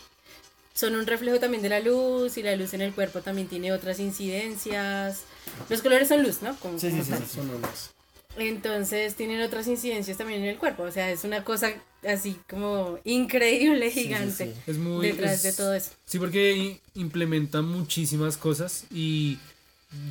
son 0.77 0.95
un 0.95 1.07
reflejo 1.07 1.41
también 1.41 1.63
de 1.63 1.69
la 1.71 1.81
luz 1.81 2.37
y 2.39 2.43
la 2.45 2.55
luz 2.55 2.73
en 2.75 2.83
el 2.83 2.93
cuerpo 2.93 3.21
también 3.23 3.49
tiene 3.49 3.73
otras 3.73 3.99
incidencias. 3.99 5.23
Los 5.69 5.83
colores 5.83 6.07
son 6.09 6.23
luz, 6.23 6.43
¿no? 6.43 6.55
Como- 6.61 6.79
Sí, 6.79 6.87
sí, 6.91 6.93
como 6.93 7.05
sí, 7.05 7.11
tal. 7.11 7.23
sí. 7.27 7.35
Son 7.35 7.51
unos. 7.51 7.91
Entonces 8.39 9.15
tienen 9.15 9.41
otras 9.41 9.67
incidencias 9.67 10.19
también 10.19 10.43
en 10.43 10.49
el 10.49 10.59
cuerpo. 10.59 10.83
O 10.83 10.93
sea, 10.93 11.11
es 11.11 11.25
una 11.25 11.43
cosa 11.43 11.73
así 12.07 12.37
como 12.49 12.99
increíble, 13.05 13.89
Sí, 13.91 13.95
sí, 14.01 14.03
gigante. 14.05 14.47
sí. 14.47 14.61
Es 14.67 14.77
muy. 14.79 15.07
Detrás 15.09 15.37
es- 15.37 15.43
de 15.45 15.53
todo 15.55 15.75
eso. 15.75 15.91
Sí, 16.05 16.19
porque 16.19 16.81
implementa 16.95 17.63
muchísimas 17.63 18.37
cosas 18.37 18.85
y 18.93 19.39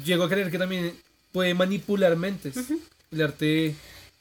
llego 0.04 0.24
a 0.24 0.30
creer 0.30 0.50
que 0.50 0.58
también 0.58 0.94
puede 1.32 1.54
manipular 1.54 2.16
mentes. 2.16 2.56
El 3.12 3.22
arte. 3.22 3.76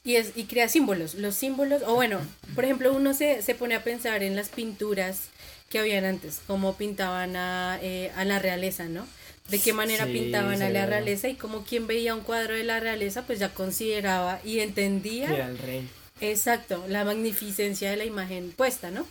Y, 0.07 0.16
es, 0.16 0.33
y 0.37 0.44
crea 0.44 0.68
símbolos. 0.68 1.14
Los 1.14 1.35
símbolos, 1.35 1.83
o 1.87 1.94
bueno, 1.94 2.20
por 2.54 2.64
ejemplo, 2.64 2.92
uno 2.92 3.14
se, 3.14 3.40
se 3.40 3.54
pone 3.54 3.74
a 3.74 3.83
pensar 3.85 4.22
en 4.22 4.37
las 4.37 4.50
pinturas 4.50 5.28
que 5.74 5.80
habían 5.80 6.04
antes, 6.04 6.40
cómo 6.46 6.76
pintaban 6.76 7.34
a, 7.34 7.80
eh, 7.82 8.12
a 8.14 8.24
la 8.24 8.38
realeza, 8.38 8.84
¿no? 8.84 9.08
De 9.48 9.58
qué 9.60 9.72
manera 9.72 10.06
Sí, 10.06 10.12
pintaban 10.12 10.62
a 10.62 10.70
la 10.70 10.87
realeza 10.87 11.28
y 11.28 11.34
como 11.34 11.64
quien 11.64 11.88
veía 11.88 12.14
un 12.14 12.20
cuadro 12.20 12.54
de 12.54 12.62
la 12.62 12.78
realeza, 12.78 13.26
pues 13.26 13.40
ya 13.40 13.52
consideraba 13.52 14.40
y 14.44 14.60
entendía 14.60 15.26
Que 15.26 15.34
era 15.34 15.48
el 15.48 15.58
rey. 15.58 15.90
Exacto, 16.20 16.84
la 16.88 17.04
magnificencia 17.04 17.90
de 17.90 17.96
la 17.96 18.04
imagen 18.04 18.52
puesta, 18.52 18.92
¿no? 18.92 19.04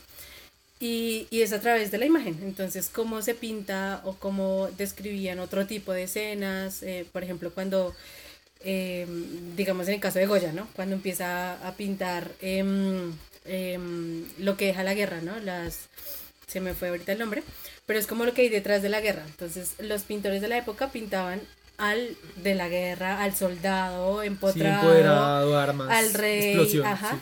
Y, 0.79 1.27
y 1.31 1.41
es 1.41 1.51
a 1.51 1.59
través 1.59 1.91
de 1.91 1.97
la 1.97 2.05
imagen. 2.05 2.39
Entonces, 2.43 2.89
cómo 2.89 3.21
se 3.21 3.35
pinta 3.35 4.01
o 4.05 4.15
cómo 4.15 4.69
describían 4.77 5.39
otro 5.39 5.67
tipo 5.67 5.91
de 5.91 6.03
escenas. 6.03 6.81
eh, 6.83 7.05
por 7.11 7.23
ejemplo, 7.25 7.51
cuando, 7.53 7.93
eh, 8.61 9.05
digamos 9.57 9.87
en 9.89 9.95
el 9.95 9.99
caso 9.99 10.19
de 10.19 10.27
Goya, 10.27 10.53
¿no? 10.53 10.67
Cuando 10.75 10.95
empieza 10.95 11.55
a 11.67 11.75
pintar 11.75 12.31
em, 12.41 13.11
em, 13.45 14.25
lo 14.39 14.55
que 14.57 14.67
deja 14.67 14.83
la 14.83 14.93
guerra, 14.93 15.21
¿no? 15.21 15.37
Las, 15.39 15.89
se 16.53 16.61
me 16.61 16.73
fue 16.73 16.89
ahorita 16.89 17.11
el 17.11 17.19
nombre, 17.19 17.43
pero 17.85 17.99
es 17.99 18.07
como 18.07 18.23
lo 18.25 18.33
que 18.33 18.43
hay 18.43 18.49
detrás 18.49 18.81
de 18.81 18.89
la 18.89 19.01
guerra. 19.01 19.23
Entonces, 19.25 19.73
los 19.79 20.03
pintores 20.03 20.41
de 20.41 20.47
la 20.47 20.57
época 20.57 20.91
pintaban 20.91 21.41
al 21.77 22.15
de 22.37 22.53
la 22.55 22.69
guerra, 22.69 23.21
al 23.23 23.35
soldado 23.35 24.21
Sí, 24.21 24.27
empotrado, 24.27 24.81
empoderado, 24.81 25.57
armas. 25.59 25.89
al 25.89 26.13
rey, 26.13 26.81
ajá. 26.85 27.11
sí. 27.15 27.17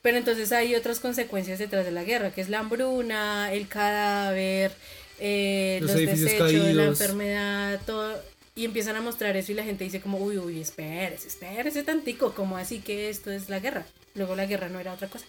Pero 0.00 0.16
entonces 0.16 0.52
hay 0.52 0.76
otras 0.76 1.00
consecuencias 1.00 1.58
detrás 1.58 1.84
de 1.84 1.90
la 1.90 2.04
guerra, 2.04 2.30
que 2.30 2.40
es 2.40 2.48
la 2.48 2.60
hambruna, 2.60 3.52
el 3.52 3.66
cadáver, 3.66 4.72
eh, 5.18 5.80
Los 5.82 5.92
desechos, 5.94 6.52
la 6.52 6.84
enfermedad, 6.84 7.80
todo. 7.84 8.22
Y 8.54 8.64
empiezan 8.64 8.96
a 8.96 9.00
mostrar 9.00 9.36
eso 9.36 9.52
y 9.52 9.54
la 9.56 9.64
gente 9.64 9.84
dice 9.84 10.00
como, 10.00 10.18
uy, 10.18 10.38
uy, 10.38 10.60
espérese, 10.60 11.28
espérese 11.28 11.82
tantico, 11.82 12.32
como 12.32 12.56
así 12.56 12.78
que 12.78 13.08
esto 13.08 13.30
es 13.30 13.48
la 13.48 13.58
guerra. 13.58 13.84
Luego 14.14 14.34
la 14.36 14.46
guerra 14.46 14.68
no 14.68 14.80
era 14.80 14.92
otra 14.92 15.08
cosa. 15.08 15.26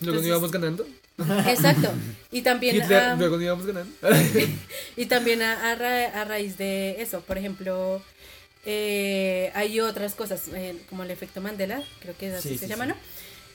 Luego 0.00 0.20
no 0.20 0.26
íbamos 0.26 0.50
ganando. 0.50 0.86
Exacto. 1.46 1.90
Y 2.30 2.42
también, 2.42 2.76
Hitler, 2.76 3.02
ah, 3.02 3.14
luego 3.16 3.40
íbamos 3.40 3.66
ganando. 3.66 3.92
y 4.96 5.06
también 5.06 5.42
a, 5.42 5.70
a 5.72 5.74
ra- 5.74 6.20
a 6.20 6.24
raíz 6.24 6.56
de 6.56 7.00
eso, 7.02 7.22
por 7.22 7.38
ejemplo, 7.38 8.02
eh, 8.64 9.50
hay 9.54 9.80
otras 9.80 10.14
cosas, 10.14 10.48
eh, 10.54 10.76
como 10.88 11.02
el 11.02 11.10
efecto 11.10 11.40
Mandela, 11.40 11.82
creo 12.00 12.16
que 12.16 12.28
es 12.28 12.34
así 12.34 12.48
Sí, 12.50 12.58
se 12.58 12.66
sí, 12.66 12.68
llama, 12.68 12.86
sí. 12.86 12.90
¿no? 12.90 12.96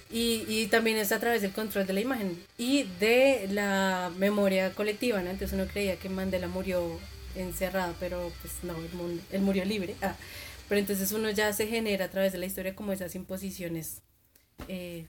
Y, 0.10 0.46
y 0.48 0.68
también 0.68 0.98
es 0.98 1.12
a 1.12 1.20
través 1.20 1.42
del 1.42 1.52
control 1.54 1.88
de 1.88 1.94
la 1.94 2.02
imagen 2.02 2.46
y 2.58 2.84
de 3.00 3.48
la 3.52 4.12
memoria 4.18 4.74
colectiva, 4.74 5.22
¿no? 5.22 5.32
Entonces 5.32 5.54
uno 5.60 5.68
creía 5.68 5.98
que 5.98 6.10
Mandela 6.10 6.48
murió 6.48 7.00
encerrado, 7.36 7.96
pero 8.00 8.32
pues 8.42 8.54
no, 8.64 8.76
él, 8.78 9.22
él 9.32 9.42
murió 9.42 9.66
libre. 9.66 9.96
Ah, 10.02 10.16
pero 10.70 10.80
entonces 10.80 11.12
uno 11.12 11.30
ya 11.32 11.54
se 11.54 11.68
genera 11.68 12.06
a 12.06 12.10
través 12.12 12.34
de 12.34 12.40
la 12.40 12.46
historia 12.46 12.76
como 12.76 12.92
esas 12.94 13.16
imposiciones, 13.16 14.02
eh, 14.68 15.08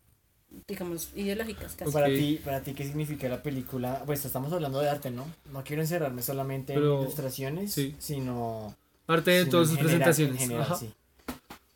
digamos, 0.68 1.10
ideológicas 1.14 1.74
casi. 1.74 1.90
Para 1.90 2.06
ti, 2.06 2.40
para 2.44 2.60
ti, 2.62 2.72
¿qué 2.74 2.84
significa 2.84 3.28
la 3.28 3.42
película? 3.42 4.02
Pues 4.06 4.24
estamos 4.24 4.52
hablando 4.52 4.80
de 4.80 4.88
arte, 4.90 5.10
¿no? 5.10 5.26
No 5.52 5.64
quiero 5.64 5.82
encerrarme 5.82 6.22
solamente 6.22 6.74
Pero- 6.74 6.96
en 6.96 7.02
ilustraciones, 7.02 7.72
sí. 7.72 7.94
sino, 7.98 8.74
Arte 9.06 9.30
de 9.32 9.40
sino 9.40 9.50
todas 9.50 9.68
sus 9.68 9.76
general, 9.76 9.98
presentaciones. 10.02 10.34
en 10.34 10.48
general, 10.48 10.66
Ajá. 10.66 10.76
sí. 10.76 10.92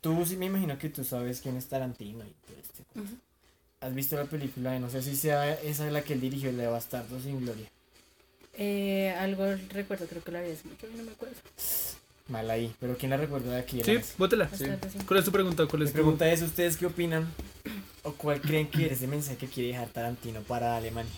Tú 0.01 0.25
sí 0.25 0.35
me 0.37 0.47
imagino 0.47 0.77
que 0.79 0.89
tú 0.89 1.03
sabes 1.03 1.41
quién 1.41 1.57
es 1.57 1.67
Tarantino 1.67 2.25
y 2.25 2.31
todo 2.47 2.57
este 2.61 2.83
cuento. 2.91 3.11
Ujú. 3.13 3.21
¿Has 3.81 3.93
visto 3.95 4.15
la 4.15 4.25
película? 4.25 4.71
de- 4.71 4.79
No 4.79 4.89
sé 4.89 5.01
si 5.03 5.15
sea 5.15 5.53
esa 5.61 5.89
la 5.91 6.01
que 6.01 6.13
él 6.13 6.21
dirigió, 6.21 6.51
la 6.51 6.63
de 6.63 6.69
Bastardo 6.69 7.19
sin 7.19 7.41
Gloria. 7.41 7.67
Eh, 8.57 9.11
algo 9.17 9.45
recuerdo, 9.69 10.05
creo 10.07 10.23
que 10.23 10.31
lo 10.31 10.37
había 10.39 10.53
hace 10.53 10.67
mucho, 10.67 10.87
no 10.95 11.03
me 11.03 11.11
acuerdo. 11.11 11.35
Mal 12.31 12.49
ahí, 12.49 12.73
pero 12.79 12.95
¿quién 12.97 13.09
la 13.09 13.17
recuerda 13.17 13.51
de 13.51 13.59
aquí? 13.59 13.83
Sí, 13.83 13.97
bótela. 14.17 14.49
Sí. 14.55 14.65
¿Cuál 15.05 15.19
es 15.19 15.25
tu 15.25 15.31
pregunta? 15.33 15.65
¿Cuál 15.65 15.81
Mi 15.81 15.85
es 15.85 15.91
tu 15.91 15.95
pregunta 15.95 16.31
es, 16.31 16.41
¿ustedes 16.41 16.77
qué 16.77 16.85
opinan? 16.85 17.27
¿O 18.03 18.13
cuál 18.13 18.39
creen 18.39 18.67
que 18.69 18.85
es 18.85 18.93
ese 18.93 19.07
mensaje 19.07 19.35
que 19.35 19.47
quiere 19.47 19.69
dejar 19.69 19.89
Tarantino 19.89 20.39
para 20.41 20.77
Alemania? 20.77 21.11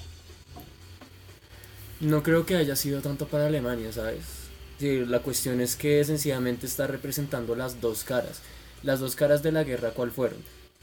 No 1.99 2.23
creo 2.23 2.47
que 2.47 2.55
haya 2.55 2.75
sido 2.75 3.01
tanto 3.01 3.27
para 3.27 3.45
Alemania, 3.45 3.93
¿sabes? 3.93 4.23
Sí, 4.79 5.05
la 5.05 5.19
cuestión 5.19 5.61
es 5.61 5.75
que 5.75 6.03
sencillamente 6.03 6.65
está 6.65 6.87
representando 6.87 7.55
las 7.55 7.79
dos 7.79 8.03
caras. 8.03 8.41
Las 8.81 8.99
dos 8.99 9.15
caras 9.15 9.43
de 9.43 9.51
la 9.51 9.63
guerra, 9.63 9.91
¿cuál 9.91 10.09
fueron? 10.09 10.39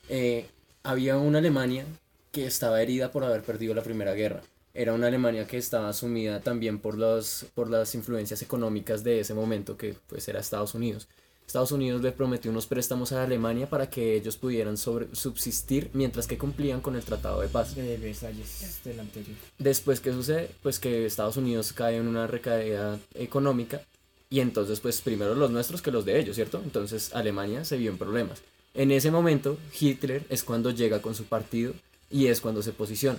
Eh, 0.09 0.47
había 0.85 1.19
una 1.19 1.39
Alemania 1.39 1.85
que 2.31 2.47
estaba 2.47 2.81
herida 2.81 3.11
por 3.11 3.25
haber 3.25 3.43
perdido 3.43 3.75
la 3.75 3.83
Primera 3.83 4.15
Guerra. 4.15 4.43
Era 4.73 4.93
una 4.95 5.09
Alemania 5.09 5.47
que 5.47 5.59
estaba 5.59 5.93
sumida 5.93 6.41
también 6.41 6.79
por, 6.79 6.97
los, 6.97 7.47
por 7.55 7.69
las 7.69 7.95
influencias 7.95 8.43
económicas 8.43 9.03
de 9.03 9.21
ese 9.21 9.35
momento, 9.35 9.77
que 9.77 9.97
pues 10.07 10.29
era 10.29 10.41
Estados 10.41 10.75
Unidos. 10.75 11.09
Estados 11.47 11.73
Unidos 11.73 12.01
le 12.01 12.13
prometió 12.13 12.53
unos 12.53 12.67
préstamos 12.67 13.11
a 13.11 13.25
Alemania 13.25 13.69
para 13.69 13.91
que 13.91 14.15
ellos 14.15 14.37
pudieran 14.37 14.77
sobre, 14.77 15.13
subsistir 15.17 15.91
mientras 15.95 16.29
que 16.29 16.39
cumplían 16.39 16.81
con 16.81 16.95
el 16.95 17.03
Tratado 17.03 17.41
de 17.41 17.49
Paz. 17.49 17.75
De 17.75 17.97
Versalles, 17.97 18.81
del 18.85 19.01
anterior. 19.01 19.37
Después, 19.59 19.99
¿qué 19.99 20.13
sucede? 20.13 20.49
Pues 20.63 20.79
que 20.79 21.07
Estados 21.07 21.37
Unidos 21.37 21.73
cae 21.73 21.97
en 21.97 22.07
una 22.07 22.29
recaída 22.29 23.01
económica 23.15 23.83
y 24.29 24.39
entonces, 24.39 24.79
pues 24.79 25.01
primero 25.01 25.35
los 25.35 25.51
nuestros 25.51 25.83
que 25.83 25.91
los 25.91 26.05
de 26.05 26.21
ellos, 26.21 26.37
¿cierto? 26.37 26.61
Entonces 26.63 27.13
Alemania 27.15 27.65
se 27.65 27.77
vio 27.77 27.91
en 27.91 27.99
problemas. 27.99 28.43
En 28.75 28.93
ese 28.93 29.11
momento, 29.11 29.59
Hitler 29.79 30.25
es 30.29 30.45
cuando 30.45 30.71
llega 30.71 31.03
con 31.03 31.17
su 31.17 31.25
partido 31.25 31.73
y 32.11 32.29
es 32.29 32.41
cuando 32.41 32.63
se 32.63 32.71
posiciona. 32.71 33.19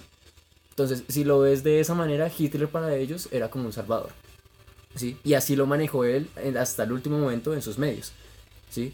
Entonces, 0.71 1.03
si 1.07 1.23
lo 1.23 1.39
ves 1.39 1.63
de 1.63 1.79
esa 1.79 1.93
manera, 1.93 2.31
Hitler 2.35 2.67
para 2.67 2.95
ellos 2.95 3.29
era 3.31 3.49
como 3.49 3.65
un 3.65 3.73
salvador. 3.73 4.09
¿Sí? 4.95 5.17
Y 5.23 5.35
así 5.35 5.55
lo 5.55 5.67
manejó 5.67 6.03
él 6.03 6.27
hasta 6.59 6.83
el 6.83 6.91
último 6.91 7.17
momento 7.17 7.53
en 7.53 7.61
sus 7.61 7.77
medios. 7.77 8.11
¿Sí? 8.69 8.93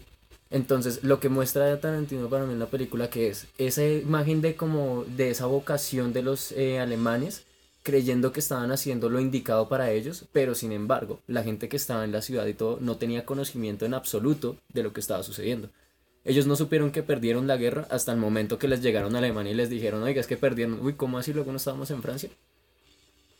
Entonces, 0.50 1.02
lo 1.02 1.20
que 1.20 1.28
muestra 1.28 1.78
Tarantino 1.80 2.28
para 2.28 2.44
mí 2.44 2.52
en 2.52 2.58
la 2.58 2.66
película 2.66 3.10
que 3.10 3.28
es 3.28 3.46
esa 3.58 3.84
imagen 3.86 4.40
de 4.40 4.56
como 4.56 5.04
de 5.04 5.30
esa 5.30 5.46
vocación 5.46 6.12
de 6.12 6.22
los 6.22 6.52
eh, 6.52 6.78
alemanes 6.78 7.44
creyendo 7.82 8.32
que 8.32 8.40
estaban 8.40 8.70
haciendo 8.70 9.08
lo 9.08 9.20
indicado 9.20 9.68
para 9.68 9.90
ellos, 9.92 10.26
pero 10.32 10.54
sin 10.54 10.72
embargo, 10.72 11.20
la 11.26 11.42
gente 11.42 11.68
que 11.70 11.76
estaba 11.76 12.04
en 12.04 12.12
la 12.12 12.22
ciudad 12.22 12.46
y 12.46 12.54
todo 12.54 12.78
no 12.80 12.96
tenía 12.96 13.24
conocimiento 13.24 13.86
en 13.86 13.94
absoluto 13.94 14.56
de 14.72 14.82
lo 14.82 14.92
que 14.92 15.00
estaba 15.00 15.22
sucediendo. 15.22 15.70
Ellos 16.28 16.46
no 16.46 16.56
supieron 16.56 16.92
que 16.92 17.02
perdieron 17.02 17.46
la 17.46 17.56
guerra 17.56 17.86
hasta 17.90 18.12
el 18.12 18.18
momento 18.18 18.58
que 18.58 18.68
les 18.68 18.82
llegaron 18.82 19.14
a 19.14 19.18
Alemania 19.18 19.52
y 19.52 19.56
les 19.56 19.70
dijeron, 19.70 20.02
oiga, 20.02 20.20
es 20.20 20.26
que 20.26 20.36
perdieron, 20.36 20.78
uy, 20.84 20.92
¿cómo 20.92 21.16
así 21.18 21.32
luego 21.32 21.50
no 21.50 21.56
estábamos 21.56 21.90
en 21.90 22.02
Francia? 22.02 22.28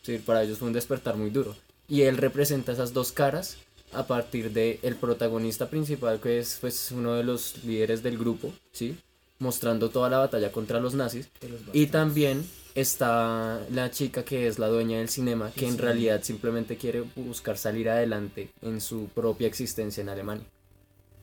Sí, 0.01 0.17
para 0.17 0.41
ellos 0.43 0.57
fue 0.57 0.67
un 0.69 0.73
despertar 0.73 1.15
muy 1.15 1.29
duro. 1.29 1.55
Y 1.87 2.01
él 2.01 2.17
representa 2.17 2.71
esas 2.71 2.91
dos 2.93 3.11
caras 3.11 3.57
a 3.93 4.07
partir 4.07 4.51
de 4.53 4.79
el 4.81 4.95
protagonista 4.95 5.69
principal 5.69 6.19
que 6.19 6.39
es 6.39 6.57
pues 6.61 6.91
uno 6.91 7.13
de 7.15 7.23
los 7.23 7.63
líderes 7.63 8.01
del 8.01 8.17
grupo, 8.17 8.51
¿sí? 8.71 8.97
Mostrando 9.37 9.89
toda 9.89 10.09
la 10.09 10.17
batalla 10.17 10.51
contra 10.51 10.79
los 10.79 10.95
nazis 10.95 11.29
los 11.41 11.61
y 11.73 11.87
también 11.87 12.43
está 12.75 13.61
la 13.71 13.89
chica 13.91 14.23
que 14.23 14.47
es 14.47 14.57
la 14.59 14.67
dueña 14.67 14.97
del 14.99 15.09
cinema, 15.09 15.51
que 15.55 15.67
en 15.67 15.73
Sí. 15.75 15.79
realidad 15.81 16.23
simplemente 16.23 16.77
quiere 16.77 17.03
buscar 17.15 17.57
salir 17.57 17.89
adelante 17.89 18.49
en 18.61 18.81
su 18.81 19.07
propia 19.13 19.47
existencia 19.47 20.01
en 20.01 20.09
Alemania. 20.09 20.45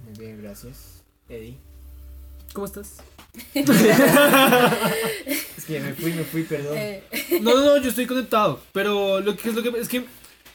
Muy 0.05 0.19
bien, 0.19 0.41
gracias. 0.43 0.96
Eddie. 1.29 1.57
¿Cómo 2.53 2.67
estás? 2.67 2.97
Es 3.55 3.65
que 5.67 5.81
me 5.81 5.93
fui, 5.95 6.13
me 6.13 6.25
fui, 6.25 6.43
perdón. 6.45 6.75
Eh, 6.77 7.03
No, 7.43 7.55
no, 7.55 7.65
no, 7.65 7.77
yo 7.83 7.89
estoy 7.91 8.07
conectado. 8.07 8.61
Pero 8.73 9.21
lo 9.21 9.37
que 9.37 9.49
es 9.51 9.55
lo 9.55 9.63
que 9.63 9.69
es 9.81 9.89
que 9.89 10.05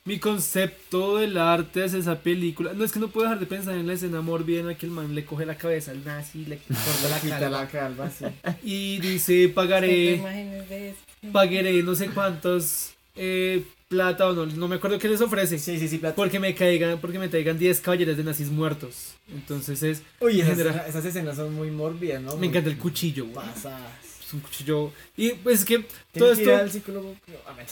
mi 0.03 0.17
concepto 0.17 1.17
del 1.17 1.37
arte 1.37 1.85
es 1.85 1.93
esa 1.93 2.19
película. 2.19 2.73
No 2.73 2.83
es 2.83 2.91
que 2.91 2.99
no 2.99 3.09
puedo 3.09 3.25
dejar 3.27 3.39
de 3.39 3.45
pensar 3.45 3.75
en 3.75 3.85
la 3.85 3.93
escena 3.93 4.21
mórbida 4.21 4.61
en 4.61 4.67
la 4.67 4.75
que 4.75 4.87
el 4.87 4.91
man 4.91 5.13
le 5.13 5.25
coge 5.25 5.45
la 5.45 5.57
cabeza 5.57 5.91
al 5.91 6.03
nazi, 6.03 6.45
le 6.45 6.57
corta 6.57 7.09
la 7.09 7.19
Quita 7.19 7.35
cara 7.39 7.49
la 7.49 7.67
calva, 7.67 8.09
sí. 8.09 8.25
y 8.63 8.97
dice 8.99 9.49
pagaré, 9.49 10.95
pagaré 11.31 11.83
no 11.83 11.93
sé 11.93 12.07
cuántos 12.09 12.93
eh, 13.15 13.63
plata 13.87 14.27
o 14.29 14.33
no, 14.33 14.45
no 14.45 14.67
me 14.67 14.75
acuerdo 14.77 14.97
qué 14.99 15.07
les 15.09 15.19
ofrece. 15.21 15.59
Sí, 15.59 15.77
sí, 15.79 15.87
sí, 15.87 15.97
plata. 15.97 16.15
Porque 16.15 16.39
me 16.39 16.55
caigan, 16.55 16.99
porque 16.99 17.19
me 17.19 17.27
traigan 17.27 17.57
10 17.57 17.79
caballeros 17.81 18.17
de 18.17 18.23
nazis 18.23 18.49
muertos. 18.49 19.15
Entonces 19.31 19.83
es, 19.83 20.01
Uy, 20.19 20.39
esas, 20.41 20.57
genera- 20.57 20.87
esas 20.87 21.03
escenas 21.05 21.35
son 21.35 21.53
muy 21.53 21.71
mórbidas, 21.71 22.21
¿no? 22.21 22.35
me 22.37 22.47
encanta 22.47 22.69
el 22.69 22.77
cuchillo, 22.77 23.25
güey. 23.25 23.35
Pasadas. 23.47 23.91
Es 24.25 24.33
un 24.33 24.39
cuchillo. 24.39 24.91
Y 25.17 25.31
pues 25.31 25.59
es 25.59 25.65
que 25.65 25.79
todo 26.17 26.33
que 26.35 26.41
ir 26.43 26.49
esto. 26.49 26.55
al 26.55 26.71
psicólogo. 26.71 27.15
No, 27.27 27.51
a 27.51 27.53
ver. 27.53 27.65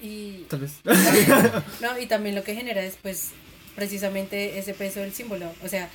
Y, 0.00 0.44
Tal 0.48 0.60
vez. 0.60 0.72
no, 1.82 1.98
y 1.98 2.06
también 2.06 2.34
lo 2.34 2.42
que 2.44 2.54
genera 2.54 2.82
es 2.82 2.96
pues 3.02 3.30
precisamente 3.76 4.58
ese 4.58 4.74
peso 4.74 5.00
del 5.00 5.12
símbolo. 5.12 5.52
O 5.64 5.68
sea, 5.68 5.90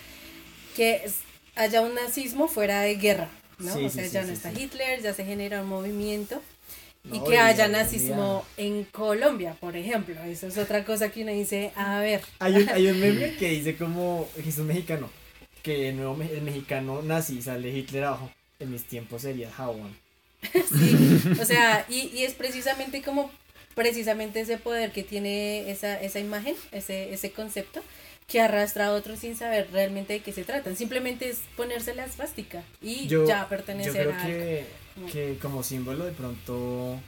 que 0.75 1.01
haya 1.55 1.81
un 1.81 1.95
nazismo 1.95 2.47
fuera 2.47 2.81
de 2.81 2.95
guerra, 2.95 3.29
¿no? 3.59 3.73
Sí, 3.73 3.85
o 3.85 3.89
sea, 3.89 4.03
sí, 4.05 4.11
ya 4.11 4.21
sí, 4.21 4.27
no 4.27 4.33
está 4.33 4.51
sí. 4.53 4.61
Hitler, 4.63 5.01
ya 5.01 5.13
se 5.13 5.25
genera 5.25 5.61
un 5.61 5.69
movimiento. 5.69 6.41
Y 7.11 7.19
que 7.23 7.37
haya 7.37 7.67
nazismo 7.67 8.45
en 8.57 8.83
Colombia, 8.85 9.55
por 9.59 9.75
ejemplo. 9.75 10.15
Eso 10.23 10.47
es 10.47 10.57
otra 10.57 10.83
cosa 10.83 11.09
que 11.09 11.23
uno 11.23 11.31
dice, 11.31 11.71
a 11.75 11.99
ver, 11.99 12.21
Hay 12.39 12.55
un, 12.57 12.69
hay 12.69 12.87
un 12.87 12.99
meme 12.99 13.35
que 13.39 13.49
dice 13.49 13.75
como 13.75 14.27
Jesús 14.43 14.65
mexicano, 14.65 15.09
que 15.61 15.89
el, 15.89 15.97
nuevo, 15.97 16.17
el 16.21 16.41
mexicano 16.41 17.01
nazi 17.01 17.41
sale 17.41 17.69
Hitler 17.69 18.05
abajo. 18.05 18.31
En 18.59 18.71
mis 18.71 18.85
tiempos 18.85 19.23
sería 19.23 19.51
Jabón. 19.51 19.95
sí, 20.51 21.21
o 21.39 21.45
sea, 21.45 21.85
y, 21.89 22.07
y 22.13 22.23
es 22.23 22.33
precisamente 22.33 23.01
como 23.01 23.31
precisamente 23.75 24.39
ese 24.39 24.57
poder 24.57 24.91
que 24.91 25.03
tiene 25.03 25.69
esa, 25.69 25.99
esa 26.01 26.19
imagen, 26.19 26.55
ese, 26.71 27.13
ese 27.13 27.31
concepto, 27.31 27.81
que 28.27 28.41
arrastra 28.41 28.87
a 28.87 28.93
otros 28.93 29.19
sin 29.19 29.35
saber 29.35 29.67
realmente 29.71 30.13
de 30.13 30.19
qué 30.21 30.31
se 30.31 30.43
tratan. 30.43 30.75
Simplemente 30.75 31.29
es 31.29 31.41
ponerse 31.55 31.93
la 31.93 32.05
esvástica 32.05 32.63
y 32.81 33.07
Yo, 33.07 33.27
ya 33.27 33.41
yo 33.43 33.49
pertenecer 33.49 34.07
creo 34.07 34.13
a 34.13 34.25
que, 34.25 34.65
que 35.11 35.37
como 35.41 35.63
símbolo 35.63 36.05
de 36.05 36.11
pronto 36.13 36.99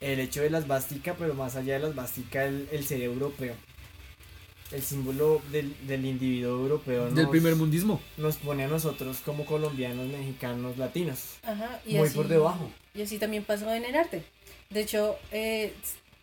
el 0.00 0.20
hecho 0.20 0.42
de 0.42 0.50
la 0.50 0.58
esvástica, 0.58 1.14
pero 1.18 1.34
más 1.34 1.56
allá 1.56 1.74
de 1.74 1.80
la 1.80 1.88
esvástica, 1.88 2.44
el, 2.44 2.68
el 2.72 2.84
ser 2.84 3.02
europeo. 3.02 3.54
El 4.70 4.82
símbolo 4.82 5.40
del, 5.50 5.74
del 5.86 6.04
individuo 6.04 6.50
europeo 6.60 7.10
Del 7.10 7.14
nos, 7.24 7.30
primer 7.30 7.56
mundismo. 7.56 8.00
nos 8.18 8.36
pone 8.36 8.64
a 8.64 8.68
nosotros 8.68 9.18
como 9.24 9.46
colombianos, 9.46 10.06
mexicanos, 10.08 10.76
latinos. 10.76 11.38
Ajá, 11.42 11.80
y 11.86 11.94
muy 11.94 12.06
así- 12.08 12.16
por 12.16 12.28
debajo. 12.28 12.70
Y 12.94 13.02
así 13.02 13.18
también 13.18 13.44
pasó 13.44 13.72
en 13.72 13.84
el 13.84 13.94
arte. 13.96 14.22
De 14.70 14.80
hecho, 14.80 15.16
eh, 15.32 15.72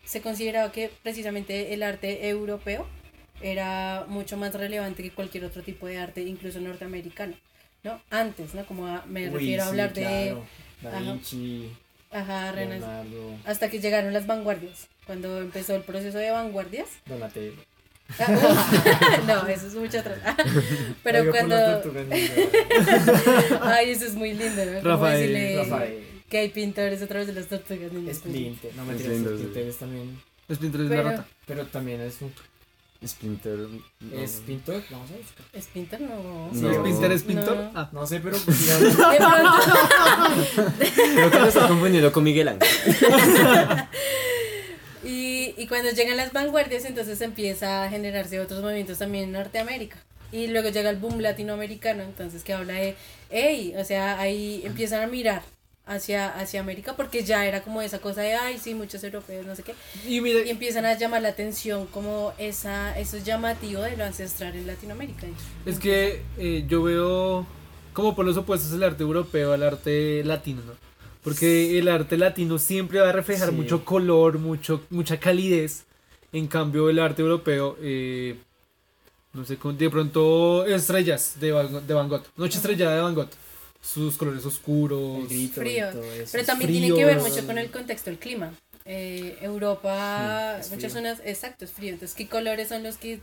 se 0.04 0.20
consideraba 0.20 0.70
que 0.70 0.90
precisamente 1.02 1.74
el 1.74 1.82
arte 1.82 2.28
europeo 2.28 2.86
era 3.40 4.04
mucho 4.08 4.36
más 4.36 4.54
relevante 4.54 5.02
que 5.02 5.10
cualquier 5.10 5.44
otro 5.44 5.62
tipo 5.62 5.86
de 5.86 5.98
arte, 5.98 6.22
incluso 6.22 6.60
norteamericano, 6.60 7.34
¿no? 7.82 8.00
Antes, 8.10 8.54
¿no? 8.54 8.64
Como 8.66 8.86
a- 8.86 9.04
me 9.06 9.28
Uy, 9.28 9.32
refiero 9.32 9.62
a 9.62 9.64
sí, 9.64 9.70
hablar 9.70 9.92
de... 9.94 10.36
Da. 10.82 10.98
Vinci, 11.00 11.70
Ajá, 12.10 12.52
Leonardo, 12.52 13.36
Hasta 13.44 13.68
que 13.70 13.80
llegaron 13.80 14.12
las 14.12 14.26
vanguardias. 14.26 14.88
Cuando 15.06 15.38
empezó 15.40 15.74
el 15.74 15.82
proceso 15.82 16.18
de 16.18 16.30
vanguardias. 16.30 16.88
Donatello. 17.06 17.52
Ah, 18.20 19.20
no, 19.26 19.46
eso 19.48 19.66
es 19.66 19.74
mucho 19.74 19.98
atrás. 19.98 20.18
Pero 21.02 21.20
Oiga, 21.20 21.32
por 21.32 21.40
cuando... 21.40 22.06
Ay, 23.62 23.90
eso 23.90 24.06
es 24.06 24.14
muy 24.14 24.32
lindo, 24.32 24.64
¿no? 24.64 24.78
Como 24.80 24.88
Rafael, 24.90 25.56
Rafael, 25.58 26.04
que 26.28 26.38
hay 26.38 26.48
pintores 26.50 27.02
a 27.02 27.06
través 27.06 27.26
de 27.26 27.32
las 27.32 27.46
tortugas. 27.46 27.90
Splinter, 28.16 28.74
no 28.76 28.84
me 28.84 28.96
sí. 28.96 29.04
Splinter 29.04 29.66
es 29.66 29.76
también, 29.78 30.20
Splinter 30.52 30.80
es 30.82 30.88
Pero- 30.88 31.02
la 31.02 31.10
rata. 31.10 31.26
pero 31.46 31.66
también 31.66 32.00
es 32.00 32.20
un, 32.22 32.32
Splinter. 33.04 33.58
no. 34.00 34.18
es 34.18 34.42
pintor, 34.46 34.82
vamos 34.90 35.10
a 35.10 35.14
ver. 35.14 35.62
¿Splinter? 35.62 36.00
No. 36.00 36.50
Sí, 36.52 36.60
No. 36.60 36.74
¿Splinter 36.74 37.12
es 37.12 37.22
pintor? 37.22 37.56
No. 37.56 37.70
Ah. 37.74 37.88
No 37.92 38.06
sé, 38.06 38.20
pero 38.20 38.36
pues, 38.38 38.66
De 38.80 38.96
pronto, 39.16 39.50
Creo 41.14 41.30
que 41.30 41.38
lo 41.38 41.46
estás 41.46 41.66
confundiendo 41.66 42.12
con 42.12 42.24
Miguel 42.24 42.48
Ángel. 42.48 42.68
Y, 45.04 45.54
y 45.56 45.68
cuando 45.68 45.90
llegan 45.90 46.16
las 46.16 46.32
vanguardias, 46.32 46.84
entonces 46.84 47.20
empieza 47.20 47.84
a 47.84 47.88
generarse 47.88 48.40
otros 48.40 48.60
movimientos 48.60 48.98
también 48.98 49.24
en 49.24 49.32
Norteamérica. 49.32 49.98
Y 50.32 50.48
luego 50.48 50.70
llega 50.70 50.90
el 50.90 50.96
boom 50.96 51.20
latinoamericano, 51.20 52.02
entonces 52.02 52.42
que 52.42 52.52
habla 52.52 52.74
de, 52.74 52.96
hey, 53.30 53.72
o 53.78 53.84
sea, 53.84 54.18
ahí 54.18 54.62
empiezan 54.64 55.02
a 55.02 55.06
mirar 55.06 55.42
hacia, 55.86 56.28
hacia 56.38 56.60
América 56.60 56.94
porque 56.96 57.24
ya 57.24 57.46
era 57.46 57.62
como 57.62 57.80
esa 57.80 58.00
cosa 58.00 58.20
de, 58.22 58.34
ay, 58.34 58.58
sí, 58.58 58.74
muchos 58.74 59.02
europeos, 59.04 59.46
no 59.46 59.54
sé 59.54 59.62
qué. 59.62 59.74
Y 60.06 60.20
mire, 60.20 60.44
Y 60.46 60.50
empiezan 60.50 60.84
a 60.84 60.94
llamar 60.98 61.22
la 61.22 61.28
atención 61.28 61.86
como 61.86 62.32
esa, 62.38 62.98
eso 62.98 63.16
es 63.16 63.24
llamativo 63.24 63.82
de 63.82 63.96
lo 63.96 64.04
ancestral 64.04 64.54
en 64.56 64.66
Latinoamérica. 64.66 65.26
Es 65.64 65.78
que 65.78 66.22
eh, 66.38 66.64
yo 66.68 66.82
veo 66.82 67.46
como 67.92 68.14
por 68.14 68.26
los 68.26 68.36
opuestos 68.36 68.72
el 68.72 68.82
arte 68.82 69.02
europeo 69.04 69.52
al 69.52 69.62
arte 69.62 70.22
latino, 70.24 70.62
¿no? 70.66 70.72
Porque 71.22 71.78
el 71.78 71.88
arte 71.88 72.16
latino 72.16 72.58
siempre 72.58 73.00
va 73.00 73.08
a 73.08 73.12
reflejar 73.12 73.48
Sí. 73.50 73.54
mucho 73.54 73.84
color, 73.84 74.38
mucho, 74.38 74.82
mucha 74.90 75.18
calidez. 75.18 75.84
En 76.32 76.46
cambio, 76.46 76.90
el 76.90 76.98
arte 76.98 77.22
europeo, 77.22 77.76
eh, 77.80 78.36
no 79.32 79.44
sé, 79.44 79.56
de 79.56 79.90
pronto 79.90 80.66
estrellas 80.66 81.36
de 81.40 81.52
Van, 81.52 81.86
de 81.86 81.94
Van 81.94 82.08
Gogh, 82.08 82.24
Noche 82.36 82.58
estrellada 82.58 82.96
de 82.96 83.02
Van 83.02 83.14
Gogh, 83.14 83.30
sus 83.86 84.16
colores 84.16 84.44
oscuros. 84.44 85.20
el 85.20 85.28
grito 85.28 85.60
y 85.62 85.64
frío. 85.64 85.90
todo 85.92 86.12
eso. 86.12 86.28
Pero 86.32 86.44
también 86.44 86.70
tiene 86.72 86.88
que 86.94 87.04
ver 87.04 87.20
fríos. 87.20 87.34
mucho 87.34 87.46
con 87.46 87.58
el 87.58 87.70
contexto, 87.70 88.10
el 88.10 88.18
clima. 88.18 88.52
Eh, 88.84 89.36
Europa, 89.42 90.58
Sí, 90.62 90.70
muchas 90.74 90.92
frío. 90.92 91.02
zonas, 91.04 91.20
exacto, 91.24 91.64
es 91.64 91.72
frío. 91.72 91.92
Entonces, 91.92 92.16
¿qué 92.16 92.28
colores 92.28 92.68
son 92.68 92.82
los 92.82 92.96
que 92.96 93.20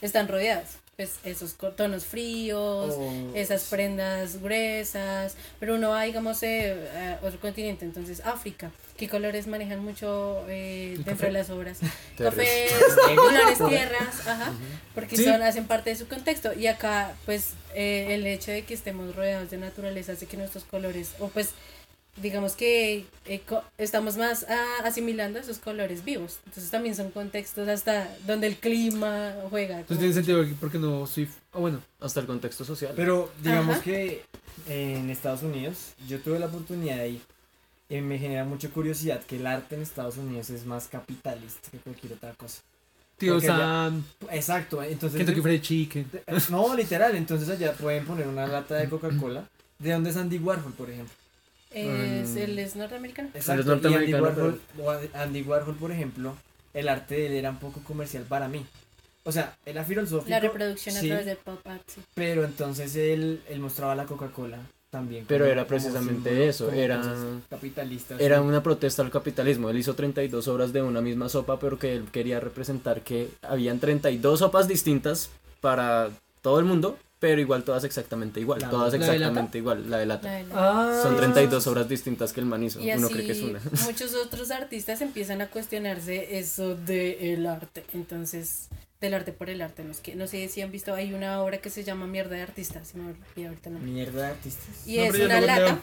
están 0.00 0.28
rodeados? 0.28 0.68
Pues 0.96 1.16
esos 1.24 1.56
tonos 1.76 2.04
fríos, 2.04 2.94
O- 2.96 3.32
esas 3.34 3.64
prendas 3.64 4.40
gruesas. 4.40 5.34
Pero 5.58 5.74
uno 5.74 5.90
va, 5.90 6.02
digamos, 6.02 6.40
eh, 6.44 7.18
a 7.22 7.26
otro 7.26 7.40
continente, 7.40 7.84
entonces 7.84 8.20
África. 8.24 8.70
¿Qué 8.96 9.08
colores 9.08 9.48
manejan 9.48 9.80
mucho 9.84 10.44
eh, 10.48 10.90
¿El 10.92 10.96
dentro 10.98 11.14
café? 11.14 11.26
de 11.26 11.32
las 11.32 11.50
obras? 11.50 11.78
Cafés, 12.16 12.72
Negro. 13.08 13.24
colores 13.24 13.58
tierras, 13.68 14.26
ajá, 14.28 14.52
porque 14.94 15.16
Sí. 15.16 15.24
son, 15.24 15.42
hacen 15.42 15.66
parte 15.66 15.90
de 15.90 15.96
su 15.96 16.06
contexto. 16.06 16.52
Y 16.52 16.68
acá, 16.68 17.12
pues, 17.26 17.54
eh, 17.74 18.06
el 18.14 18.24
hecho 18.28 18.52
de 18.52 18.62
que 18.62 18.74
estemos 18.74 19.16
rodeados 19.16 19.50
de 19.50 19.56
naturaleza 19.58 20.12
hace 20.12 20.26
que 20.26 20.36
nuestros 20.36 20.62
colores, 20.62 21.10
o 21.18 21.26
pues, 21.26 21.50
digamos 22.16 22.54
que 22.54 23.06
eh, 23.26 23.42
estamos 23.78 24.16
más 24.16 24.46
ah, 24.48 24.78
asimilando 24.84 25.38
esos 25.38 25.58
colores 25.58 26.04
vivos. 26.04 26.38
Entonces 26.46 26.70
también 26.70 26.94
son 26.94 27.10
contextos 27.10 27.68
hasta 27.68 28.08
donde 28.26 28.46
el 28.46 28.56
clima 28.56 29.34
juega. 29.50 29.80
Entonces 29.80 29.98
tiene 29.98 30.14
sentido 30.14 30.44
porque 30.60 30.78
no 30.78 31.06
soy... 31.06 31.28
Ah, 31.52 31.58
bueno. 31.58 31.80
Hasta 32.00 32.20
el 32.20 32.26
contexto 32.26 32.64
social. 32.64 32.92
Pero 32.96 33.30
digamos 33.42 33.76
Ajá. 33.76 33.84
que 33.84 34.24
en 34.68 35.10
Estados 35.10 35.42
Unidos 35.42 35.94
yo 36.08 36.20
tuve 36.20 36.38
la 36.38 36.46
oportunidad 36.46 36.98
de 36.98 37.10
ir 37.10 37.20
y 37.88 38.00
me 38.00 38.18
genera 38.18 38.44
mucha 38.44 38.68
curiosidad 38.70 39.22
que 39.22 39.36
el 39.36 39.46
arte 39.46 39.74
en 39.74 39.82
Estados 39.82 40.16
Unidos 40.16 40.50
es 40.50 40.64
más 40.64 40.88
capitalista 40.88 41.70
que 41.70 41.78
cualquier 41.78 42.14
otra 42.14 42.32
cosa. 42.34 42.62
Tío 43.18 43.40
Sam, 43.40 44.02
Exacto, 44.30 44.82
entonces... 44.82 45.18
Kentucky 45.18 45.40
Fried 45.40 45.60
Chicken. 45.60 46.10
No, 46.50 46.74
literal, 46.74 47.14
entonces 47.14 47.48
allá 47.48 47.72
pueden 47.72 48.04
poner 48.04 48.26
una 48.26 48.46
lata 48.46 48.74
de 48.74 48.88
Coca-Cola. 48.88 49.48
¿De 49.78 49.92
dónde 49.92 50.10
es 50.10 50.16
Andy 50.16 50.38
Warhol, 50.38 50.72
por 50.72 50.90
ejemplo? 50.90 51.14
Es, 52.42 52.48
Mm. 52.48 52.50
él 52.52 52.58
es 52.58 52.76
norteamericano. 52.76 53.28
Exacto, 53.34 53.52
y 53.54 53.60
Andy 53.62 53.68
norteamericano, 53.88 54.22
Warhol, 54.24 54.60
o 54.82 54.90
Andy 55.18 55.42
Warhol, 55.42 55.74
por 55.76 55.92
ejemplo, 55.92 56.36
el 56.72 56.88
arte 56.88 57.14
de 57.14 57.26
él 57.28 57.32
era 57.34 57.50
un 57.50 57.58
poco 57.58 57.80
comercial 57.84 58.24
para 58.28 58.48
mí. 58.48 58.64
O 59.26 59.32
sea, 59.32 59.56
era 59.64 59.84
filosófico. 59.84 60.28
La 60.28 60.40
reproducción 60.40 60.96
a 60.96 61.00
través 61.00 61.26
del 61.26 61.36
pop 61.38 61.58
art, 61.66 61.82
sí. 61.86 62.00
Pero 62.14 62.44
entonces 62.44 62.94
él, 62.96 63.40
él 63.48 63.60
mostraba 63.60 63.94
la 63.94 64.04
Coca-Cola 64.04 64.58
también. 64.90 65.24
Pero 65.26 65.44
como- 65.46 65.52
era 65.52 65.66
precisamente 65.66 66.28
símbolo, 66.30 66.50
eso, 66.50 66.66
como 66.66 66.78
era- 66.78 66.96
cosas 66.98 67.18
capitalistas. 67.48 68.20
Era 68.20 68.38
sí. 68.38 68.44
una 68.44 68.62
protesta 68.62 69.00
al 69.02 69.10
capitalismo. 69.10 69.70
Él 69.70 69.78
hizo 69.78 69.94
32 69.94 70.46
obras 70.48 70.72
de 70.74 70.82
una 70.82 71.00
misma 71.00 71.28
sopa, 71.30 71.58
pero 71.58 71.78
que 71.78 71.94
él 71.96 72.04
quería 72.12 72.38
representar 72.38 73.00
que 73.00 73.28
habían 73.42 73.80
32 73.80 74.40
sopas 74.40 74.68
distintas 74.68 75.30
para 75.62 76.10
todo 76.42 76.58
el 76.58 76.66
mundo, 76.66 76.98
pero 77.24 77.40
igual 77.40 77.64
todas 77.64 77.84
exactamente 77.84 78.38
igual. 78.38 78.60
La- 78.60 78.68
todas 78.68 78.92
¿La 78.92 78.98
de 78.98 78.98
lata? 79.06 79.14
exactamente 79.14 79.56
igual, 79.58 79.88
la 79.90 79.96
de 79.96 80.04
lata. 80.06 80.28
La 80.28 80.34
de 80.36 80.44
la- 80.44 80.54
Ah. 80.54 81.00
Son 81.02 81.16
32 81.16 81.66
obras 81.66 81.88
distintas 81.88 82.34
que 82.34 82.40
el 82.40 82.46
man 82.46 82.62
hizo. 82.62 82.80
Y 82.80 82.90
Uno 82.92 83.06
así 83.06 83.14
cree 83.14 83.26
que 83.26 83.32
es 83.32 83.40
una. 83.40 83.60
muchos 83.86 84.14
otros 84.14 84.50
artistas 84.50 85.00
empiezan 85.00 85.40
a 85.40 85.46
cuestionarse 85.48 86.38
eso 86.38 86.74
del 86.76 87.46
arte. 87.46 87.82
Entonces, 87.94 88.68
del 89.00 89.14
arte 89.14 89.32
por 89.32 89.48
el 89.48 89.62
arte. 89.62 89.84
No, 89.84 89.90
es 89.90 90.00
que, 90.00 90.14
no 90.16 90.26
sé 90.26 90.48
si 90.48 90.60
han 90.60 90.70
visto, 90.70 90.92
hay 90.94 91.12
una 91.14 91.42
obra 91.42 91.58
que 91.58 91.70
se 91.70 91.82
llama 91.84 92.06
Mierda 92.06 92.36
de 92.36 92.42
Artistas. 92.42 92.94
Me 92.94 93.04
olvidó 93.06 93.48
ahorita 93.48 93.70
nombre. 93.70 93.90
Mierda 93.90 94.22
de 94.22 94.28
artistas. 94.28 94.86
Y 94.86 94.98
No, 94.98 95.02
es 95.04 95.14
una 95.20 95.40
no 95.40 95.46
lata. 95.46 95.78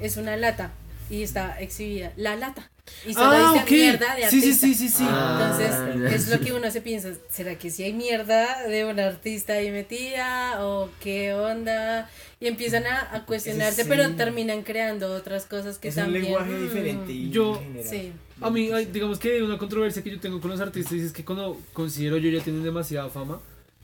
Es 0.00 0.16
una 0.16 0.36
lata. 0.36 0.70
Y 1.10 1.22
está 1.22 1.60
exhibida. 1.60 2.12
La 2.16 2.36
lata. 2.36 2.70
Y 3.06 3.14
solo 3.14 3.30
Ah, 3.32 3.64
mierda 3.70 4.14
de 4.16 4.20
Sí, 4.28 4.36
artista. 4.38 4.66
sí, 4.66 4.74
sí, 4.74 4.74
sí, 4.74 4.88
sí. 4.88 5.04
Ah. 5.08 5.56
Entonces, 5.56 6.12
es 6.14 6.28
lo 6.28 6.40
que 6.44 6.52
uno 6.52 6.70
se 6.70 6.80
piensa, 6.80 7.10
¿será 7.30 7.56
que 7.56 7.70
si 7.70 7.84
hay 7.84 7.92
mierda 7.92 8.66
de 8.66 8.84
un 8.84 8.98
artista 8.98 9.52
ahí 9.54 9.70
metida? 9.70 10.64
¿O 10.64 10.88
qué 11.00 11.32
onda? 11.32 12.10
Y 12.40 12.48
empiezan 12.48 12.84
a, 12.86 13.14
a 13.14 13.24
cuestionarse, 13.24 13.84
sí. 13.84 13.88
pero 13.88 14.10
terminan 14.16 14.62
creando 14.62 15.12
otras 15.14 15.46
cosas 15.46 15.78
que 15.78 15.88
es 15.88 15.94
también... 15.94 16.24
un 16.24 16.30
lenguaje 16.30 16.52
mm, 16.52 16.62
diferente 16.64 17.12
y 17.12 17.30
Yo- 17.30 17.60
general. 17.60 17.88
Sí. 17.88 18.12
A 18.40 18.50
mí, 18.50 18.72
hay- 18.72 18.86
digamos 18.86 19.20
que 19.20 19.40
una 19.42 19.58
controversia 19.58 20.02
que 20.02 20.10
yo 20.10 20.18
tengo 20.18 20.40
con 20.40 20.50
los 20.50 20.60
artistas 20.60 20.94
es 20.94 21.12
que 21.12 21.24
cuando 21.24 21.56
considero 21.72 22.18
yo 22.18 22.30
ya 22.30 22.42
tienen 22.42 22.64
demasiada 22.64 23.08
fama, 23.10 23.40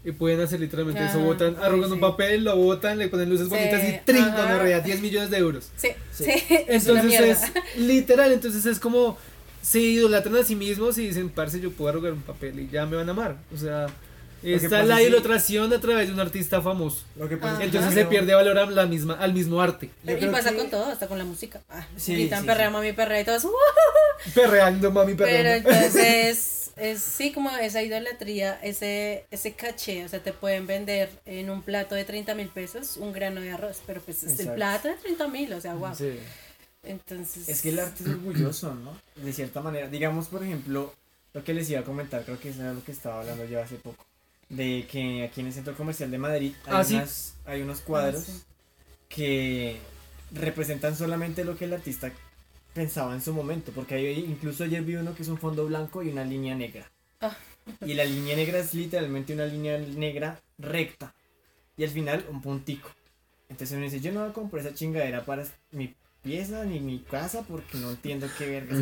y 0.09 0.13
pueden 0.13 0.41
hacer 0.41 0.61
literalmente 0.61 1.05
eso, 1.05 1.19
botan, 1.21 1.57
arrugan 1.63 1.93
un 1.93 2.01
papel, 2.01 2.45
lo 2.45 2.57
botan, 2.57 2.99
le 2.99 3.09
ponen 3.09 3.29
luces 3.29 3.49
Sí, 3.49 3.55
bonitas 3.55 3.83
y 3.85 4.01
trincan, 4.05 4.35
ajá. 4.39 4.55
me 4.55 4.59
rea 4.61 4.81
10 4.81 5.01
millones 5.01 5.31
de 5.31 5.37
euros. 5.39 5.71
Sí, 5.77 5.89
Sí. 6.13 6.25
es 6.69 6.87
Entonces 6.87 7.21
es 7.21 7.77
literal, 7.77 8.33
entonces 8.33 8.65
es 8.67 8.79
como 8.81 9.19
se 9.61 9.81
idolatran 9.81 10.37
a 10.37 10.45
sí 10.45 10.57
mismos 10.57 10.97
y 10.99 11.09
dicen, 11.09 11.29
parce, 11.29 11.61
yo 11.61 11.71
puedo 11.73 11.91
arrugar 11.91 12.13
un 12.15 12.23
papel 12.23 12.59
y 12.61 12.69
ya 12.69 12.87
me 12.87 12.97
van 12.97 13.09
a 13.09 13.13
amar. 13.13 13.37
O 13.55 13.59
sea, 13.59 13.87
está 14.43 14.83
la 14.85 15.03
idotración 15.03 15.73
a 15.73 15.81
través 15.81 16.07
de 16.07 16.15
un 16.15 16.21
artista 16.21 16.63
famoso. 16.63 17.05
Lo 17.17 17.29
que 17.29 17.37
pasa 17.37 17.55
es 17.55 17.59
que 17.59 17.65
Entonces 17.67 17.93
se 17.93 18.05
pierde 18.07 18.35
valor 18.35 18.57
a 18.59 18.67
la 18.71 18.87
misma, 18.87 19.15
al 19.15 19.35
mismo 19.35 19.61
arte. 19.61 19.91
yo 20.05 20.17
y 20.17 20.27
pasa 20.27 20.53
que- 20.53 20.57
con 20.57 20.71
todo, 20.71 20.87
hasta 20.87 21.07
con 21.09 21.19
la 21.19 21.25
música. 21.25 21.61
Ah, 21.69 21.87
Sí, 21.97 22.15
gritan 22.15 22.41
sí, 22.43 22.47
perrea, 22.47 22.69
sí. 22.69 22.73
mami, 22.73 22.93
perrea 22.93 23.21
y 23.21 23.25
todos. 23.25 23.47
Perreando, 24.35 24.91
mami, 24.91 25.15
Pero 25.15 25.31
perreando. 25.31 25.71
entonces, 25.71 26.58
es 26.81 27.03
sí 27.03 27.33
como 27.33 27.51
esa 27.51 27.83
idolatría, 27.83 28.59
ese, 28.63 29.27
ese 29.31 29.53
caché, 29.55 30.05
o 30.05 30.09
sea, 30.09 30.23
te 30.23 30.33
pueden 30.33 30.67
vender 30.67 31.11
en 31.27 31.51
un 31.51 31.63
plato 31.63 31.95
de 31.95 32.05
30 32.05 32.35
mil 32.35 32.49
pesos 32.49 32.97
un 32.97 33.13
grano 33.13 33.41
de 33.41 33.51
arroz, 33.53 33.81
pero 33.87 34.01
pues 34.01 34.23
es 34.23 34.39
el 34.41 34.53
plato 34.53 34.89
de 34.89 34.95
30 34.95 35.29
mil, 35.29 35.53
o 35.53 35.61
sea, 35.61 35.75
wow. 35.75 35.95
Sí. 35.95 36.19
Entonces... 36.83 37.49
Es 37.49 37.61
que 37.63 37.71
el 37.71 37.81
arte 37.81 38.03
es 38.05 38.09
orgulloso, 38.11 38.75
¿no? 38.75 38.97
De 39.17 39.33
cierta 39.33 39.61
manera. 39.61 39.89
Digamos, 39.89 40.29
por 40.29 40.43
ejemplo, 40.43 40.95
lo 41.35 41.45
que 41.45 41.53
les 41.55 41.69
iba 41.71 41.81
a 41.81 41.85
comentar, 41.85 42.25
creo 42.25 42.39
que 42.41 42.51
eso 42.51 42.63
era 42.63 42.73
lo 42.73 42.83
que 42.85 42.93
estaba 42.93 43.21
hablando 43.21 43.45
yo 43.45 43.61
hace 43.63 43.75
poco. 43.77 44.05
De 44.49 44.87
que 44.91 45.25
aquí 45.25 45.41
en 45.41 45.49
el 45.49 45.53
centro 45.53 45.75
comercial 45.77 46.11
de 46.11 46.19
Madrid 46.19 46.53
hay, 46.65 46.73
Ah, 46.75 46.85
sí. 46.85 46.95
unas- 46.95 47.35
hay 47.45 47.61
unos 47.63 47.81
cuadros 47.83 48.25
Ah, 48.29 48.33
sí. 48.33 48.43
que 49.09 49.77
representan 50.33 50.97
solamente 50.97 51.45
lo 51.45 51.57
que 51.57 51.65
el 51.67 51.73
artista 51.75 52.13
pensaba 52.79 53.13
en 53.15 53.21
su 53.21 53.33
momento. 53.33 53.73
Porque 53.75 53.97
hay, 53.97 54.19
incluso 54.21 54.65
ayer 54.65 54.83
vi 54.83 54.95
uno 54.97 55.15
que 55.15 55.23
es 55.23 55.29
un 55.29 55.39
fondo 55.39 55.67
blanco 55.67 56.03
y 56.03 56.09
una 56.11 56.25
línea 56.25 56.55
negra. 56.55 56.91
Ah. 57.21 57.37
Y 57.85 57.95
la 57.95 58.05
línea 58.05 58.37
negra 58.37 58.59
es 58.61 58.73
literalmente 58.73 59.35
una 59.35 59.47
línea 59.47 59.79
negra 59.79 60.41
recta. 60.59 61.13
Y 61.77 61.85
al 61.85 61.91
final 61.91 62.25
un 62.31 62.41
puntico. 62.41 62.89
Entonces 63.49 63.77
uno 63.77 63.85
dice, 63.85 64.01
yo 64.01 64.13
no 64.13 64.21
voy 64.21 64.31
a 64.31 64.33
comprar 64.33 64.65
esa 64.65 64.75
chingadera 64.75 65.25
para 65.25 65.45
mi 65.73 65.95
pieza 66.23 66.65
ni 66.65 66.81
mi 66.81 66.99
casa 67.01 67.43
porque 67.43 67.79
no 67.79 67.91
entiendo 67.91 68.27
qué 68.39 68.47
verga. 68.49 68.75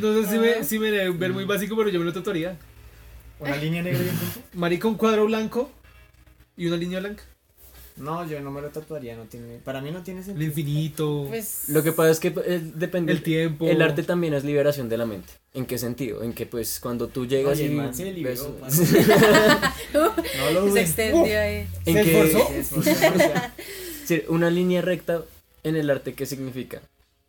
No 0.00 0.12
sé 0.14 0.28
si 0.28 0.38
me, 0.38 0.50
Ah. 0.54 0.64
si 0.64 0.78
me 0.78 0.90
debe 0.90 1.10
ver 1.10 1.32
muy 1.32 1.44
básico, 1.44 1.76
pero 1.76 1.90
yo 1.90 1.98
me 2.00 2.04
lo 2.06 2.12
tatuaría. 2.12 2.56
¿Una 3.40 3.56
línea 3.56 3.82
negra 3.82 4.00
y 4.02 4.08
un 4.08 4.16
punto? 4.16 4.40
Marica, 4.54 4.88
un 4.88 4.96
cuadro 4.96 5.26
blanco 5.26 5.70
y 6.56 6.66
una 6.66 6.76
línea 6.76 7.00
blanca. 7.00 7.22
No, 7.96 8.26
yo 8.28 8.40
no 8.40 8.50
me 8.50 8.60
lo 8.60 8.70
tatuaría, 8.70 9.16
no 9.16 9.24
tiene, 9.24 9.58
para 9.58 9.80
mí 9.80 9.90
no 9.92 10.02
tiene 10.02 10.20
El 10.20 10.26
sentido. 10.26 10.46
infinito, 10.48 11.26
Pues... 11.28 11.68
Lo 11.68 11.82
que 11.84 11.92
pasa 11.92 12.10
es 12.10 12.18
que 12.20 12.34
eh, 12.44 12.60
depende. 12.74 13.12
el 13.12 13.22
tiempo. 13.22 13.68
El 13.68 13.80
arte 13.82 14.02
también 14.02 14.34
es 14.34 14.42
liberación 14.42 14.88
de 14.88 14.96
la 14.96 15.06
mente. 15.06 15.32
¿En 15.52 15.64
qué 15.66 15.78
sentido? 15.78 16.22
En 16.24 16.32
que 16.32 16.46
pues 16.46 16.80
cuando 16.80 17.06
tú 17.06 17.26
llegas 17.26 17.52
Oye, 17.58 17.64
y 17.64 17.66
el 17.66 17.72
man 17.74 17.94
se 17.94 18.12
liberó. 18.12 18.56
No 19.94 20.50
lo 20.52 20.72
se 20.72 20.80
extendió 20.80 21.40
ahí. 21.40 21.66
en 21.86 21.94
¿Se 21.94 22.02
que 22.02 22.22
esforzó? 22.22 22.48
Se 22.48 22.58
esforzó 22.60 24.32
una 24.32 24.50
línea 24.50 24.82
recta 24.82 25.22
en 25.62 25.76
el 25.76 25.88
arte, 25.88 26.14
¿qué 26.14 26.26
significa? 26.26 26.82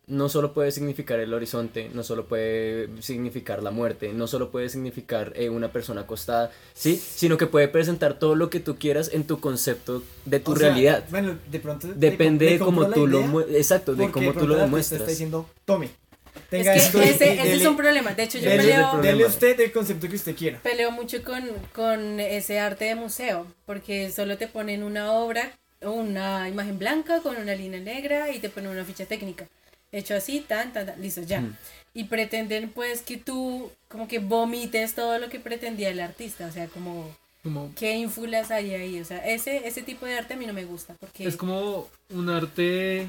No 0.08 0.28
solo 0.28 0.54
puede 0.54 0.70
significar 0.70 1.18
el 1.18 1.34
horizonte, 1.34 1.90
no 1.92 2.04
solo 2.04 2.26
puede 2.26 2.88
significar 3.02 3.60
la 3.60 3.72
muerte, 3.72 4.12
no 4.12 4.28
solo 4.28 4.52
puede 4.52 4.68
significar 4.68 5.32
eh, 5.34 5.48
una 5.50 5.72
persona 5.72 6.02
acostada, 6.02 6.52
¿sí? 6.74 6.96
Sino 6.96 7.36
que 7.36 7.48
puede 7.48 7.66
presentar 7.66 8.16
todo 8.16 8.36
lo 8.36 8.48
que 8.48 8.60
tú 8.60 8.76
quieras 8.78 9.10
en 9.12 9.24
tu 9.24 9.40
concepto 9.40 10.04
de 10.24 10.38
tu 10.38 10.52
O 10.52 10.56
sea, 10.56 10.68
realidad. 10.68 11.04
Bueno, 11.10 11.36
de 11.50 11.58
pronto. 11.58 11.88
Depende 11.92 12.46
de 12.46 12.58
cómo 12.60 12.88
tú 12.90 13.08
lo 13.08 13.20
idea. 13.20 13.58
Exacto, 13.58 13.96
de 13.96 14.08
cómo 14.12 14.32
tú 14.32 14.46
lo 14.46 14.54
demuestras. 14.54 15.00
está 15.00 15.10
diciendo, 15.10 15.50
tome. 15.64 15.86
Es 15.86 16.42
Tenga 16.50 16.72
que 16.74 16.78
esto 16.78 17.02
ese, 17.02 17.34
y 17.34 17.38
ese 17.40 17.54
es 17.54 17.66
un 17.66 17.76
problema. 17.76 18.14
De 18.14 18.22
hecho, 18.22 18.38
yo 18.38 18.48
dele- 18.48 18.62
peleo, 18.62 18.98
dele 19.02 19.24
usted 19.24 19.58
el 19.58 19.72
concepto 19.72 20.08
que 20.08 20.14
usted 20.14 20.36
quiera. 20.36 20.60
peleo 20.62 20.92
mucho 20.92 21.24
con, 21.24 21.42
con 21.74 22.20
ese 22.20 22.60
arte 22.60 22.84
de 22.84 22.94
museo, 22.94 23.44
porque 23.64 24.12
solo 24.12 24.38
te 24.38 24.46
ponen 24.46 24.84
una 24.84 25.10
obra, 25.10 25.58
una 25.80 26.48
imagen 26.48 26.78
blanca 26.78 27.22
con 27.22 27.36
una 27.38 27.56
línea 27.56 27.80
negra 27.80 28.30
y 28.30 28.38
te 28.38 28.50
ponen 28.50 28.70
una 28.70 28.84
ficha 28.84 29.04
técnica. 29.06 29.48
Hecho 29.96 30.14
así, 30.14 30.40
tan, 30.46 30.74
tan, 30.74 30.84
tan, 30.84 31.00
listo, 31.00 31.22
ya. 31.22 31.40
Mm. 31.40 31.56
Y 31.94 32.04
pretenden 32.04 32.68
pues 32.68 33.00
que 33.00 33.16
tú 33.16 33.70
como 33.88 34.06
que 34.06 34.18
vomites 34.18 34.94
todo 34.94 35.18
lo 35.18 35.30
que 35.30 35.40
pretendía 35.40 35.88
el 35.88 36.00
artista, 36.00 36.46
o 36.46 36.52
sea, 36.52 36.68
como 36.68 37.16
Como- 37.42 37.72
qué 37.74 37.96
ínfulas 37.96 38.50
hay 38.50 38.74
ahí, 38.74 39.00
o 39.00 39.04
sea, 39.06 39.26
ese, 39.26 39.66
ese 39.66 39.80
tipo 39.82 40.04
de 40.04 40.18
arte 40.18 40.34
a 40.34 40.36
mí 40.36 40.44
no 40.44 40.52
me 40.52 40.66
gusta, 40.66 40.94
porque... 41.00 41.26
es 41.26 41.36
como 41.36 41.88
un 42.10 42.28
arte, 42.28 43.08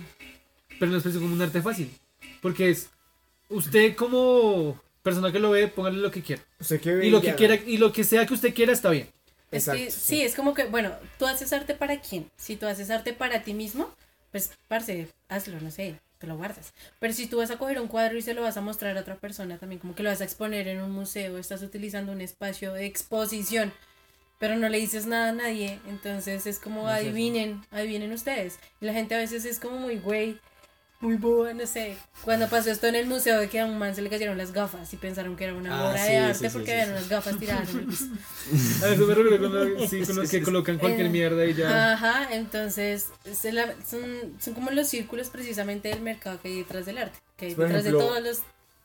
pero 0.80 0.90
no 0.92 0.98
es 0.98 1.04
como 1.04 1.26
un 1.26 1.42
arte 1.42 1.62
fácil. 1.62 1.92
Porque 2.42 2.70
es, 2.70 2.90
usted 3.50 3.94
como 3.96 4.80
persona 5.04 5.32
que 5.34 5.40
lo 5.40 5.50
ve, 5.52 5.68
póngale 5.68 5.98
lo 5.98 6.10
que 6.12 6.22
quiera. 6.22 6.42
Usted 6.60 6.80
qué 6.80 6.94
ve 6.94 7.08
Y 7.08 7.10
lo 7.10 7.22
que 7.22 7.36
quiera, 7.36 7.56
y 7.56 7.78
lo 7.78 7.92
que 7.92 8.06
sea 8.06 8.26
que 8.26 8.34
usted 8.34 8.54
quiera 8.54 8.72
está 8.72 8.92
bien. 8.92 9.10
Es 9.52 9.66
que 9.66 9.84
Exacto, 9.84 10.06
sí. 10.06 10.22
es 10.22 10.36
como 10.36 10.54
que, 10.54 10.66
bueno, 10.66 10.94
tú 11.20 11.26
haces 11.26 11.52
arte 11.52 11.74
para 11.74 12.00
quién. 12.00 12.30
Si 12.38 12.56
tú 12.56 12.66
haces 12.68 12.90
arte 12.90 13.12
para 13.12 13.42
ti 13.44 13.54
mismo, 13.54 13.90
pues, 14.32 14.52
parce, 14.68 15.08
hazlo, 15.30 15.60
no 15.60 15.72
sé, 15.72 15.96
te 16.18 16.28
lo 16.28 16.38
guardas. 16.38 16.74
Pero 17.00 17.14
si 17.14 17.28
tú 17.28 17.38
vas 17.38 17.52
a 17.52 17.58
coger 17.58 17.80
un 17.80 17.88
cuadro 17.88 18.18
y 18.18 18.22
se 18.22 18.34
lo 18.34 18.42
vas 18.42 18.58
a 18.58 18.62
mostrar 18.62 18.98
a 18.98 19.02
otra 19.02 19.16
persona 19.16 19.58
también, 19.58 19.80
como 19.80 19.96
que 19.96 20.04
lo 20.04 20.10
vas 20.10 20.22
a 20.22 20.24
exponer 20.24 20.68
en 20.68 20.82
un 20.82 20.92
museo, 20.92 21.38
estás 21.38 21.62
utilizando 21.62 22.12
un 22.12 22.22
espacio 22.22 22.74
de 22.74 22.86
exposición, 22.86 23.74
pero 24.40 24.56
no 24.56 24.70
le 24.70 24.78
dices 24.78 25.06
nada 25.06 25.30
a 25.30 25.34
nadie, 25.34 25.80
entonces 25.88 26.46
es 26.46 26.60
como 26.60 26.84
No 26.84 26.90
es 26.90 27.00
eso. 27.00 27.10
adivinen, 27.10 27.64
adivinen 27.72 28.12
ustedes. 28.12 28.60
Y 28.82 28.86
la 28.86 28.94
gente 28.94 29.16
a 29.16 29.20
veces 29.20 29.46
es 29.46 29.60
como 29.60 29.78
muy 29.80 29.98
güey, 29.98 30.40
muy 31.00 31.16
boba, 31.16 31.54
no 31.54 31.66
sé. 31.68 31.96
Cuando 32.24 32.48
pasó 32.50 32.72
esto 32.72 32.88
en 32.88 32.96
el 32.96 33.06
museo 33.06 33.40
de 33.40 33.50
que 33.50 33.60
a 33.60 33.66
un 33.66 33.78
man 33.78 33.94
se 33.96 34.02
le 34.02 34.10
cayeron 34.10 34.38
las 34.38 34.52
gafas 34.52 34.92
y 34.94 34.98
pensaron 34.98 35.36
que 35.36 35.44
era 35.44 35.54
una 35.54 35.80
Ah, 35.80 35.90
obra 35.90 36.04
sí, 36.04 36.12
de 36.12 36.18
arte 36.18 36.50
sí, 36.50 36.54
porque 36.54 36.66
sí, 36.68 36.72
habían 36.72 36.88
sí. 36.88 36.92
unas 36.94 37.10
gafas 37.10 37.38
tiradas 37.40 37.70
en 37.70 37.80
el 37.80 37.86
piso. 37.86 38.06
A 38.84 38.88
eso 38.90 39.06
me 39.06 39.14
refiero 39.16 39.40
con, 39.40 39.54
lo- 39.54 39.88
sí, 39.88 40.02
con 40.06 40.16
los 40.16 40.30
que 40.32 40.42
colocan 40.42 40.78
cualquier 40.80 41.08
Eh, 41.08 41.10
mierda 41.10 41.46
y 41.46 41.54
ya. 41.54 41.94
Ajá, 41.94 42.34
entonces 42.34 43.10
se 43.32 43.52
la- 43.52 43.76
son, 43.88 44.02
son 44.40 44.54
como 44.56 44.72
los 44.72 44.88
círculos 44.88 45.30
precisamente 45.30 45.90
del 45.90 46.02
mercado 46.02 46.40
que 46.42 46.48
hay 46.48 46.58
detrás 46.60 46.86
del 46.88 46.98
arte, 46.98 47.20
que 47.38 47.48
hay 47.48 47.54
Por 47.56 47.66
detrás 47.66 47.84
de 47.84 47.90
ejemplo, 47.92 48.08
todos 48.08 48.24
los 48.24 48.42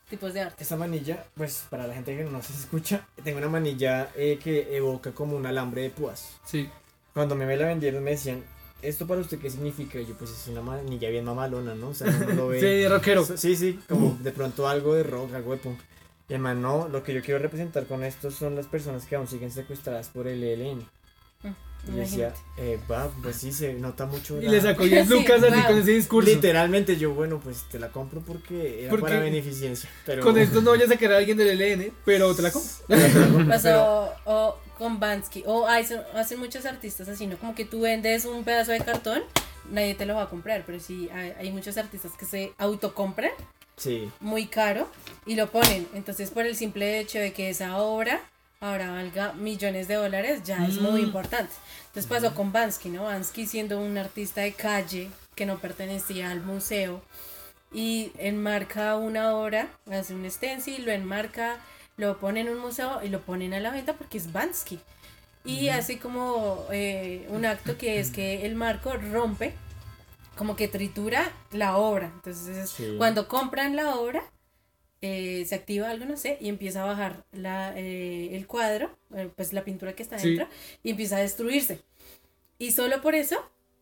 tipos 0.09 0.33
de 0.35 0.41
arte. 0.41 0.61
Esta 0.61 0.75
manilla, 0.75 1.25
pues 1.35 1.63
para 1.69 1.87
la 1.87 1.95
gente 1.95 2.15
que 2.15 2.23
no 2.25 2.43
se 2.43 2.53
escucha, 2.53 3.07
tengo 3.23 3.39
una 3.39 3.49
manilla 3.49 4.09
eh, 4.15 4.37
que 4.43 4.75
evoca 4.77 5.11
como 5.13 5.35
un 5.35 5.45
alambre 5.47 5.81
de 5.81 5.89
púas. 5.89 6.29
Sí. 6.45 6.69
Cuando 7.13 7.35
me 7.35 7.57
la 7.57 7.65
vendieron 7.67 8.03
me 8.03 8.11
decían, 8.11 8.43
¿esto 8.83 9.07
para 9.07 9.21
usted 9.21 9.39
qué 9.39 9.49
significa? 9.49 9.99
Y 9.99 10.05
yo, 10.05 10.15
pues 10.15 10.31
es 10.31 10.47
una 10.47 10.61
manilla 10.61 11.09
bien 11.09 11.25
mamalona, 11.25 11.73
¿no? 11.75 11.89
O 11.89 11.93
sea, 11.93 12.07
uno 12.07 12.33
lo 12.33 12.47
ve. 12.49 12.59
Sí, 12.59 12.87
rockero. 12.87 13.25
Sí, 13.25 13.55
sí, 13.55 13.79
como 13.89 14.17
de 14.21 14.31
pronto 14.31 14.67
algo 14.67 14.93
de 14.93 15.03
rock, 15.03 15.33
algo 15.33 15.51
de 15.53 15.57
punk. 15.57 15.79
Y 16.29 16.33
además, 16.33 16.57
no, 16.57 16.87
lo 16.87 17.03
que 17.03 17.13
yo 17.13 17.21
quiero 17.21 17.39
representar 17.39 17.85
con 17.85 18.03
esto 18.03 18.31
son 18.31 18.55
las 18.55 18.67
personas 18.67 19.05
que 19.05 19.15
aún 19.15 19.27
siguen 19.27 19.51
secuestradas 19.51 20.09
por 20.09 20.27
el 20.27 20.43
ELN. 20.43 20.85
Y 21.85 21.91
yo 21.91 21.97
decía, 21.97 22.33
eh, 22.57 22.79
va, 22.89 23.09
pues 23.21 23.35
sí, 23.35 23.51
se 23.51 23.73
nota 23.73 24.05
mucho. 24.05 24.41
Y 24.41 24.45
la- 24.45 24.51
le 24.53 24.61
sacó 24.61 24.83
10 24.85 25.05
Sí, 25.07 25.13
lucas 25.13 25.43
así 25.43 25.53
wow. 25.55 25.65
con 25.67 25.77
ese 25.79 25.91
discurso. 25.91 26.29
Literalmente 26.29 26.95
yo, 26.97 27.13
bueno, 27.13 27.39
pues 27.43 27.63
te 27.69 27.77
la 27.79 27.89
compro 27.89 28.21
porque 28.21 28.81
era 28.81 28.89
Porque 28.89 29.03
para 29.03 29.19
beneficencia. 29.19 29.89
Pero 30.05 30.23
Con 30.23 30.37
esto 30.37 30.61
no 30.61 30.71
vayas 30.71 30.89
a 30.91 30.95
querer 30.95 31.15
a 31.15 31.19
alguien 31.19 31.37
del 31.37 31.57
LN, 31.59 31.91
pero 32.05 32.33
te 32.33 32.41
la 32.41 32.51
compro. 32.51 32.71
Pasó 33.49 34.11
o 34.25 34.57
con 34.77 34.99
Bansky, 34.99 35.43
o 35.45 35.67
hacen, 35.67 36.01
hacen 36.15 36.39
muchos 36.39 36.65
artistas 36.65 37.07
así, 37.07 37.27
¿no? 37.27 37.37
Como 37.37 37.53
que 37.55 37.65
tú 37.65 37.81
vendes 37.81 38.25
un 38.25 38.43
pedazo 38.43 38.71
de 38.71 38.79
cartón, 38.79 39.21
nadie 39.69 39.93
te 39.95 40.05
lo 40.05 40.15
va 40.15 40.23
a 40.23 40.29
comprar, 40.29 40.63
pero 40.65 40.79
sí 40.79 41.09
hay, 41.13 41.33
hay 41.37 41.51
muchos 41.51 41.77
artistas 41.77 42.11
que 42.17 42.25
se 42.25 42.53
autocompran 42.57 43.31
Sí. 43.77 44.09
muy 44.19 44.45
caro 44.47 44.87
y 45.25 45.35
lo 45.35 45.49
ponen. 45.51 45.87
Entonces, 45.93 46.29
por 46.31 46.45
el 46.45 46.55
simple 46.55 46.99
hecho 46.99 47.19
de 47.19 47.33
que 47.33 47.49
esa 47.49 47.77
obra 47.77 48.21
ahora 48.63 48.91
valga 48.91 49.33
millones 49.33 49.87
de 49.89 49.95
dólares, 49.95 50.41
ya 50.43 50.65
es 50.65 50.75
muy 50.79 51.01
Mm. 51.01 51.05
importante. 51.05 51.51
Entonces 51.87 52.07
pasó 52.09 52.33
con 52.33 52.51
Bansky, 52.53 52.89
¿no? 52.89 53.03
Bansky 53.03 53.45
siendo 53.45 53.77
un 53.79 53.97
artista 53.97 54.41
de 54.41 54.53
calle 54.53 55.09
que 55.35 55.45
no 55.45 55.57
pertenecía 55.59 56.31
al 56.31 56.41
museo 56.41 57.01
y 57.73 58.11
enmarca 58.17 58.95
una 58.95 59.35
obra, 59.35 59.67
hace 59.91 60.13
un 60.15 60.29
stencil, 60.31 60.85
lo 60.85 60.91
enmarca, 60.91 61.57
lo 61.97 62.17
pone 62.19 62.39
en 62.41 62.49
un 62.49 62.59
museo 62.59 63.01
y 63.03 63.09
lo 63.09 63.19
ponen 63.21 63.53
a 63.53 63.59
la 63.59 63.71
venta 63.71 63.93
porque 63.93 64.17
es 64.17 64.31
Bansky. 64.31 64.79
Y 65.45 65.67
hace 65.69 65.99
como 65.99 66.65
eh, 66.71 67.27
un 67.29 67.45
acto 67.45 67.77
que 67.77 67.99
es 67.99 68.11
que 68.11 68.45
el 68.45 68.55
marco 68.55 68.93
rompe, 68.93 69.53
como 70.37 70.55
que 70.55 70.69
tritura 70.69 71.29
la 71.51 71.75
obra. 71.75 72.05
Entonces, 72.15 72.69
Sí. 72.69 72.95
cuando 72.97 73.27
compran 73.27 73.75
la 73.75 73.95
obra, 73.95 74.23
eh, 75.05 75.43
se 75.45 75.55
activa 75.55 75.89
algo, 75.89 76.05
no 76.05 76.15
sé, 76.15 76.37
y 76.39 76.47
empieza 76.47 76.81
a 76.81 76.85
bajar 76.85 77.25
la, 77.33 77.73
eh, 77.77 78.35
el 78.37 78.47
cuadro, 78.47 78.97
eh, 79.13 79.29
pues 79.35 79.51
la 79.51 79.65
pintura 79.65 79.91
que 79.93 80.01
está 80.01 80.17
Sí. 80.17 80.29
dentro, 80.29 80.47
y 80.81 80.91
empieza 80.91 81.17
a 81.17 81.19
destruirse. 81.19 81.81
Y 82.57 82.71
solo 82.71 83.01
por 83.01 83.13
eso 83.13 83.35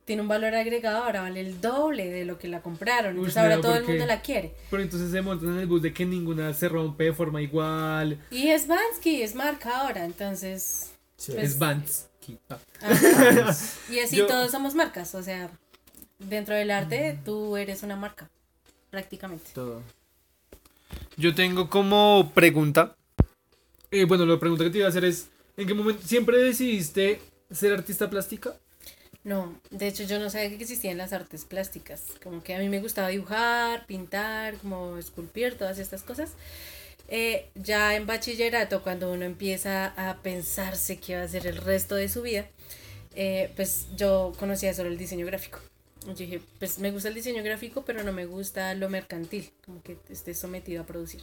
tiene 0.03 0.23
un 0.23 0.27
valor 0.27 0.55
agregado, 0.55 1.03
ahora 1.03 1.21
vale 1.21 1.39
el 1.41 1.61
doble 1.61 2.09
de 2.09 2.25
lo 2.25 2.39
que 2.39 2.47
la 2.47 2.61
compraron. 2.63 3.13
Uy, 3.13 3.19
Entonces 3.19 3.37
ahora 3.37 3.55
no, 3.57 3.61
todo 3.61 3.75
el 3.75 3.83
mundo 3.85 4.05
la 4.07 4.21
quiere. 4.21 4.55
Pero 4.71 4.81
entonces 4.81 5.11
se 5.11 5.21
montan 5.21 5.49
en 5.49 5.59
el 5.59 5.67
bus 5.67 5.83
de 5.83 5.93
que 5.93 6.05
ninguna 6.05 6.53
se 6.55 6.67
rompe 6.67 7.03
de 7.03 7.13
forma 7.13 7.39
igual. 7.39 8.19
Y 8.31 8.47
es 8.49 8.65
Bansky, 8.67 9.21
es 9.21 9.35
marca 9.35 9.81
ahora, 9.81 10.03
entonces... 10.03 10.89
sí. 11.17 11.33
Pues- 11.33 11.51
Es 11.51 11.59
Vans. 11.59 12.07
Ah. 12.49 12.57
ajá. 12.81 13.55
y 13.91 13.99
así 13.99 14.15
Yo- 14.17 14.25
todos 14.25 14.49
somos 14.51 14.73
marcas, 14.73 15.13
o 15.15 15.21
sea, 15.21 15.51
dentro 16.17 16.55
del 16.55 16.71
arte 16.71 17.19
tú 17.23 17.57
eres 17.57 17.83
una 17.83 17.95
marca, 17.95 18.27
prácticamente. 18.89 19.51
Todo. 19.53 19.83
Yo 21.17 21.35
tengo 21.35 21.69
como 21.69 22.31
pregunta. 22.33 22.95
eh, 23.91 24.05
bueno, 24.05 24.25
la 24.25 24.39
pregunta 24.39 24.63
que 24.63 24.69
te 24.69 24.77
iba 24.79 24.87
a 24.87 24.89
hacer 24.89 25.05
es: 25.05 25.29
¿en 25.57 25.67
qué 25.67 25.73
momento 25.73 26.01
siempre 26.05 26.37
decidiste 26.37 27.21
ser 27.51 27.73
artista 27.73 28.09
plástica? 28.09 28.55
No, 29.23 29.59
de 29.69 29.87
hecho 29.87 30.03
yo 30.03 30.17
no 30.17 30.29
sabía 30.31 30.49
que 30.49 30.55
existían 30.63 30.97
las 30.97 31.13
artes 31.13 31.45
plásticas. 31.45 32.01
Como 32.23 32.41
que 32.41 32.55
a 32.55 32.59
mí 32.59 32.69
me 32.69 32.79
gustaba 32.79 33.09
dibujar, 33.09 33.85
pintar, 33.85 34.55
como 34.57 34.97
esculpir, 34.97 35.57
todas 35.57 35.77
estas 35.77 36.01
cosas. 36.01 36.31
Eh, 37.07 37.49
ya 37.55 37.95
en 37.95 38.07
bachillerato, 38.07 38.81
cuando 38.81 39.11
uno 39.11 39.25
empieza 39.25 39.93
a 39.97 40.17
pensarse 40.21 40.97
qué 40.97 41.15
va 41.15 41.21
a 41.21 41.25
hacer 41.25 41.45
el 41.45 41.57
resto 41.57 41.95
de 41.95 42.07
su 42.09 42.21
vida, 42.21 42.47
eh, 43.13 43.51
pues 43.55 43.87
yo 43.97 44.31
conocía 44.39 44.73
solo 44.73 44.89
el 44.89 44.97
diseño 44.97 45.25
gráfico. 45.25 45.59
Yo 46.07 46.13
dije, 46.13 46.41
pues 46.57 46.79
me 46.79 46.91
gusta 46.91 47.09
el 47.09 47.15
diseño 47.15 47.43
gráfico, 47.43 47.83
pero 47.85 48.03
no 48.03 48.11
me 48.11 48.25
gusta 48.25 48.73
lo 48.73 48.89
mercantil, 48.89 49.51
como 49.65 49.83
que 49.83 49.97
esté 50.09 50.33
sometido 50.33 50.81
a 50.81 50.85
producir. 50.85 51.21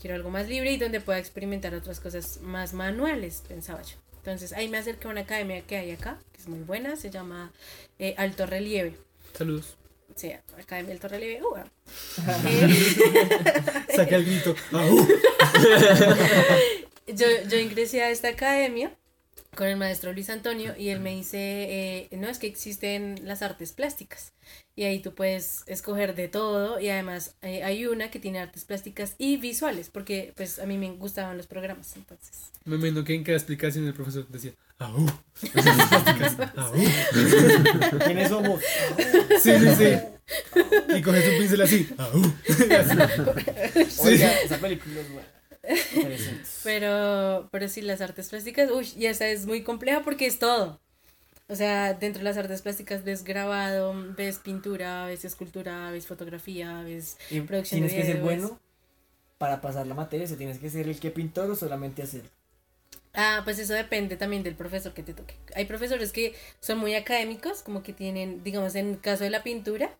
Quiero 0.00 0.16
algo 0.16 0.30
más 0.30 0.48
libre 0.48 0.72
y 0.72 0.78
donde 0.78 1.00
pueda 1.00 1.18
experimentar 1.18 1.74
otras 1.74 2.00
cosas 2.00 2.40
más 2.42 2.72
manuales, 2.72 3.42
pensaba 3.46 3.82
yo. 3.82 3.96
Entonces 4.16 4.52
ahí 4.52 4.68
me 4.68 4.78
acerqué 4.78 5.06
a 5.06 5.10
una 5.10 5.20
academia 5.22 5.62
que 5.62 5.76
hay 5.76 5.92
acá, 5.92 6.18
que 6.32 6.40
es 6.40 6.48
muy 6.48 6.60
buena, 6.60 6.96
se 6.96 7.10
llama 7.10 7.52
eh, 7.98 8.14
Alto 8.18 8.46
Relieve. 8.46 8.96
Saludos. 9.36 9.76
Sí, 10.16 10.32
Academia 10.58 10.90
del 10.90 11.00
Torrelieve. 11.00 11.40
Uh, 11.42 11.56
eh, 12.46 13.86
Saca 13.94 14.16
el 14.16 14.24
grito. 14.26 14.54
¡Au! 14.72 15.08
yo, 17.06 17.26
yo 17.48 17.58
ingresé 17.58 18.02
a 18.02 18.10
esta 18.10 18.28
academia 18.28 18.92
con 19.56 19.66
el 19.66 19.76
maestro 19.76 20.12
Luis 20.12 20.30
Antonio 20.30 20.74
y 20.78 20.90
él 20.90 21.00
me 21.00 21.14
dice, 21.14 21.38
eh, 21.38 22.08
no, 22.16 22.28
es 22.28 22.38
que 22.38 22.46
existen 22.46 23.20
las 23.24 23.42
artes 23.42 23.72
plásticas 23.72 24.32
y 24.76 24.84
ahí 24.84 25.00
tú 25.00 25.14
puedes 25.14 25.64
escoger 25.66 26.14
de 26.14 26.28
todo 26.28 26.80
y 26.80 26.88
además 26.88 27.34
eh, 27.42 27.62
hay 27.64 27.84
una 27.86 28.10
que 28.10 28.18
tiene 28.18 28.38
artes 28.38 28.64
plásticas 28.64 29.14
y 29.18 29.36
visuales 29.36 29.90
porque 29.90 30.32
pues 30.36 30.58
a 30.58 30.64
mí 30.66 30.78
me 30.78 30.90
gustaban 30.92 31.36
los 31.36 31.46
programas 31.46 31.94
entonces. 31.96 32.50
Me 32.64 32.76
imagino 32.76 33.04
que 33.04 33.14
en 33.14 33.24
cada 33.24 33.36
explicación 33.36 33.86
el 33.86 33.94
profesor 33.94 34.26
decía. 34.28 34.52
¡Au! 34.78 35.06
¿Quiénes 38.04 38.30
somos? 38.30 38.62
Sí, 39.42 39.52
sí, 39.58 39.74
sí. 39.76 39.98
Y 40.96 41.02
coges 41.02 41.28
un 41.28 41.38
pincel 41.38 41.60
así. 41.60 41.86
Esa 42.46 42.96
película 44.58 45.00
es 45.00 45.12
buena. 45.12 45.39
Pero, 46.64 47.48
pero 47.50 47.68
sí, 47.68 47.82
las 47.82 48.00
artes 48.00 48.28
plásticas, 48.28 48.70
uy, 48.70 48.88
y 48.96 49.06
esta 49.06 49.28
es 49.28 49.46
muy 49.46 49.62
compleja 49.62 50.02
porque 50.02 50.26
es 50.26 50.38
todo. 50.38 50.80
O 51.48 51.56
sea, 51.56 51.94
dentro 51.94 52.20
de 52.20 52.24
las 52.24 52.36
artes 52.36 52.62
plásticas 52.62 53.02
ves 53.02 53.24
grabado, 53.24 53.92
ves 54.16 54.38
pintura, 54.38 55.06
ves 55.06 55.24
escultura, 55.24 55.90
ves 55.90 56.06
fotografía, 56.06 56.82
ves 56.82 57.18
Y 57.28 57.40
producción 57.40 57.80
tienes 57.80 57.92
de 57.92 57.98
que 57.98 58.06
ser 58.06 58.22
bueno 58.22 58.60
para 59.36 59.60
pasar 59.60 59.86
la 59.86 59.94
materia, 59.94 60.26
o 60.26 60.28
sea, 60.28 60.36
tienes 60.36 60.58
que 60.58 60.70
ser 60.70 60.86
el 60.86 61.00
que 61.00 61.10
pintor 61.10 61.50
o 61.50 61.56
solamente 61.56 62.02
hacer. 62.02 62.22
Ah, 63.14 63.40
pues 63.42 63.58
eso 63.58 63.72
depende 63.72 64.16
también 64.16 64.42
del 64.44 64.54
profesor 64.54 64.92
que 64.94 65.02
te 65.02 65.14
toque. 65.14 65.34
Hay 65.56 65.64
profesores 65.64 66.12
que 66.12 66.34
son 66.60 66.78
muy 66.78 66.94
académicos, 66.94 67.62
como 67.62 67.82
que 67.82 67.92
tienen, 67.92 68.44
digamos, 68.44 68.74
en 68.76 68.90
el 68.90 69.00
caso 69.00 69.24
de 69.24 69.30
la 69.30 69.42
pintura, 69.42 69.90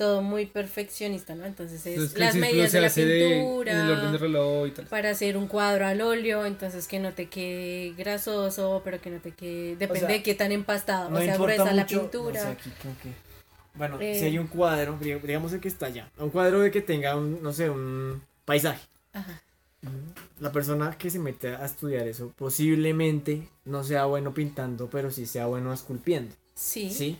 todo 0.00 0.22
muy 0.22 0.46
perfeccionista, 0.46 1.34
¿no? 1.34 1.44
Entonces 1.44 1.84
es 1.84 2.14
que 2.14 2.20
las 2.20 2.34
medidas 2.34 2.72
de 2.72 2.80
la 2.80 2.88
de- 2.88 3.28
pintura. 3.36 3.84
el 3.84 3.90
orden 3.90 4.12
de 4.12 4.18
reloj 4.18 4.66
y 4.66 4.70
tal. 4.70 4.86
para 4.86 5.10
hacer 5.10 5.36
un 5.36 5.46
cuadro 5.46 5.86
al 5.86 6.00
óleo, 6.00 6.46
entonces 6.46 6.88
que 6.88 6.98
no 6.98 7.12
te 7.12 7.28
quede 7.28 7.92
grasoso, 7.98 8.80
pero 8.82 8.98
que 8.98 9.10
no 9.10 9.18
te 9.20 9.32
quede, 9.32 9.76
depende 9.76 10.00
sea, 10.00 10.08
de 10.08 10.22
qué 10.22 10.34
tan 10.34 10.52
empastado, 10.52 11.10
No 11.10 11.18
o 11.18 11.20
sea, 11.20 11.36
gruesa 11.36 11.72
la 11.74 11.86
pintura. 11.86 12.40
no 12.44 12.46
sé, 12.46 12.52
aquí 12.52 12.70
como 12.80 12.94
que- 13.02 13.12
Bueno, 13.74 14.00
Eh. 14.00 14.18
si 14.18 14.24
hay 14.24 14.38
un 14.38 14.46
cuadro, 14.46 14.98
dig- 14.98 15.20
digamos 15.20 15.52
el 15.52 15.60
que 15.60 15.68
está 15.68 15.86
allá, 15.86 16.10
un 16.18 16.30
cuadro 16.30 16.60
de 16.60 16.70
que 16.70 16.80
tenga 16.80 17.14
un, 17.14 17.42
no 17.42 17.52
sé, 17.52 17.68
un 17.68 18.22
paisaje. 18.46 18.80
Ajá. 19.12 19.42
La 20.40 20.50
persona 20.50 20.96
que 20.98 21.10
se 21.10 21.18
mete 21.18 21.48
a 21.56 21.64
estudiar 21.66 22.06
eso 22.08 22.32
posiblemente 22.36 23.48
no 23.66 23.84
sea 23.84 24.06
bueno 24.06 24.32
pintando, 24.32 24.88
pero 24.88 25.10
sí 25.10 25.26
sea 25.26 25.44
bueno 25.46 25.72
esculpiendo. 25.74 26.34
Sí. 26.54 26.90
¿Sí? 26.90 27.18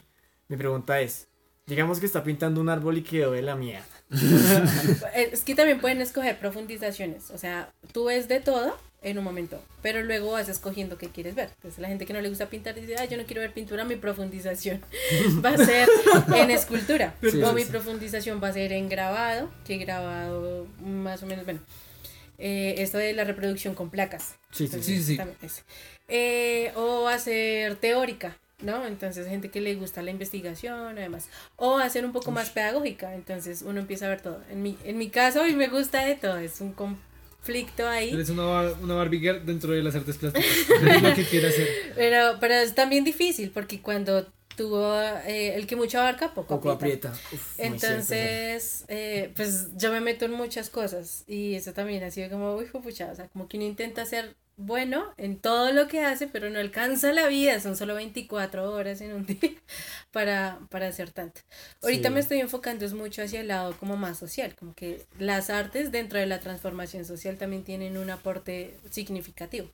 Mi 0.49 0.57
pregunta 0.57 1.01
es, 1.01 1.29
digamos 1.67 2.01
que 2.01 2.07
está 2.07 2.23
pintando 2.25 2.61
un 2.61 2.69
árbol 2.69 2.99
y 2.99 3.03
quedó 3.03 3.33
de 3.33 3.43
la 3.43 3.57
mierda. 3.57 3.85
Eh, 5.15 5.31
Es 5.33 5.43
que 5.43 5.55
también 5.55 5.81
pueden 5.81 6.01
escoger 6.01 6.39
profundizaciones, 6.39 7.31
o 7.31 7.39
sea, 7.39 7.71
tú 7.93 8.05
ves 8.07 8.27
de 8.29 8.41
todo 8.41 8.77
en 9.03 9.17
un 9.19 9.25
momento, 9.25 9.63
pero 9.83 10.03
luego 10.03 10.33
vas 10.33 10.49
escogiendo 10.49 10.99
qué 10.99 11.09
quieres 11.09 11.35
ver. 11.35 11.49
Entonces 11.57 11.79
la 11.81 11.89
gente 11.89 12.05
que 12.07 12.13
no 12.13 12.21
le 12.21 12.29
gusta 12.29 12.51
pintar 12.51 12.75
dice, 12.75 12.97
ah, 12.99 13.05
yo 13.07 13.17
no 13.17 13.25
quiero 13.25 13.41
ver 13.41 13.53
pintura, 13.55 13.85
mi 13.85 13.97
profundización 13.97 14.83
va 15.45 15.51
a 15.51 15.57
ser 15.57 15.89
en 16.37 16.51
escultura, 16.51 17.15
Sí, 17.23 17.29
o 17.43 17.49
sí, 17.51 17.55
mi 17.55 17.63
sí. 17.63 17.71
profundización 17.71 18.43
va 18.43 18.49
a 18.49 18.53
ser 18.53 18.73
en 18.73 18.89
grabado, 18.89 19.49
que 19.65 19.79
grabado 19.79 20.67
más 20.85 21.23
o 21.23 21.27
menos, 21.27 21.45
bueno, 21.45 21.61
eh, 22.39 22.75
esto 22.79 22.99
de 22.99 23.13
la 23.13 23.25
reproducción 23.25 23.75
con 23.75 23.91
placas. 23.91 24.35
Sí, 24.51 24.59
sí, 24.59 24.65
Entonces, 24.65 24.97
sí, 24.97 25.03
sí. 25.03 25.17
también. 25.17 25.39
Eh, 26.09 26.73
o 26.75 27.07
hacer 27.09 27.77
teórica, 27.77 28.37
¿no? 28.63 28.87
Entonces, 28.87 29.27
gente 29.29 29.51
que 29.51 29.61
le 29.61 29.75
gusta 29.75 30.03
la 30.03 30.11
investigación, 30.11 30.99
además. 30.99 31.29
O 31.57 31.79
hacer 31.79 32.05
un 32.05 32.13
poco 32.13 32.31
más 32.31 32.51
pedagógica, 32.51 33.15
entonces 33.15 33.63
uno 33.63 33.81
empieza 33.81 34.07
a 34.07 34.09
ver 34.11 34.21
todo. 34.21 34.41
En 34.51 34.63
mi, 34.63 34.77
en 34.85 34.99
mi 34.99 35.09
caso, 35.11 35.47
y 35.47 35.55
me 35.55 35.69
gusta 35.69 36.05
de 36.05 36.15
todo, 36.17 36.39
es 36.39 36.61
un 36.61 36.73
conflicto 36.73 37.89
ahí. 37.89 38.11
Eres 38.11 38.29
una, 38.31 38.45
bar- 38.45 38.75
una 38.83 38.95
Barbie 38.95 39.21
girl 39.21 39.45
dentro 39.47 39.73
de 39.73 39.83
las 39.83 39.95
artes 39.95 40.17
plásticas. 40.19 40.51
Es 40.69 41.03
lo 41.03 41.15
que 41.15 41.25
quiere 41.25 41.49
hacer. 41.49 41.69
Pero, 41.95 42.37
pero 42.41 42.55
es 42.55 42.75
también 42.75 43.05
difícil, 43.05 43.51
porque 43.51 43.81
cuando 43.81 44.27
tú, 44.57 44.77
eh, 45.27 45.55
el 45.55 45.67
que 45.67 45.77
mucho 45.77 45.99
abarca, 46.01 46.35
poco, 46.35 46.57
Poco 46.57 46.71
aprieta. 46.71 47.13
Uf, 47.33 47.59
Entonces, 47.59 48.85
eh, 48.89 49.33
pues 49.37 49.69
yo 49.77 49.91
me 49.91 50.01
meto 50.01 50.27
en 50.27 50.33
muchas 50.33 50.69
cosas 50.71 51.25
y 51.27 51.55
eso 51.55 51.73
también 51.73 52.03
ha 52.05 52.11
sido 52.11 52.29
como, 52.31 52.57
uy, 52.57 52.67
pucha, 52.67 53.11
o 53.11 53.15
sea, 53.17 53.29
como 53.29 53.49
que 53.49 53.57
uno 53.57 53.67
intenta 53.67 54.05
ser 54.05 54.37
bueno 54.61 55.13
en 55.17 55.39
todo 55.39 55.73
lo 55.73 55.89
que 55.89 56.01
hace, 56.05 56.27
pero 56.27 56.51
no 56.51 56.59
alcanza 56.59 57.13
la 57.13 57.27
vida, 57.29 57.61
son 57.61 57.77
solo 57.77 57.95
24 57.95 58.71
horas 58.73 59.01
en 59.01 59.13
un 59.15 59.27
día 59.27 59.53
para, 60.13 60.59
para 60.71 60.89
hacer 60.89 61.11
tanto. 61.11 61.41
Ahorita 61.83 62.09
Sí. 62.09 62.15
me 62.15 62.21
estoy 62.21 62.41
enfocando 62.41 62.85
es 62.85 62.93
mucho 62.95 63.23
hacia 63.23 63.41
el 63.41 63.49
lado 63.49 63.77
como 63.79 63.97
más 63.97 64.19
social, 64.19 64.55
como 64.57 64.75
que 64.75 65.07
las 65.19 65.51
artes 65.51 65.93
dentro 65.93 66.19
de 66.19 66.27
la 66.27 66.41
transformación 66.41 67.05
social 67.05 67.37
también 67.39 67.65
tienen 67.65 67.97
un 67.99 68.11
aporte 68.11 68.77
significativo. 68.91 69.69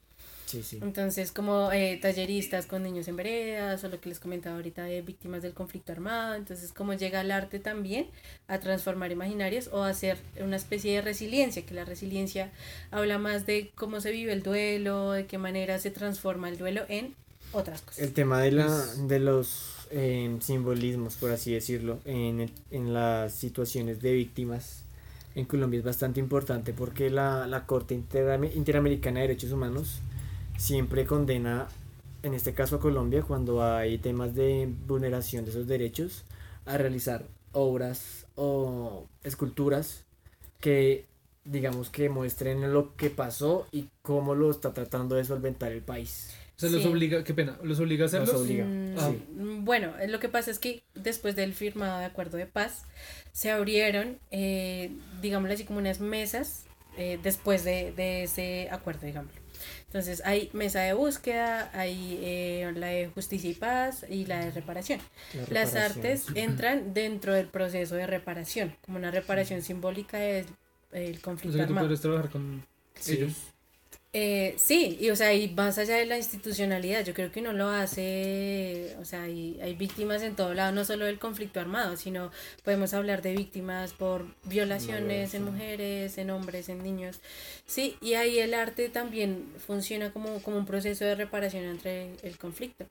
Sí, 0.46 0.62
sí. 0.62 0.78
Entonces, 0.80 1.32
como 1.32 1.72
eh, 1.72 1.98
talleristas 2.00 2.66
con 2.66 2.84
niños 2.84 3.08
en 3.08 3.16
veredas, 3.16 3.82
o 3.84 3.88
lo 3.88 4.00
que 4.00 4.08
les 4.08 4.20
comentaba 4.20 4.56
ahorita 4.56 4.84
de 4.84 5.02
víctimas 5.02 5.42
del 5.42 5.54
conflicto 5.54 5.90
armado, 5.92 6.34
entonces 6.36 6.72
cómo 6.72 6.94
llega 6.94 7.20
el 7.20 7.32
arte 7.32 7.58
también 7.58 8.06
a 8.48 8.60
transformar 8.60 9.10
imaginarios 9.10 9.68
o 9.72 9.82
a 9.82 9.88
hacer 9.88 10.16
una 10.40 10.54
especie 10.56 10.94
de 10.94 11.02
resiliencia, 11.02 11.66
que 11.66 11.74
la 11.74 11.84
resiliencia 11.84 12.52
habla 12.92 13.18
más 13.18 13.44
de 13.44 13.72
cómo 13.74 14.00
se 14.00 14.12
vive 14.12 14.32
el 14.32 14.42
duelo, 14.44 15.12
de 15.12 15.26
qué 15.26 15.36
manera 15.36 15.78
se 15.80 15.90
transforma 15.90 16.48
el 16.48 16.58
duelo 16.58 16.82
en 16.88 17.14
otras 17.52 17.82
cosas. 17.82 17.98
El 17.98 18.12
tema 18.12 18.40
de, 18.40 18.52
la, 18.52 18.84
de 19.08 19.18
los 19.18 19.88
eh, 19.90 20.36
simbolismos, 20.40 21.16
por 21.16 21.30
así 21.32 21.52
decirlo, 21.54 21.98
en, 22.04 22.40
el- 22.40 22.52
en 22.70 22.94
las 22.94 23.32
situaciones 23.34 24.00
de 24.00 24.12
víctimas 24.12 24.84
en 25.34 25.44
Colombia 25.44 25.78
es 25.78 25.84
bastante 25.84 26.18
importante 26.20 26.72
porque 26.72 27.10
la, 27.10 27.46
la 27.46 27.66
Corte 27.66 27.94
Interame- 27.94 28.54
Interamericana 28.54 29.20
de 29.20 29.28
Derechos 29.28 29.52
Humanos 29.52 29.98
siempre 30.56 31.04
condena, 31.06 31.68
en 32.22 32.34
este 32.34 32.54
caso 32.54 32.76
a 32.76 32.80
Colombia, 32.80 33.22
cuando 33.22 33.62
hay 33.64 33.98
temas 33.98 34.34
de 34.34 34.68
vulneración 34.86 35.44
de 35.44 35.50
esos 35.50 35.66
derechos, 35.66 36.24
a 36.64 36.76
realizar 36.78 37.24
obras 37.52 38.26
o 38.34 39.06
esculturas 39.24 40.04
que 40.60 41.06
digamos 41.44 41.90
que 41.90 42.08
muestren 42.08 42.72
lo 42.72 42.96
que 42.96 43.08
pasó 43.08 43.68
y 43.70 43.86
cómo 44.02 44.34
lo 44.34 44.50
está 44.50 44.74
tratando 44.74 45.14
de 45.14 45.24
solventar 45.24 45.70
el 45.70 45.80
país. 45.82 46.34
O 46.56 46.58
sea, 46.58 46.70
los 46.70 46.82
Sí. 46.82 46.88
obliga, 46.88 47.22
qué 47.22 47.34
pena, 47.34 47.56
los 47.62 47.78
obliga 47.78 48.04
a 48.04 48.06
hacerlos. 48.06 48.32
Los 48.32 48.40
obliga. 48.42 48.64
Mm, 48.64 48.94
Ah. 48.98 49.12
Bueno, 49.60 49.92
eh, 50.00 50.08
lo 50.08 50.18
que 50.18 50.28
pasa 50.28 50.50
es 50.50 50.58
que 50.58 50.82
después 50.94 51.36
del 51.36 51.52
firmado 51.52 51.98
de 52.00 52.06
acuerdo 52.06 52.36
de 52.38 52.46
paz, 52.46 52.84
se 53.32 53.50
abrieron, 53.50 54.18
eh, 54.30 54.90
digámoslo 55.22 55.54
así, 55.54 55.64
como 55.64 55.78
unas 55.78 56.00
mesas 56.00 56.64
eh, 56.98 57.18
después 57.22 57.62
de, 57.62 57.92
de 57.92 58.22
ese 58.22 58.68
acuerdo, 58.70 59.06
digámoslo. 59.06 59.38
Entonces 59.86 60.22
hay 60.24 60.50
mesa 60.52 60.80
de 60.80 60.92
búsqueda, 60.92 61.70
hay 61.72 62.18
eh, 62.22 62.72
la 62.76 62.88
de 62.88 63.08
justicia 63.08 63.50
y 63.50 63.54
paz 63.54 64.04
y 64.08 64.26
la 64.26 64.44
de 64.44 64.50
reparación. 64.50 65.00
La 65.50 65.60
Las 65.60 65.74
artes 65.74 66.26
entran 66.34 66.92
dentro 66.94 67.34
del 67.34 67.48
proceso 67.48 67.94
de 67.94 68.06
reparación, 68.06 68.76
como 68.84 68.98
una 68.98 69.10
reparación 69.10 69.62
simbólica 69.62 70.18
del 70.18 70.46
el 70.92 71.18
O 71.18 71.20
conflicto 71.20 71.58
sea, 71.58 71.66
que 71.66 71.74
tú 71.74 71.78
armado. 71.78 72.00
trabajar 72.00 72.30
con 72.30 72.66
Sí. 72.98 73.14
ellos. 73.14 73.34
Eh, 74.18 74.54
sí, 74.56 74.96
y 74.98 75.10
o 75.10 75.16
sea, 75.16 75.34
y 75.34 75.46
más 75.50 75.76
allá 75.76 75.96
de 75.96 76.06
la 76.06 76.16
institucionalidad, 76.16 77.04
yo 77.04 77.12
creo 77.12 77.30
que 77.30 77.40
uno 77.40 77.52
lo 77.52 77.68
hace, 77.68 78.96
o 78.98 79.04
sea, 79.04 79.24
hay, 79.24 79.58
hay 79.62 79.74
víctimas 79.74 80.22
en 80.22 80.34
todo 80.34 80.54
lado, 80.54 80.72
no 80.72 80.86
solo 80.86 81.04
del 81.04 81.18
conflicto 81.18 81.60
armado, 81.60 81.98
sino 81.98 82.30
podemos 82.64 82.94
hablar 82.94 83.20
de 83.20 83.36
víctimas 83.36 83.92
por 83.92 84.24
violaciones 84.44 85.34
en 85.34 85.44
mujeres, 85.44 86.16
en 86.16 86.30
hombres, 86.30 86.70
en 86.70 86.82
niños. 86.82 87.20
Sí, 87.66 87.96
y 88.00 88.14
ahí 88.14 88.38
el 88.38 88.54
arte 88.54 88.88
también 88.88 89.52
funciona 89.66 90.10
como, 90.14 90.40
como 90.40 90.56
un 90.56 90.64
proceso 90.64 91.04
de 91.04 91.14
reparación 91.14 91.64
entre 91.64 92.12
el 92.22 92.38
conflicto. 92.38 92.86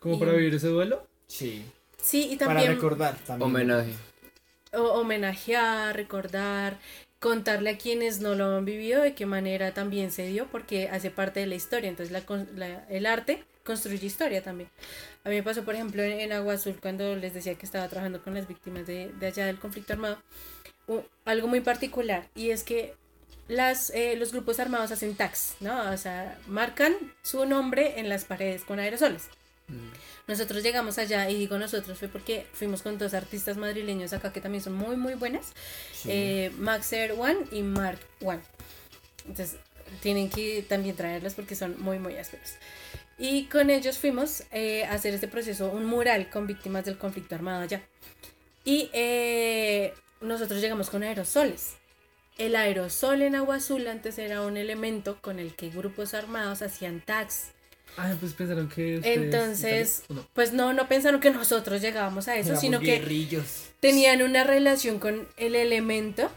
Como 0.00 0.16
Y- 0.16 0.18
para 0.18 0.32
vivir 0.32 0.54
ese 0.56 0.66
duelo. 0.66 1.06
Sí. 1.28 1.62
Sí, 2.02 2.30
y 2.32 2.36
Para 2.36 2.54
también 2.54 2.74
recordar 2.74 3.16
también. 3.24 3.48
Homenaje. 3.48 3.92
o- 4.72 5.00
homenajear, 5.00 5.94
recordar, 5.94 6.78
contarle 7.20 7.70
a 7.70 7.78
quienes 7.78 8.20
no 8.20 8.34
lo 8.34 8.56
han 8.56 8.64
vivido 8.64 9.02
de 9.02 9.14
qué 9.14 9.26
manera 9.26 9.74
también 9.74 10.10
se 10.12 10.26
dio, 10.26 10.46
porque 10.48 10.88
hace 10.88 11.10
parte 11.10 11.40
de 11.40 11.46
la 11.46 11.54
historia. 11.56 11.88
Entonces 11.90 12.12
la, 12.12 12.22
la- 12.56 12.84
el 12.88 13.06
arte 13.06 13.44
construye 13.64 14.06
historia 14.06 14.42
también. 14.42 14.70
A 15.24 15.28
mí 15.28 15.36
me 15.36 15.42
pasó, 15.42 15.64
por 15.64 15.74
ejemplo, 15.74 16.02
en, 16.02 16.20
en 16.20 16.32
Agua 16.32 16.54
Azul, 16.54 16.76
cuando 16.80 17.16
les 17.16 17.34
decía 17.34 17.54
que 17.56 17.66
estaba 17.66 17.88
trabajando 17.88 18.22
con 18.22 18.34
las 18.34 18.48
víctimas 18.48 18.86
de, 18.86 19.12
de 19.12 19.26
allá 19.26 19.46
del 19.46 19.58
conflicto 19.58 19.92
armado, 19.92 20.18
algo 21.24 21.48
muy 21.48 21.60
particular, 21.60 22.28
y 22.34 22.50
es 22.50 22.62
que 22.64 22.94
las, 23.48 23.90
eh, 23.90 24.16
los 24.16 24.32
grupos 24.32 24.60
armados 24.60 24.90
hacen 24.92 25.14
tags, 25.16 25.56
¿no? 25.60 25.90
O 25.90 25.96
sea, 25.96 26.38
marcan 26.46 26.94
su 27.22 27.44
nombre 27.46 27.98
en 28.00 28.08
las 28.08 28.24
paredes 28.24 28.64
con 28.64 28.78
aerosoles. 28.78 29.28
Nosotros 30.26 30.62
llegamos 30.62 30.98
allá, 30.98 31.28
y 31.30 31.36
digo 31.36 31.58
nosotros, 31.58 31.98
fue 31.98 32.08
porque 32.08 32.46
fuimos 32.52 32.82
con 32.82 32.98
dos 32.98 33.14
artistas 33.14 33.56
madrileños 33.56 34.12
acá 34.12 34.32
que 34.32 34.40
también 34.40 34.62
son 34.62 34.74
muy, 34.74 34.96
muy 34.96 35.14
buenas, 35.14 35.52
Sí. 35.92 36.08
eh, 36.10 36.52
Maxer 36.58 37.12
One 37.12 37.46
y 37.50 37.62
Mark 37.62 37.98
One. 38.20 38.40
Entonces, 39.26 39.56
tienen 40.00 40.28
que 40.28 40.62
también 40.68 40.96
traerlos 40.96 41.34
porque 41.34 41.54
son 41.54 41.80
muy, 41.80 41.98
muy 41.98 42.16
ásperos. 42.16 42.54
Y 43.18 43.44
con 43.46 43.70
ellos 43.70 43.98
fuimos 43.98 44.44
eh, 44.52 44.84
a 44.84 44.92
hacer 44.92 45.14
este 45.14 45.28
proceso, 45.28 45.70
un 45.70 45.86
mural 45.86 46.30
con 46.30 46.46
víctimas 46.46 46.84
del 46.84 46.98
conflicto 46.98 47.34
armado 47.34 47.62
allá. 47.62 47.82
Y 48.64 48.90
eh, 48.92 49.94
nosotros 50.20 50.60
llegamos 50.60 50.90
con 50.90 51.02
aerosoles. 51.02 51.74
El 52.36 52.54
aerosol 52.54 53.22
en 53.22 53.34
agua 53.34 53.56
azul 53.56 53.88
antes 53.88 54.18
era 54.18 54.42
un 54.42 54.56
elemento 54.56 55.20
con 55.20 55.38
el 55.40 55.54
que 55.56 55.70
grupos 55.70 56.14
armados 56.14 56.62
hacían 56.62 57.00
tags. 57.00 57.48
Ah, 57.98 58.14
pues 58.20 58.32
pensaron 58.32 58.68
que. 58.68 59.00
Entonces, 59.02 60.02
pues 60.32 60.52
no, 60.52 60.72
no 60.72 60.88
pensaron 60.88 61.20
que 61.20 61.30
nosotros 61.30 61.82
llegábamos 61.82 62.28
a 62.28 62.36
eso, 62.36 62.50
Éramos 62.50 62.60
sino 62.60 62.80
que 62.80 63.34
tenían 63.80 64.22
una 64.22 64.44
relación 64.44 64.98
con 64.98 65.26
el 65.36 65.54
elemento 65.56 66.30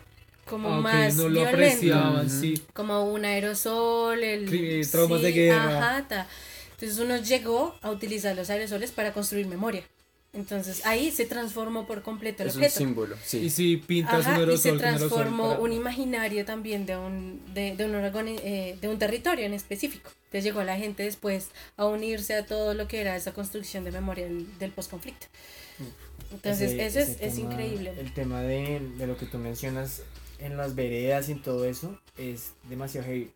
como 0.46 0.74
Ah, 0.74 0.82
más 0.82 1.16
no 1.16 1.30
lo 1.30 1.42
violento. 1.42 2.28
sí. 2.30 2.62
como 2.74 3.04
un 3.12 3.26
aerosol, 3.26 4.24
el 4.24 4.88
traumas 4.90 5.22
de 5.22 5.32
guerra. 5.32 5.78
Ajá, 5.78 6.08
ta. 6.08 6.28
Entonces 6.72 6.98
uno 6.98 7.18
llegó 7.18 7.76
a 7.84 7.92
utilizar 7.92 8.36
los 8.36 8.50
aerosoles 8.50 8.92
para 8.92 9.14
construir 9.14 9.46
memoria. 9.46 9.84
Entonces 10.34 10.86
ahí 10.86 11.12
se 11.12 11.26
transformó 11.26 11.86
por 11.86 12.04
completo 12.04 12.44
el 12.44 12.50
Es 12.50 12.56
un 12.56 12.62
objeto. 12.64 12.78
símbolo, 12.80 13.16
Y 13.16 13.20
sí. 13.26 13.50
si 13.50 13.78
pintas 13.78 14.22
Ajá, 14.22 14.30
un 14.32 14.36
y 14.38 14.40
aerosol 14.40 14.60
se 14.60 14.70
con 14.70 14.86
aerosol 14.86 15.10
transformó 15.10 15.48
para- 15.50 15.60
un 15.60 15.74
imaginario 15.74 16.46
también 16.46 16.86
de 16.86 16.96
un, 16.98 17.42
de, 17.54 17.76
de 17.76 17.86
un 17.86 17.96
órgano, 17.96 18.30
eh, 18.42 18.78
de 18.80 18.88
un 18.88 18.98
territorio 18.98 19.46
en 19.46 19.54
específico. 19.54 20.10
Entonces 20.26 20.46
llegó 20.46 20.64
la 20.64 20.78
gente 20.78 21.04
después 21.04 21.50
a 21.76 21.86
unirse 21.86 22.34
a 22.36 22.46
todo 22.46 22.74
lo 22.74 22.88
que 22.88 23.02
era 23.02 23.18
esa 23.18 23.34
construcción 23.34 23.84
de 23.84 23.92
memoria 23.92 24.26
del, 24.26 24.58
del 24.58 24.72
posconflicto. 24.72 25.28
Entonces 26.32 26.72
Ese- 26.72 26.86
eso 26.86 27.00
es, 27.00 27.10
ese 27.10 27.26
es 27.28 27.36
tema- 27.36 27.52
increíble. 27.52 27.94
El 28.00 28.14
tema 28.14 28.42
de, 28.42 28.80
de 28.98 29.08
lo 29.08 29.18
que 29.18 29.26
tú 29.26 29.38
mencionas 29.38 30.04
en 30.40 30.56
las 30.56 30.76
veredas 30.76 31.28
y 31.28 31.34
en 31.34 31.42
todo 31.42 31.66
eso 31.66 32.00
es 32.18 32.52
demasiado 32.70 33.06
heavy. 33.06 33.32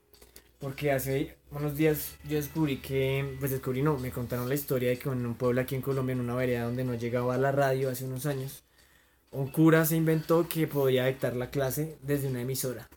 Porque 0.65 0.91
hace 0.91 1.37
unos 1.51 1.75
días 1.77 2.15
yo 2.27 2.37
descubrí 2.37 2.77
que, 2.77 3.35
pues 3.39 3.51
descubrí 3.51 3.81
no, 3.83 3.97
me 3.99 4.11
contaron 4.11 4.49
la 4.49 4.55
historia 4.55 4.89
de 4.89 4.97
que 4.99 5.09
en 5.09 5.25
un 5.25 5.35
pueblo 5.35 5.61
aquí 5.61 5.75
en 5.75 5.81
Colombia, 5.81 6.13
en 6.13 6.21
una 6.21 6.35
vereda 6.35 6.63
donde 6.65 6.83
no 6.83 6.95
llegaba 6.95 7.37
la 7.37 7.51
radio 7.51 7.89
hace 7.89 8.05
unos 8.05 8.25
años, 8.25 8.63
un 9.31 9.49
cura 9.49 9.85
se 9.85 9.97
inventó 9.97 10.47
que 10.49 10.67
podía 10.67 11.05
dictar 11.07 11.35
la 11.35 11.51
clase 11.51 11.97
desde 12.03 12.29
una 12.29 12.41
emisora. 12.41 12.87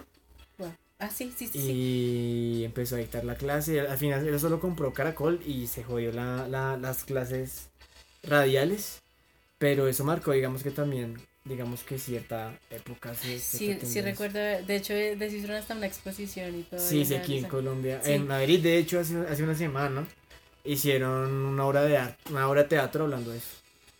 Wow. 0.59 0.73
Ah, 0.99 1.11
sí, 1.11 1.33
sí, 1.37 1.47
sí. 1.49 1.59
sí. 1.59 1.73
Y 1.73 2.64
empezó 2.64 2.97
a 2.97 2.99
dictar 2.99 3.25
la 3.25 3.37
clase. 3.37 3.81
Al 3.81 3.99
final 3.99 4.27
él 4.27 4.41
solo 4.41 4.61
compró 4.61 4.93
Caracol 4.93 5.41
y 5.47 5.66
se 5.69 5.85
jodió 5.85 6.12
la, 6.12 6.49
la- 6.49 6.77
las 6.79 7.05
clases 7.05 7.71
radiales. 8.23 9.03
Pero 9.59 9.89
eso 9.89 10.05
marcó, 10.05 10.33
digamos 10.33 10.62
que 10.64 10.73
también, 10.73 11.19
digamos 11.49 11.82
que 11.82 11.99
cierta 11.99 12.53
época. 12.70 13.14
se- 13.14 13.38
se 13.38 13.59
Sí, 13.59 13.78
sí 13.84 14.01
recuerdo, 14.01 14.38
de 14.38 14.76
hecho 14.76 14.92
eh, 14.92 15.16
hicieron 15.20 15.57
hasta 15.57 15.74
una 15.74 15.86
exposición 15.86 16.59
y 16.59 16.62
todo. 16.62 16.80
Sí, 16.80 17.05
sí, 17.05 17.14
en 17.14 17.20
aquí 17.20 17.38
en 17.38 17.44
Colombia. 17.44 18.01
Sí. 18.03 18.12
En 18.12 18.26
Madrid, 18.26 18.61
de 18.61 18.78
hecho, 18.78 19.01
hace, 19.01 19.16
hace 19.18 19.42
una 19.42 19.55
semana 19.55 20.07
hicieron 20.64 21.30
una 21.32 21.64
obra 21.64 21.82
de 21.82 21.96
arte, 21.96 22.30
una 22.30 22.49
obra 22.49 22.62
de 22.62 22.68
teatro 22.68 23.05
hablando 23.05 23.30
de 23.30 23.38
eso. 23.38 23.49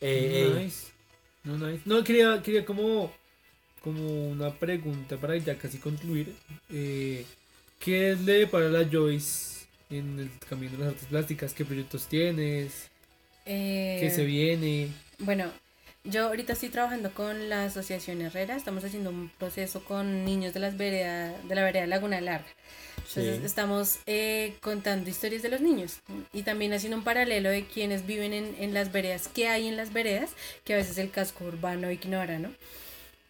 Eh, 0.01 0.55
eh, 0.57 0.62
Nice. 0.64 0.86
No, 1.44 1.57
nice. 1.57 1.82
No, 1.86 2.05
quería, 2.05 2.42
quería 2.42 2.64
como, 2.64 3.11
como 3.82 4.28
una 4.30 4.53
pregunta 4.53 5.16
para 5.16 5.36
ya 5.36 5.57
casi 5.57 5.78
concluir. 5.78 6.34
Eh, 6.70 7.24
¿Qué 7.78 8.16
le 8.24 8.46
para 8.49 8.68
la 8.68 8.86
Joyce 8.90 9.66
en 9.88 10.18
el 10.18 10.30
camino 10.49 10.72
de 10.72 10.78
las 10.78 10.88
artes 10.88 11.07
plásticas? 11.07 11.55
¿Qué 11.55 11.64
proyectos 11.64 12.07
tienes? 12.07 12.88
Eh, 13.46 13.96
¿Qué 14.01 14.11
se 14.11 14.24
viene? 14.24 14.88
Bueno, 15.20 15.51
yo 16.05 16.26
ahorita 16.26 16.55
estoy 16.55 16.70
trabajando 16.70 17.12
con 17.12 17.49
la 17.49 17.64
Asociación 17.64 18.22
Herrera, 18.22 18.57
estamos 18.57 18.84
haciendo 18.84 19.11
un 19.11 19.30
proceso 19.38 19.84
con 19.84 20.24
niños 20.24 20.55
de, 20.55 20.61
las 20.61 20.76
vereda, 20.76 21.32
de 21.42 21.55
la 21.55 21.62
vereda 21.62 21.86
Laguna 21.86 22.20
Larga. 22.20 22.46
Entonces 22.96 23.38
Sí. 23.38 23.46
estamos 23.46 23.99
eh, 24.07 24.57
contando 24.61 25.09
historias 25.11 25.42
de 25.42 25.49
los 25.49 25.61
niños 25.61 26.01
y 26.32 26.42
también 26.42 26.72
haciendo 26.72 26.96
un 26.99 27.05
paralelo 27.05 27.51
de 27.51 27.64
quienes 27.66 28.07
viven 28.07 28.32
en, 28.34 28.55
en 28.59 28.74
las 28.74 28.92
veredas, 28.92 29.28
qué 29.28 29.49
hay 29.49 29.66
en 29.68 29.76
las 29.76 29.92
veredas, 29.92 30.30
que 30.64 30.74
a 30.74 30.76
veces 30.76 30.99
el 30.99 31.11
casco 31.11 31.44
urbano 31.44 31.90
ignora, 31.90 32.38
¿no? 32.38 32.51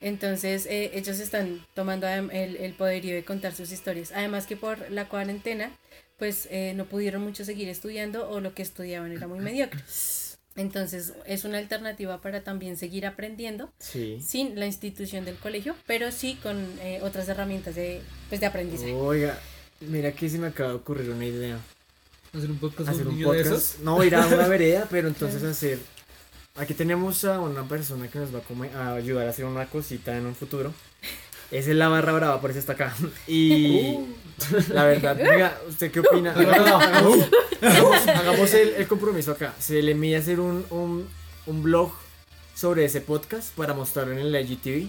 Entonces 0.00 0.66
eh, 0.66 0.92
ellos 0.94 1.18
están 1.20 1.66
tomando 1.74 2.06
el, 2.08 2.30
el 2.56 2.72
poderío 2.74 3.14
de 3.14 3.24
contar 3.24 3.54
sus 3.54 3.72
historias. 3.72 4.12
Además 4.14 4.46
que 4.46 4.56
por 4.56 4.90
la 4.90 5.08
cuarentena, 5.08 5.72
pues 6.18 6.48
eh, 6.50 6.72
no 6.76 6.86
pudieron 6.86 7.22
mucho 7.22 7.44
seguir 7.44 7.68
estudiando 7.68 8.28
o 8.30 8.40
lo 8.40 8.54
que 8.54 8.62
estudiaban 8.62 9.12
era 9.12 9.26
muy 9.26 9.40
mediocre. 9.40 9.80
Entonces 10.58 11.14
es 11.24 11.44
una 11.44 11.56
alternativa 11.58 12.20
para 12.20 12.42
también 12.42 12.76
seguir 12.76 13.06
aprendiendo 13.06 13.70
sí. 13.78 14.20
sin 14.20 14.58
la 14.58 14.66
institución 14.66 15.24
del 15.24 15.36
colegio, 15.36 15.74
pero 15.86 16.12
sí 16.12 16.38
con 16.42 16.56
eh, 16.80 17.00
otras 17.02 17.28
herramientas 17.28 17.74
de, 17.76 18.02
pues, 18.28 18.40
de 18.40 18.46
aprendizaje. 18.46 18.92
Oiga, 18.92 19.38
mira 19.80 20.12
que 20.12 20.28
se 20.28 20.36
me 20.38 20.48
acaba 20.48 20.70
de 20.70 20.74
ocurrir 20.74 21.10
una 21.10 21.24
idea. 21.24 21.58
¿Hacer 22.34 22.50
un 22.50 22.58
podcast 22.58 22.90
hacer 22.90 23.02
un 23.06 23.12
un 23.12 23.14
niño 23.18 23.32
de 23.32 23.42
podcast. 23.44 23.64
esos? 23.74 23.80
No 23.80 24.02
ir 24.04 24.14
a 24.14 24.26
una 24.26 24.46
vereda, 24.56 24.86
pero 24.90 25.08
entonces 25.08 25.42
hacer. 25.44 25.78
Aquí 26.56 26.74
tenemos 26.74 27.24
a 27.24 27.38
una 27.40 27.62
persona 27.68 28.08
que 28.08 28.18
nos 28.18 28.34
va 28.34 28.40
a, 28.40 28.42
come- 28.42 28.72
a 28.74 28.94
ayudar 28.94 29.28
a 29.28 29.30
hacer 29.30 29.44
una 29.44 29.66
cosita 29.66 30.16
en 30.18 30.26
un 30.26 30.34
futuro. 30.34 30.74
Esa 31.50 31.70
es 31.70 31.76
la 31.76 31.88
barra 31.88 32.12
brava, 32.12 32.40
por 32.40 32.50
eso 32.50 32.58
está 32.58 32.72
acá. 32.74 32.94
Y 33.26 33.98
la 34.72 34.84
verdad, 34.84 35.16
mira, 35.16 35.58
¿usted 35.68 35.90
qué 35.90 36.00
opina? 36.00 36.32
Hagamos, 36.36 37.26
hagamos- 37.62 38.08
hagamos 38.08 38.54
el, 38.54 38.68
el 38.70 38.86
compromiso 38.86 39.32
acá. 39.32 39.54
Se 39.58 39.82
le 39.82 39.94
mide 39.94 40.16
hacer 40.16 40.40
un, 40.40 40.64
un, 40.70 41.08
un 41.46 41.62
blog 41.62 41.90
sobre 42.54 42.84
ese 42.84 43.00
podcast 43.00 43.54
para 43.54 43.72
mostrarlo 43.74 44.12
en 44.12 44.18
el 44.20 44.34
IGTV. 44.36 44.88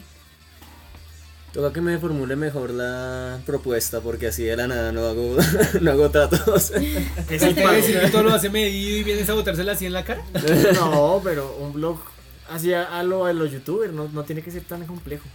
Toca 1.54 1.74
que 1.74 1.82
me 1.82 1.98
formule 1.98 2.36
mejor 2.36 2.70
la 2.70 3.40
propuesta 3.44 4.02
porque 4.02 4.28
así 4.28 4.44
de 4.44 4.56
la 4.56 4.68
nada 4.68 4.92
no 4.92 5.08
hago, 5.08 5.36
no 5.82 5.92
hago 5.92 6.10
tratos. 6.12 6.70
Es 6.72 7.26
¿Te 7.28 7.36
el 7.38 7.56
decir 7.56 8.00
que 8.00 8.10
todo 8.12 8.22
lo 8.22 8.34
hace 8.34 8.52
medido 8.52 8.98
y 9.00 9.04
vienes 9.04 9.28
a 9.30 9.34
botársela 9.34 9.72
así 9.72 9.88
en 9.88 9.94
la 9.94 10.04
cara? 10.04 10.24
No, 10.76 11.20
pero 11.24 11.56
un 11.60 11.74
blog 11.74 11.98
así 12.52 12.72
a, 12.74 12.84
a 13.00 13.02
lo 13.02 13.26
de 13.26 13.34
los 13.34 13.52
youtubers 13.52 13.92
no, 13.94 14.08
no 14.14 14.24
tiene 14.26 14.44
que 14.44 14.52
ser 14.52 14.62
tan 14.64 14.86
complejo. 14.86 15.26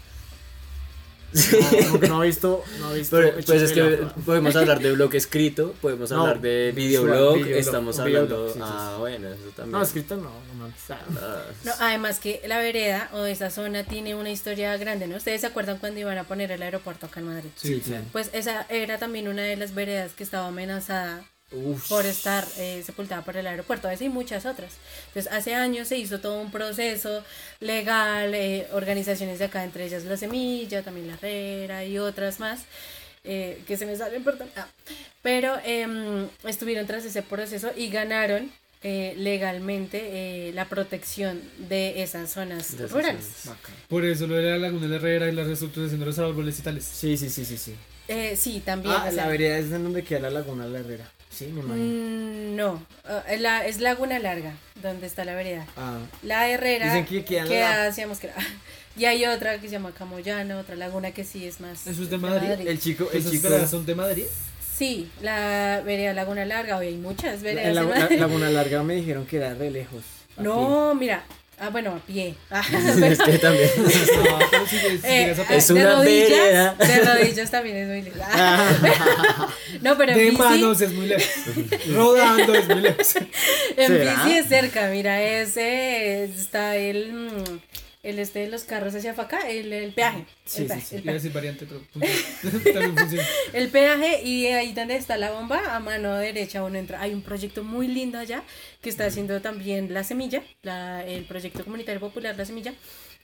No, 1.34 1.86
como 1.88 2.00
que 2.00 2.08
no 2.08 2.22
ha 2.22 2.24
visto, 2.24 2.64
no 2.78 2.88
ha 2.88 2.92
visto 2.92 3.16
Pero, 3.16 3.32
pues 3.44 3.62
es 3.62 3.72
que 3.72 4.06
podemos 4.24 4.54
hablar 4.54 4.80
de 4.80 4.92
blog 4.92 5.14
escrito, 5.14 5.74
podemos 5.82 6.10
No, 6.10 6.20
hablar 6.22 6.40
de 6.40 6.72
videoblog, 6.74 7.34
videoblog, 7.34 7.58
estamos 7.58 7.96
un 7.96 8.02
hablando... 8.02 8.36
videoblog, 8.46 8.52
sí, 8.52 8.58
sí, 8.58 8.64
ah, 8.64 8.92
sí. 8.94 9.00
bueno, 9.00 9.28
eso 9.28 9.42
también. 9.56 9.72
No, 9.72 9.82
escrito 9.82 10.16
no, 10.16 10.22
no. 10.22 10.72
Ah, 11.20 11.42
No, 11.64 11.72
además 11.80 12.18
que 12.20 12.40
la 12.46 12.58
vereda 12.58 13.10
o 13.12 13.24
esa 13.24 13.50
zona 13.50 13.84
tiene 13.84 14.14
una 14.14 14.30
historia 14.30 14.76
grande, 14.76 15.06
¿no? 15.06 15.16
¿Ustedes 15.16 15.40
se 15.40 15.46
acuerdan 15.48 15.78
cuando 15.78 16.00
iban 16.00 16.18
a 16.18 16.24
poner 16.24 16.52
el 16.52 16.62
aeropuerto 16.62 17.06
acá 17.06 17.20
en 17.20 17.26
Madrid? 17.26 17.50
Sí, 17.56 17.82
sí. 17.84 17.94
Pues 18.12 18.30
esa 18.32 18.66
era 18.68 18.98
también 18.98 19.28
una 19.28 19.42
de 19.42 19.56
las 19.56 19.74
veredas 19.74 20.12
que 20.12 20.22
estaba 20.24 20.46
amenazada 20.46 21.24
Uf. 21.54 21.88
por 21.88 22.04
estar 22.06 22.46
eh, 22.58 22.82
sepultada 22.84 23.22
por 23.22 23.36
el 23.36 23.46
aeropuerto, 23.46 23.88
esa 23.88 24.04
y 24.04 24.08
muchas 24.08 24.44
otras. 24.46 24.72
Entonces, 25.08 25.32
hace 25.32 25.54
años 25.54 25.88
se 25.88 25.96
hizo 25.98 26.20
todo 26.20 26.40
un 26.40 26.50
proceso 26.50 27.22
legal, 27.60 28.34
eh, 28.34 28.66
organizaciones 28.72 29.38
de 29.38 29.46
acá, 29.46 29.64
entre 29.64 29.86
ellas 29.86 30.04
La 30.04 30.16
Semilla, 30.16 30.82
también 30.82 31.06
La 31.08 31.14
Herrera 31.14 31.84
y 31.84 31.98
otras 31.98 32.40
más, 32.40 32.62
eh, 33.24 33.62
que 33.66 33.76
se 33.76 33.86
me 33.86 33.96
salen, 33.96 34.22
perdón. 34.24 34.48
Ah, 34.56 34.66
pero 35.22 35.56
em, 35.64 36.28
estuvieron 36.46 36.86
tras 36.86 37.04
ese 37.04 37.22
proceso 37.22 37.70
y 37.76 37.88
ganaron 37.88 38.50
eh, 38.86 39.14
legalmente 39.16 39.98
eh, 40.48 40.52
la 40.52 40.66
protección 40.68 41.40
de 41.56 42.02
esas 42.02 42.30
zonas 42.32 42.76
De 42.76 42.84
esas 42.84 42.90
rurales. 42.90 43.24
zonas. 43.44 43.58
Por 43.88 44.04
eso 44.04 44.26
lo 44.26 44.34
de 44.34 44.42
la 44.42 44.58
laguna 44.58 44.82
de 44.82 44.88
la 44.88 44.96
Herrera 44.96 45.28
y 45.30 45.32
la 45.32 45.44
reestructuración 45.44 46.00
de 46.00 46.06
los 46.06 46.18
árboles 46.18 46.58
y 46.58 46.62
tales. 46.62 46.84
Sí, 46.84 47.16
sí, 47.16 47.30
sí, 47.30 47.46
sí, 47.46 47.56
sí. 47.56 47.74
Eh, 48.08 48.36
sí, 48.36 48.60
también. 48.62 48.94
Ah, 48.94 48.98
o 48.98 49.04
sea, 49.04 49.12
la 49.12 49.28
vereda 49.28 49.56
es 49.56 49.72
en 49.72 49.84
donde 49.84 50.04
queda 50.04 50.20
la 50.20 50.30
laguna 50.30 50.64
de 50.66 50.70
la 50.70 50.78
Herrera. 50.80 51.10
Sí, 51.34 51.46
me 51.46 51.60
imagino. 51.60 51.84
mm, 51.84 52.56
no, 52.56 52.86
ah, 53.04 53.22
la- 53.38 53.66
es 53.66 53.80
Laguna 53.80 54.18
Larga, 54.18 54.54
donde 54.82 55.06
está 55.06 55.24
la 55.24 55.34
vereda. 55.34 55.66
Ah, 55.76 55.98
La 56.22 56.48
Herrera 56.48 56.86
Dicen 56.86 57.06
que 57.06 57.24
queda 57.24 57.44
queda 57.44 57.86
hacia 57.88 58.06
Mosquera. 58.06 58.34
Y 58.96 59.06
hay 59.06 59.26
otra 59.26 59.58
que 59.58 59.66
se 59.66 59.72
llama 59.72 59.90
Camoyano, 59.90 60.56
otra 60.60 60.76
laguna 60.76 61.10
que 61.10 61.24
sí 61.24 61.44
es 61.48 61.58
más. 61.60 61.84
¿Eso 61.88 62.04
es 62.04 62.10
de 62.10 62.16
Madrid? 62.18 62.64
el 62.68 62.78
chico, 62.78 63.08
el 63.12 63.18
¿Esas 63.18 63.32
chico. 63.32 63.48
son 63.66 63.84
de 63.84 63.96
Madrid? 63.96 64.24
Sí, 64.76 65.10
la 65.20 65.82
vereda 65.84 66.12
Laguna 66.12 66.44
Larga, 66.44 66.76
hoy 66.76 66.86
hay 66.86 66.96
muchas 66.96 67.42
La, 67.42 67.48
veredas. 67.54 67.66
en 67.70 67.74
la- 67.74 67.80
en 67.82 67.88
la- 67.90 67.98
Madrid. 67.98 68.18
Laguna 68.20 68.50
Larga 68.50 68.82
me 68.84 68.94
dijeron 68.94 69.26
que 69.26 69.38
era 69.38 69.52
re 69.54 69.72
lejos. 69.72 70.04
no, 70.36 70.94
mira. 70.94 71.24
Ah, 71.58 71.70
bueno, 71.70 71.92
a 71.92 71.98
pie. 71.98 72.34
Ah, 72.50 72.62
Es 72.70 73.18
que 73.18 73.38
también. 73.38 73.70
No, 74.54 74.66
si, 74.66 74.78
si 74.78 74.86
eh, 75.04 75.34
ah, 75.48 75.54
Es 75.54 75.68
de 75.68 75.74
una 75.74 75.94
rodillas, 75.96 76.30
vereda. 76.30 76.74
De 76.74 77.00
rodillas 77.04 77.50
también 77.50 77.76
es 77.76 77.88
muy 77.88 78.02
lejos. 78.02 78.20
Ah. 78.32 79.48
no, 79.82 79.96
pero 79.96 80.12
en 80.12 80.18
De 80.18 80.24
bici, 80.30 80.36
manos 80.42 80.80
es 80.80 80.92
muy 80.92 81.06
lejos. 81.06 81.28
Rodando 81.92 82.54
es 82.54 82.68
muy 82.68 82.80
lejos. 82.80 83.16
en 83.76 83.86
¿Será? 83.86 84.24
bici 84.24 84.38
es 84.38 84.46
cerca, 84.48 84.88
mira, 84.88 85.20
ese 85.22 86.24
está 86.24 86.76
el, 86.76 87.12
mm, 87.12 87.60
el 88.04 88.20
este 88.20 88.40
de 88.40 88.48
los 88.48 88.64
carros 88.64 88.94
hacia 88.94 89.12
acá, 89.12 89.48
el, 89.50 89.72
el 89.72 89.94
peaje. 89.94 90.28
Sí, 90.44 90.62
el 90.62 90.68
sí, 90.68 90.68
peaje, 90.68 90.86
sí. 90.86 90.96
el 90.96 91.04
Iba 91.04 91.12
a 91.12 91.14
peaje. 91.14 91.18
decir 91.20 91.32
variante, 91.32 91.66
pero 91.66 91.88
funciona. 91.92 92.22
también 92.72 92.96
funciona. 92.98 93.28
El 93.52 93.70
peaje 93.70 94.22
y 94.22 94.46
ahí 94.48 94.72
donde 94.72 94.96
está 94.96 95.16
la 95.16 95.30
bomba, 95.32 95.74
a 95.76 95.80
mano 95.80 96.14
derecha 96.16 96.64
uno 96.64 96.78
entra. 96.78 97.00
Hay 97.02 97.14
un 97.14 97.22
proyecto 97.22 97.64
muy 97.64 97.88
lindo 97.88 98.18
allá 98.18 98.44
que 98.82 98.90
está 98.90 99.06
haciendo 99.06 99.40
también 99.42 99.92
La 99.94 100.04
Semilla, 100.04 100.44
la, 100.62 101.04
el 101.06 101.24
proyecto 101.26 101.64
comunitario 101.64 102.00
popular 102.00 102.36
La 102.36 102.44
Semilla, 102.44 102.74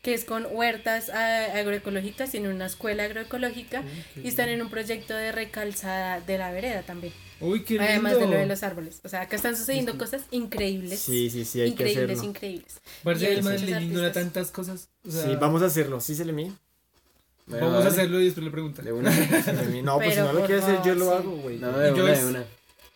que 0.03 0.15
es 0.15 0.25
con 0.25 0.47
huertas 0.51 1.11
ah, 1.11 1.47
agroecológicas, 1.55 2.31
tienen 2.31 2.53
una 2.53 2.67
escuela 2.67 3.05
agroecológica 3.05 3.83
y 4.23 4.29
están 4.29 4.49
en 4.49 4.63
un 4.63 4.71
proyecto 4.71 5.15
de 5.15 5.33
recalzada 5.33 6.21
de 6.21 6.39
la 6.39 6.51
vereda 6.53 6.83
también. 6.83 7.13
Uy, 7.41 7.65
qué 7.65 7.75
lindo. 7.75 7.89
Además 7.89 8.19
de 8.19 8.27
lo 8.27 8.33
de 8.33 8.47
los 8.47 8.63
árboles. 8.63 9.01
O 9.03 9.09
sea, 9.09 9.23
acá 9.23 9.37
están 9.37 9.57
sucediendo 9.57 9.97
cosas 9.97 10.23
increíbles. 10.31 11.01
Sí, 11.01 11.31
sí, 11.31 11.45
sí, 11.45 11.61
hay 11.61 11.69
que 11.73 11.85
increíbles, 11.85 12.11
hacerlo. 12.19 12.25
increíbles. 12.25 12.81
Parce, 13.03 13.33
el 13.33 13.43
man 13.43 13.95
le 13.95 14.11
tantas 14.11 14.51
cosas. 14.51 14.89
o 15.07 15.11
sea, 15.11 15.25
Sí, 15.25 15.37
vamos 15.41 15.63
a 15.63 15.67
hacerlo. 15.67 16.01
¿Sí 16.01 16.15
se 16.15 16.25
le 16.25 16.33
mide? 16.33 16.53
Vamos 17.47 17.85
a 17.85 17.89
hacerlo 17.89 18.21
y 18.21 18.27
después 18.27 18.45
le 18.45 18.51
preguntan. 18.51 18.85
De 18.85 18.93
una. 18.93 19.11
Se 19.43 19.53
le 19.55 19.63
mide. 19.65 19.83
No, 19.83 19.97
pues 19.97 20.15
si 20.15 20.21
no 20.21 20.33
lo 20.33 20.45
quiere 20.45 20.63
hacer, 20.63 20.83
yo 20.85 20.95
lo 20.95 21.07
sí. 21.07 21.13
hago, 21.13 21.37
güey. 21.37 21.59
No, 21.59 21.77
de 21.79 21.89
yo 21.97 22.05
una, 22.05 22.13
de 22.13 22.25
una. 22.27 22.45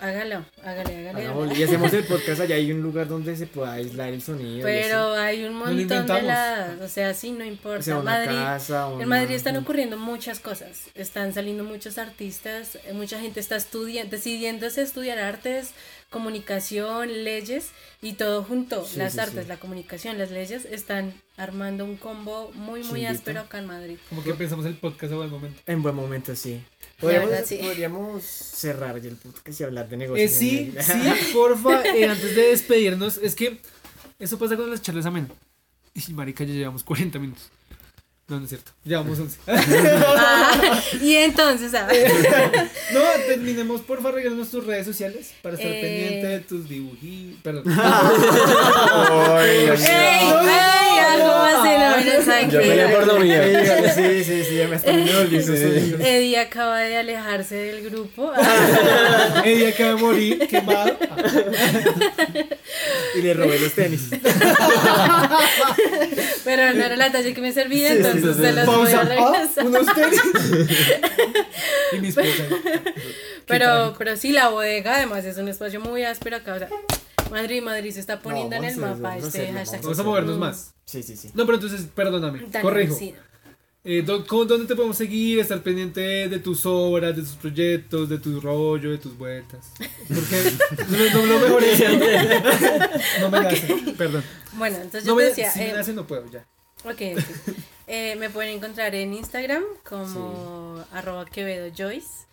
Hágalo, 0.05 0.45
hágale, 0.63 1.09
hágale. 1.09 1.59
Y 1.59 1.63
hacemos 1.63 1.93
el 1.95 2.05
podcast 2.09 2.41
allá. 2.43 2.57
Hay 2.57 2.71
un 2.71 2.83
lugar 2.83 3.09
donde 3.09 3.35
se 3.37 3.47
pueda 3.47 3.73
aislar 3.73 4.11
el 4.11 4.21
sonido. 4.21 4.63
Pero 4.65 5.15
hay 5.15 5.45
un 5.45 5.55
montón 5.55 6.07
de 6.07 6.23
lados, 6.23 6.81
o 6.83 6.89
sea, 6.89 7.15
sí, 7.15 7.31
no 7.33 7.45
O 7.45 7.47
importa. 7.47 7.83
sea, 7.83 7.97
una 7.97 8.11
Madrid, 8.11 8.37
casa, 8.37 8.89
en 9.01 9.09
Madrid 9.09 9.35
están 9.35 9.57
ocurriendo 9.57 9.97
muchas 9.97 10.41
cosas, 10.41 10.83
están 10.95 11.33
saliendo 11.33 11.65
muchos 11.65 11.97
artistas, 11.97 12.77
eh, 12.85 12.93
mucha 12.93 13.19
gente 13.19 13.41
está 13.41 13.57
estudiando, 13.57 14.11
decidiéndose 14.11 14.83
estudiar 14.83 15.19
artes, 15.19 15.71
comunicación, 16.11 17.25
leyes 17.25 17.71
y 18.03 18.13
todo 18.13 18.43
junto, 18.45 18.85
Sí, 18.85 18.99
las 18.99 19.15
sí, 19.15 19.21
artes, 19.21 19.43
sí. 19.45 19.49
la 19.49 19.57
comunicación, 19.57 20.19
las 20.19 20.31
leyes, 20.31 20.67
están 20.67 21.15
armando 21.37 21.85
un 21.85 21.97
combo 21.97 22.51
muy, 22.55 22.81
muy 22.81 23.01
Chimbita. 23.01 23.11
áspero 23.11 23.41
acá 23.41 23.59
en 23.59 23.67
Madrid. 23.67 23.97
Como 24.09 24.23
que 24.23 24.35
pensamos 24.35 24.67
el 24.67 24.75
podcast 24.77 25.13
a 25.13 25.17
buen 25.17 25.31
momento. 25.31 25.61
En 25.67 25.83
buen 25.83 25.95
momento, 25.95 26.35
sí. 26.37 26.63
Podríamos, 27.01 27.31
verdad, 27.31 27.45
sí. 27.47 27.57
podríamos 27.61 28.23
cerrar 28.25 29.01
ya 29.01 29.09
el 29.09 29.17
podcast 29.17 29.61
y 29.61 29.65
hablar 29.65 29.89
de 29.89 29.97
Eh, 29.97 29.99
negocios. 29.99 30.31
sí, 30.33 30.73
en 30.73 30.79
el- 30.79 30.85
sí, 31.19 31.31
porfa, 31.33 31.83
eh, 31.87 32.05
antes 32.09 32.37
de 32.37 32.43
despedirnos, 32.51 33.19
es 33.19 33.35
que 33.35 33.59
eso 34.19 34.39
pasa 34.39 34.57
con 34.57 34.71
las 34.71 34.81
charlas 34.81 35.07
amén. 35.07 35.29
Y 36.09 36.13
marica, 36.13 36.45
ya 36.45 36.53
llevamos 36.55 36.85
40 36.85 37.19
minutos. 37.19 37.51
No, 38.27 38.39
no 38.39 38.45
es 38.45 38.49
cierto. 38.49 38.73
Llevamos 38.85 39.19
11. 39.19 39.39
Ah, 40.17 40.81
y 41.03 41.15
entonces, 41.17 41.75
ah, 41.75 41.87
no, 42.93 43.01
terminemos, 43.27 43.83
porfa, 43.83 44.11
regálanos 44.13 44.51
tus 44.51 44.65
redes 44.65 44.87
sociales 44.87 45.33
para 45.43 45.57
estar 45.57 45.71
Eh. 45.71 45.81
pendiente 45.83 46.27
de 46.29 46.41
tus 46.41 46.69
dibujitos. 46.69 47.41
Perdón. 47.43 47.65
Ay, 47.69 47.79
ay, 49.41 49.69
¡Ey! 49.69 50.29
¡Ey! 50.29 50.99
Algo 51.15 51.27
más 51.29 51.63
de 51.63 51.79
no 52.19 52.25
saben 52.25 52.51
Yo 52.51 52.61
peleé 52.61 52.89
por 52.89 53.07
lo 53.07 53.19
mío. 53.21 53.37
Sí, 53.95 54.25
sí, 54.25 54.45
sí, 54.45 54.57
ya 54.57 54.69
me 54.69 54.77
los 54.77 55.45
sonidos. 55.45 56.01
Eddie 56.01 56.39
acaba 56.39 56.81
de 56.81 56.97
alejarse 56.97 57.55
del 57.57 57.91
grupo. 57.91 58.33
Ella 59.45 59.69
acaba 59.69 59.91
de 59.91 59.97
morir, 59.97 60.49
quemado. 60.49 60.97
Y 63.17 63.23
le 63.23 63.35
robé 63.35 63.59
los 63.59 63.73
tenis. 63.73 64.09
Pero 66.45 66.75
no 66.75 66.85
era 66.85 66.97
la 66.97 67.13
talla 67.13 67.33
que 67.35 67.41
me 67.41 67.53
servía, 67.53 67.93
entonces 67.93 68.14
sí, 68.21 68.21
se 68.43 68.49
sí. 68.49 68.55
los 68.55 68.67
voy 68.67 68.75
Pausa. 68.77 69.01
a 69.01 69.03
Ah, 69.03 69.49
tenis. 69.95 70.21
y 71.93 71.97
mi 72.01 72.09
esposa. 72.09 72.29
Pero, 73.47 73.95
pero 73.99 74.17
sí, 74.17 74.33
la 74.33 74.49
bodega 74.49 74.97
además 74.97 75.23
es 75.27 75.37
un 75.37 75.49
espacio 75.49 75.79
muy 75.79 76.03
áspero 76.03 76.37
acá. 76.39 76.55
O 76.55 76.59
sea, 76.59 76.69
Madrid, 77.31 77.61
Madrid 77.63 77.93
se 77.93 78.01
está 78.01 78.21
poniendo 78.21 78.57
No, 78.57 78.63
en 78.63 78.71
el 78.71 78.77
mapa 78.79 79.19
este 79.19 79.29
vamos 79.29 79.35
a 79.35 79.39
hashtag. 79.39 79.59
hacerlo, 79.61 79.83
Vamos 79.83 79.99
a 79.99 80.03
movernos 80.03 80.39
más. 80.39 80.75
Sí, 80.87 81.03
sí, 81.03 81.15
sí. 81.15 81.31
No, 81.35 81.45
pero 81.45 81.57
entonces, 81.57 81.83
perdóname, 81.95 82.39
Tan 82.51 82.63
corrijo. 82.63 82.97
Eh, 83.87 84.03
¿dó- 84.03 84.27
cómo- 84.27 84.47
¿Dónde 84.47 84.67
te 84.67 84.75
podemos 84.75 84.97
seguir? 84.97 85.41
Estar 85.41 85.61
pendiente 85.63 86.01
de 86.01 86.39
tus 86.39 86.65
obras, 86.65 87.15
de 87.15 87.21
tus 87.21 87.33
proyectos, 87.33 88.09
de 88.09 88.17
tu 88.19 88.41
rollo, 88.41 88.91
de 88.93 88.97
tus 88.97 89.15
vueltas. 89.19 89.73
Porque 90.09 90.53
no, 90.89 91.21
no, 91.21 91.27
lo 91.27 91.39
mejor 91.41 91.65
es 91.65 91.81
No 93.21 93.29
me 93.31 93.41
nace, 93.43 93.77
perdón. 93.99 94.25
Bueno, 94.55 94.77
entonces 94.77 95.05
No 95.05 95.09
yo 95.13 95.17
me, 95.17 95.23
te 95.25 95.29
decía, 95.29 95.51
si 95.51 95.59
me 95.59 95.69
eh, 95.69 95.73
nace 95.75 95.93
no 95.93 96.07
puedo, 96.07 96.25
ya. 96.31 96.47
ok, 96.85 97.03
ok. 97.19 97.55
Eh, 97.87 98.17
me 98.17 98.31
pueden 98.31 98.57
encontrar 98.57 98.95
en 98.95 99.13
Instagram 99.15 99.63
como 99.89 100.83
arroba 100.93 101.27
Quevedo 101.27 101.71
Joyce. 101.77 102.25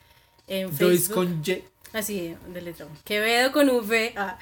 En 0.47 0.69
Joyce 0.69 1.07
Facebook. 1.09 1.13
con 1.15 1.43
Y. 1.45 1.63
Así, 1.93 2.35
de 2.53 2.61
letra. 2.61 2.87
Quevedo 3.03 3.51
con 3.51 3.69
V. 3.69 4.13
ah, 4.15 4.37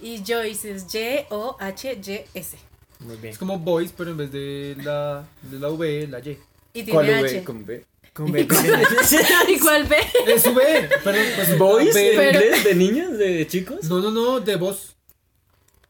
y 0.00 0.22
Joyce 0.26 0.72
es 0.72 0.86
Y-O-H-Y-S. 0.94 2.56
Muy 3.00 3.16
bien. 3.16 3.32
Es 3.32 3.38
como 3.38 3.58
voice, 3.58 3.92
pero 3.96 4.10
en 4.10 4.16
vez 4.18 4.30
de 4.32 4.76
la, 4.82 5.24
de 5.42 5.58
la 5.58 5.68
V, 5.70 6.06
la 6.08 6.18
Y. 6.20 6.38
Y 6.74 6.84
¿Cuál 6.86 7.06
V? 7.22 7.44
Con 7.44 7.64
B. 7.66 7.84
Con 8.12 8.30
B. 8.32 8.40
¿Y 9.48 9.58
cuál 9.58 9.84
B? 9.84 9.96
Es 10.26 10.46
V, 10.46 10.88
perdón. 11.02 11.26
Pues, 11.36 11.58
¿Boys 11.58 11.94
V. 11.94 12.10
en 12.10 12.16
Pero- 12.16 12.40
inglés? 12.44 12.64
¿De 12.64 12.74
niños? 12.74 13.18
¿De 13.18 13.46
chicos? 13.46 13.84
No, 13.84 14.00
no, 14.00 14.10
no, 14.10 14.40
de 14.40 14.56
voz. 14.56 14.94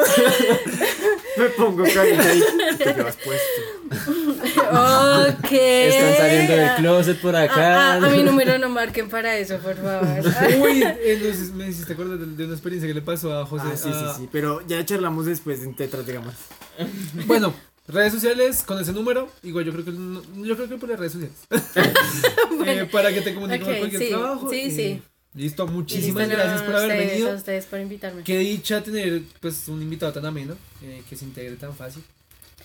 Me 1.38 1.46
pongo 1.50 1.84
caliente 1.84 2.28
ahí. 2.28 2.44
Te 2.78 2.94
llevas 2.94 3.18
puesto. 3.18 3.62
Ok. 4.70 5.52
Están 5.52 6.18
saliendo 6.18 6.54
del 6.56 6.76
closet 6.76 7.22
por 7.22 7.36
Ah, 7.36 7.44
acá. 7.44 7.94
ah, 7.94 7.96
a 7.96 8.10
mi 8.10 8.24
número 8.24 8.58
no 8.58 8.70
marquen 8.70 9.10
para 9.10 9.38
eso, 9.38 9.58
por 9.58 9.76
favor. 9.76 10.08
Uy, 10.62 10.84
entonces 11.04 11.52
me 11.52 11.68
hiciste 11.68 11.94
acordar 11.94 12.18
de, 12.18 12.26
de 12.26 12.44
una 12.46 12.54
experiencia 12.54 12.88
que 12.88 12.94
le 12.94 13.02
pasó 13.02 13.38
a 13.38 13.46
José. 13.46 13.66
Ah, 13.68 13.78
sí, 13.78 13.90
sí, 13.92 14.06
sí. 14.18 14.30
Pero 14.32 14.66
ya 14.68 14.84
charlamos 14.86 15.26
después 15.26 15.62
en 15.64 15.76
Tetras, 15.76 16.06
digamos. 16.06 16.34
Bueno, 17.26 17.54
redes 17.88 18.14
sociales 18.14 18.64
con 18.66 18.80
ese 18.82 18.94
número. 18.94 19.30
Igual 19.44 19.66
yo 19.66 19.72
creo 19.74 19.86
que 19.86 19.92
no- 19.92 20.22
yo 20.44 20.56
creo 20.56 20.70
que 20.70 20.78
por 20.78 20.90
las 20.90 21.00
redes 21.00 21.14
sociales. 21.14 21.38
Eh, 22.66 22.88
para 22.92 23.14
que 23.14 23.22
te 23.22 23.34
comuniques 23.36 23.62
Ok, 23.62 23.68
con 23.68 23.78
cualquier 23.78 24.02
sí, 24.02 24.10
trabajo. 24.10 24.50
sí, 24.50 24.60
y- 24.62 24.72
sí. 24.72 25.02
Listo, 25.36 25.68
muchísimas 25.68 26.28
listo, 26.28 26.38
no, 26.38 26.44
gracias 26.44 26.62
por 26.62 26.76
haber 26.76 26.92
ustedes, 26.92 27.12
venido. 27.12 27.32
A 27.32 27.36
ustedes 27.36 27.66
por 27.66 27.80
invitarme. 27.80 28.24
Qué 28.24 28.40
dicha 28.40 28.82
tener 28.82 29.22
pues 29.42 29.68
un 29.68 29.82
invitado 29.82 30.14
tan 30.14 30.26
ameno, 30.26 30.56
eh, 30.82 31.04
que 31.10 31.16
se 31.18 31.26
integre 31.26 31.58
tan 31.58 31.76
fácil, 31.76 32.04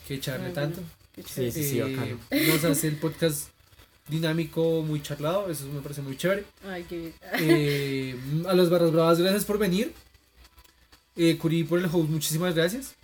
que 0.06 0.20
charle 0.20 0.46
Ay, 0.46 0.52
tanto. 0.52 0.80
Qué 1.12 1.22
Sí, 1.24 1.50
sí, 1.50 1.64
sí, 1.64 1.80
Eh, 1.80 2.46
nos 2.46 2.64
hace 2.64 2.86
el 2.86 2.96
podcast 2.96 3.48
dinámico, 4.08 4.82
muy 4.82 5.02
charlado, 5.02 5.50
eso 5.50 5.66
me 5.66 5.80
parece 5.80 6.02
muy 6.02 6.16
chévere. 6.16 6.44
Ay, 6.64 6.84
qué 6.88 6.96
bien. 6.96 7.14
Eh, 7.40 8.16
a 8.46 8.54
los 8.54 8.70
Barras 8.70 8.92
Bravas, 8.92 9.18
gracias 9.18 9.44
por 9.44 9.58
venir. 9.58 9.92
Eh, 11.16 11.36
Curi 11.38 11.64
por 11.64 11.80
el 11.80 11.86
host, 11.86 12.08
muchísimas 12.08 12.54
gracias. 12.54 12.94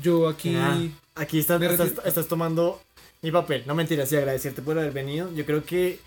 Yo 0.00 0.28
aquí... 0.28 0.54
Ah, 0.54 0.80
aquí 1.16 1.40
estás, 1.40 1.60
estás 2.04 2.28
tomando 2.28 2.80
mi 3.22 3.32
papel. 3.32 3.64
No 3.66 3.74
mentiras, 3.74 4.08
sí, 4.08 4.16
agradecerte 4.16 4.62
por 4.62 4.78
haber 4.78 4.92
venido. 4.92 5.32
Yo 5.34 5.44
creo 5.44 5.64
que 5.64 5.98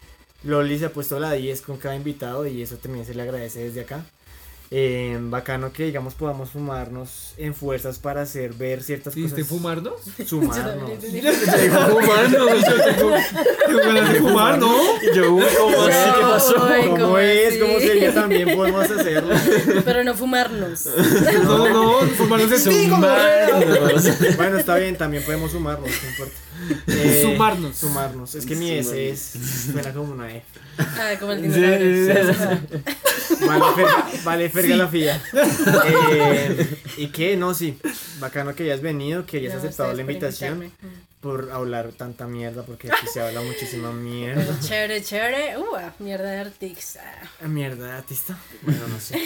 Loli 0.48 0.80
se 0.80 0.86
ha 0.86 0.94
puesto 0.94 1.20
la 1.20 1.34
10 1.34 1.62
con 1.62 1.76
cada 1.76 1.98
invitado 1.98 2.48
y 2.48 2.62
eso 2.62 2.78
también 2.78 3.06
se 3.06 3.14
le 3.14 3.22
agradece 3.22 3.66
desde 3.66 3.82
acá. 3.82 4.06
Eh, 4.70 5.18
bacano 5.22 5.72
que, 5.72 5.86
digamos, 5.86 6.14
podamos 6.14 6.50
sumarnos 6.50 7.34
en 7.38 7.56
fuerzas 7.56 8.00
para 8.00 8.24
hacer 8.24 8.54
ver 8.54 8.84
ciertas 8.84 9.16
¿Dijiste 9.16 9.42
cosas. 9.42 9.58
fumarnos? 9.58 9.94
Sumarnos. 10.26 10.92
Fumarnos, 11.02 12.66
yo 12.66 12.84
tengo, 12.84 13.16
tengo 13.66 13.80
ganas 13.80 14.14
de 14.14 14.20
fumar, 14.20 14.60
¿no? 14.60 14.76
Y 15.02 15.16
yo, 15.16 15.24
¿cómo 15.58 15.82
así? 15.84 16.12
¿Qué 16.16 16.22
pasó? 16.22 16.56
¿Cómo, 16.56 16.98
¿cómo 16.98 17.18
es? 17.18 17.48
así? 17.48 17.60
¿Cómo 17.60 17.80
sería? 17.80 18.14
También 18.14 18.56
podemos 18.58 18.92
hacerlo. 18.92 19.36
Pero 19.86 20.04
no 20.04 20.14
fumarnos. 20.16 20.86
No, 21.44 21.70
no, 21.70 22.00
fumarnos 22.18 22.52
es 22.52 22.64
ti, 22.66 22.90
Bueno, 24.36 24.58
está 24.58 24.76
bien, 24.76 24.98
también 24.98 25.24
podemos 25.24 25.52
sumarnos, 25.52 25.90
no 25.90 26.10
importa. 26.10 26.36
Eh, 26.88 27.22
Sumarnos. 27.24 27.78
Sumarnos. 27.78 28.36
Es 28.36 28.46
que 28.46 28.56
mi 28.56 28.72
S 28.72 29.10
es. 29.10 29.34
Suena 29.72 29.94
como 29.94 30.12
una 30.14 30.30
E. 30.30 30.44
Ah, 30.80 31.14
como 31.20 31.32
el 31.34 31.42
dinosaurio. 31.42 32.58
Vale, 33.46 33.66
ferga, 33.76 34.08
vale, 34.24 34.50
ferga 34.50 34.76
la 34.78 34.88
fía. 34.88 35.22
Eh, 36.12 36.78
¿Y 36.98 37.08
qué? 37.08 37.36
No, 37.36 37.54
sí. 37.54 37.78
Bacano 38.20 38.56
que 38.56 38.64
hayas 38.64 38.82
venido, 38.82 39.26
que 39.26 39.38
hayas 39.38 39.54
No, 39.54 39.60
aceptado 39.60 39.94
la 39.94 40.02
invitación. 40.02 40.64
invitarme. 40.64 40.98
Por 41.20 41.52
hablar 41.52 41.92
tanta 41.94 42.28
mierda, 42.28 42.64
porque 42.64 42.90
aquí 42.92 43.08
se 43.12 43.20
habla 43.22 43.42
muchísima 43.42 43.92
mierda. 43.92 44.44
Pero 44.46 44.58
chévere, 44.62 45.04
chévere. 45.04 45.58
Uh, 45.58 46.04
mierda 46.04 46.30
de 46.32 46.40
artista. 46.40 47.02
Ah, 47.44 47.48
Mierda, 47.48 47.98
artista. 47.98 48.38
Bueno, 48.62 48.88
no 48.88 49.00
sé. 49.00 49.20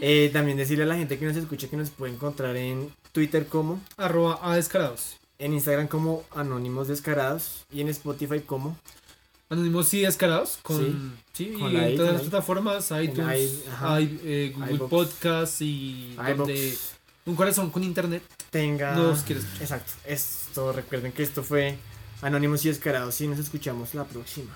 Eh, 0.00 0.30
también 0.32 0.56
decirle 0.56 0.84
a 0.84 0.86
la 0.86 0.96
gente 0.96 1.18
que 1.18 1.24
nos 1.26 1.36
escucha 1.36 1.68
que 1.68 1.76
nos 1.76 1.90
puede 1.90 2.12
encontrar 2.14 2.56
en 2.56 2.92
Twitter 3.12 3.46
como, 3.46 3.80
Arroba 3.96 4.38
a 4.42 4.54
descarados. 4.56 5.16
en 5.40 5.52
Instagram 5.54 5.88
como 5.88 6.24
Anónimos 6.34 6.88
Descarados 6.88 7.64
y 7.72 7.80
en 7.80 7.88
Spotify 7.88 8.40
como 8.40 8.76
Anónimos 9.50 9.92
y 9.94 10.02
descarados. 10.02 10.58
Con, 10.62 11.16
sí, 11.32 11.54
Con 11.58 11.72
I, 11.72 11.76
en 11.76 11.96
todas 11.96 12.12
la 12.12 12.18
las 12.18 12.22
plataformas, 12.28 12.90
iTunes, 13.02 13.64
I, 13.64 13.68
ajá. 13.70 14.00
i- 14.00 14.20
eh, 14.24 14.52
Google 14.54 14.74
iVoox. 14.74 14.90
Podcast 14.90 15.62
y 15.62 16.14
donde 16.36 16.76
un 17.26 17.34
corazón 17.36 17.70
con 17.70 17.82
internet 17.82 18.22
tenga... 18.50 18.94
nos 18.94 19.20
quieres 19.22 19.44
escuchar. 19.44 19.62
Exacto. 19.62 19.92
Esto, 20.04 20.72
recuerden 20.72 21.12
que 21.12 21.22
esto 21.22 21.42
fue 21.42 21.78
Anónimos 22.22 22.64
y 22.64 22.68
Descarados 22.68 23.20
y 23.20 23.28
nos 23.28 23.38
escuchamos 23.38 23.94
la 23.94 24.04
próxima. 24.04 24.54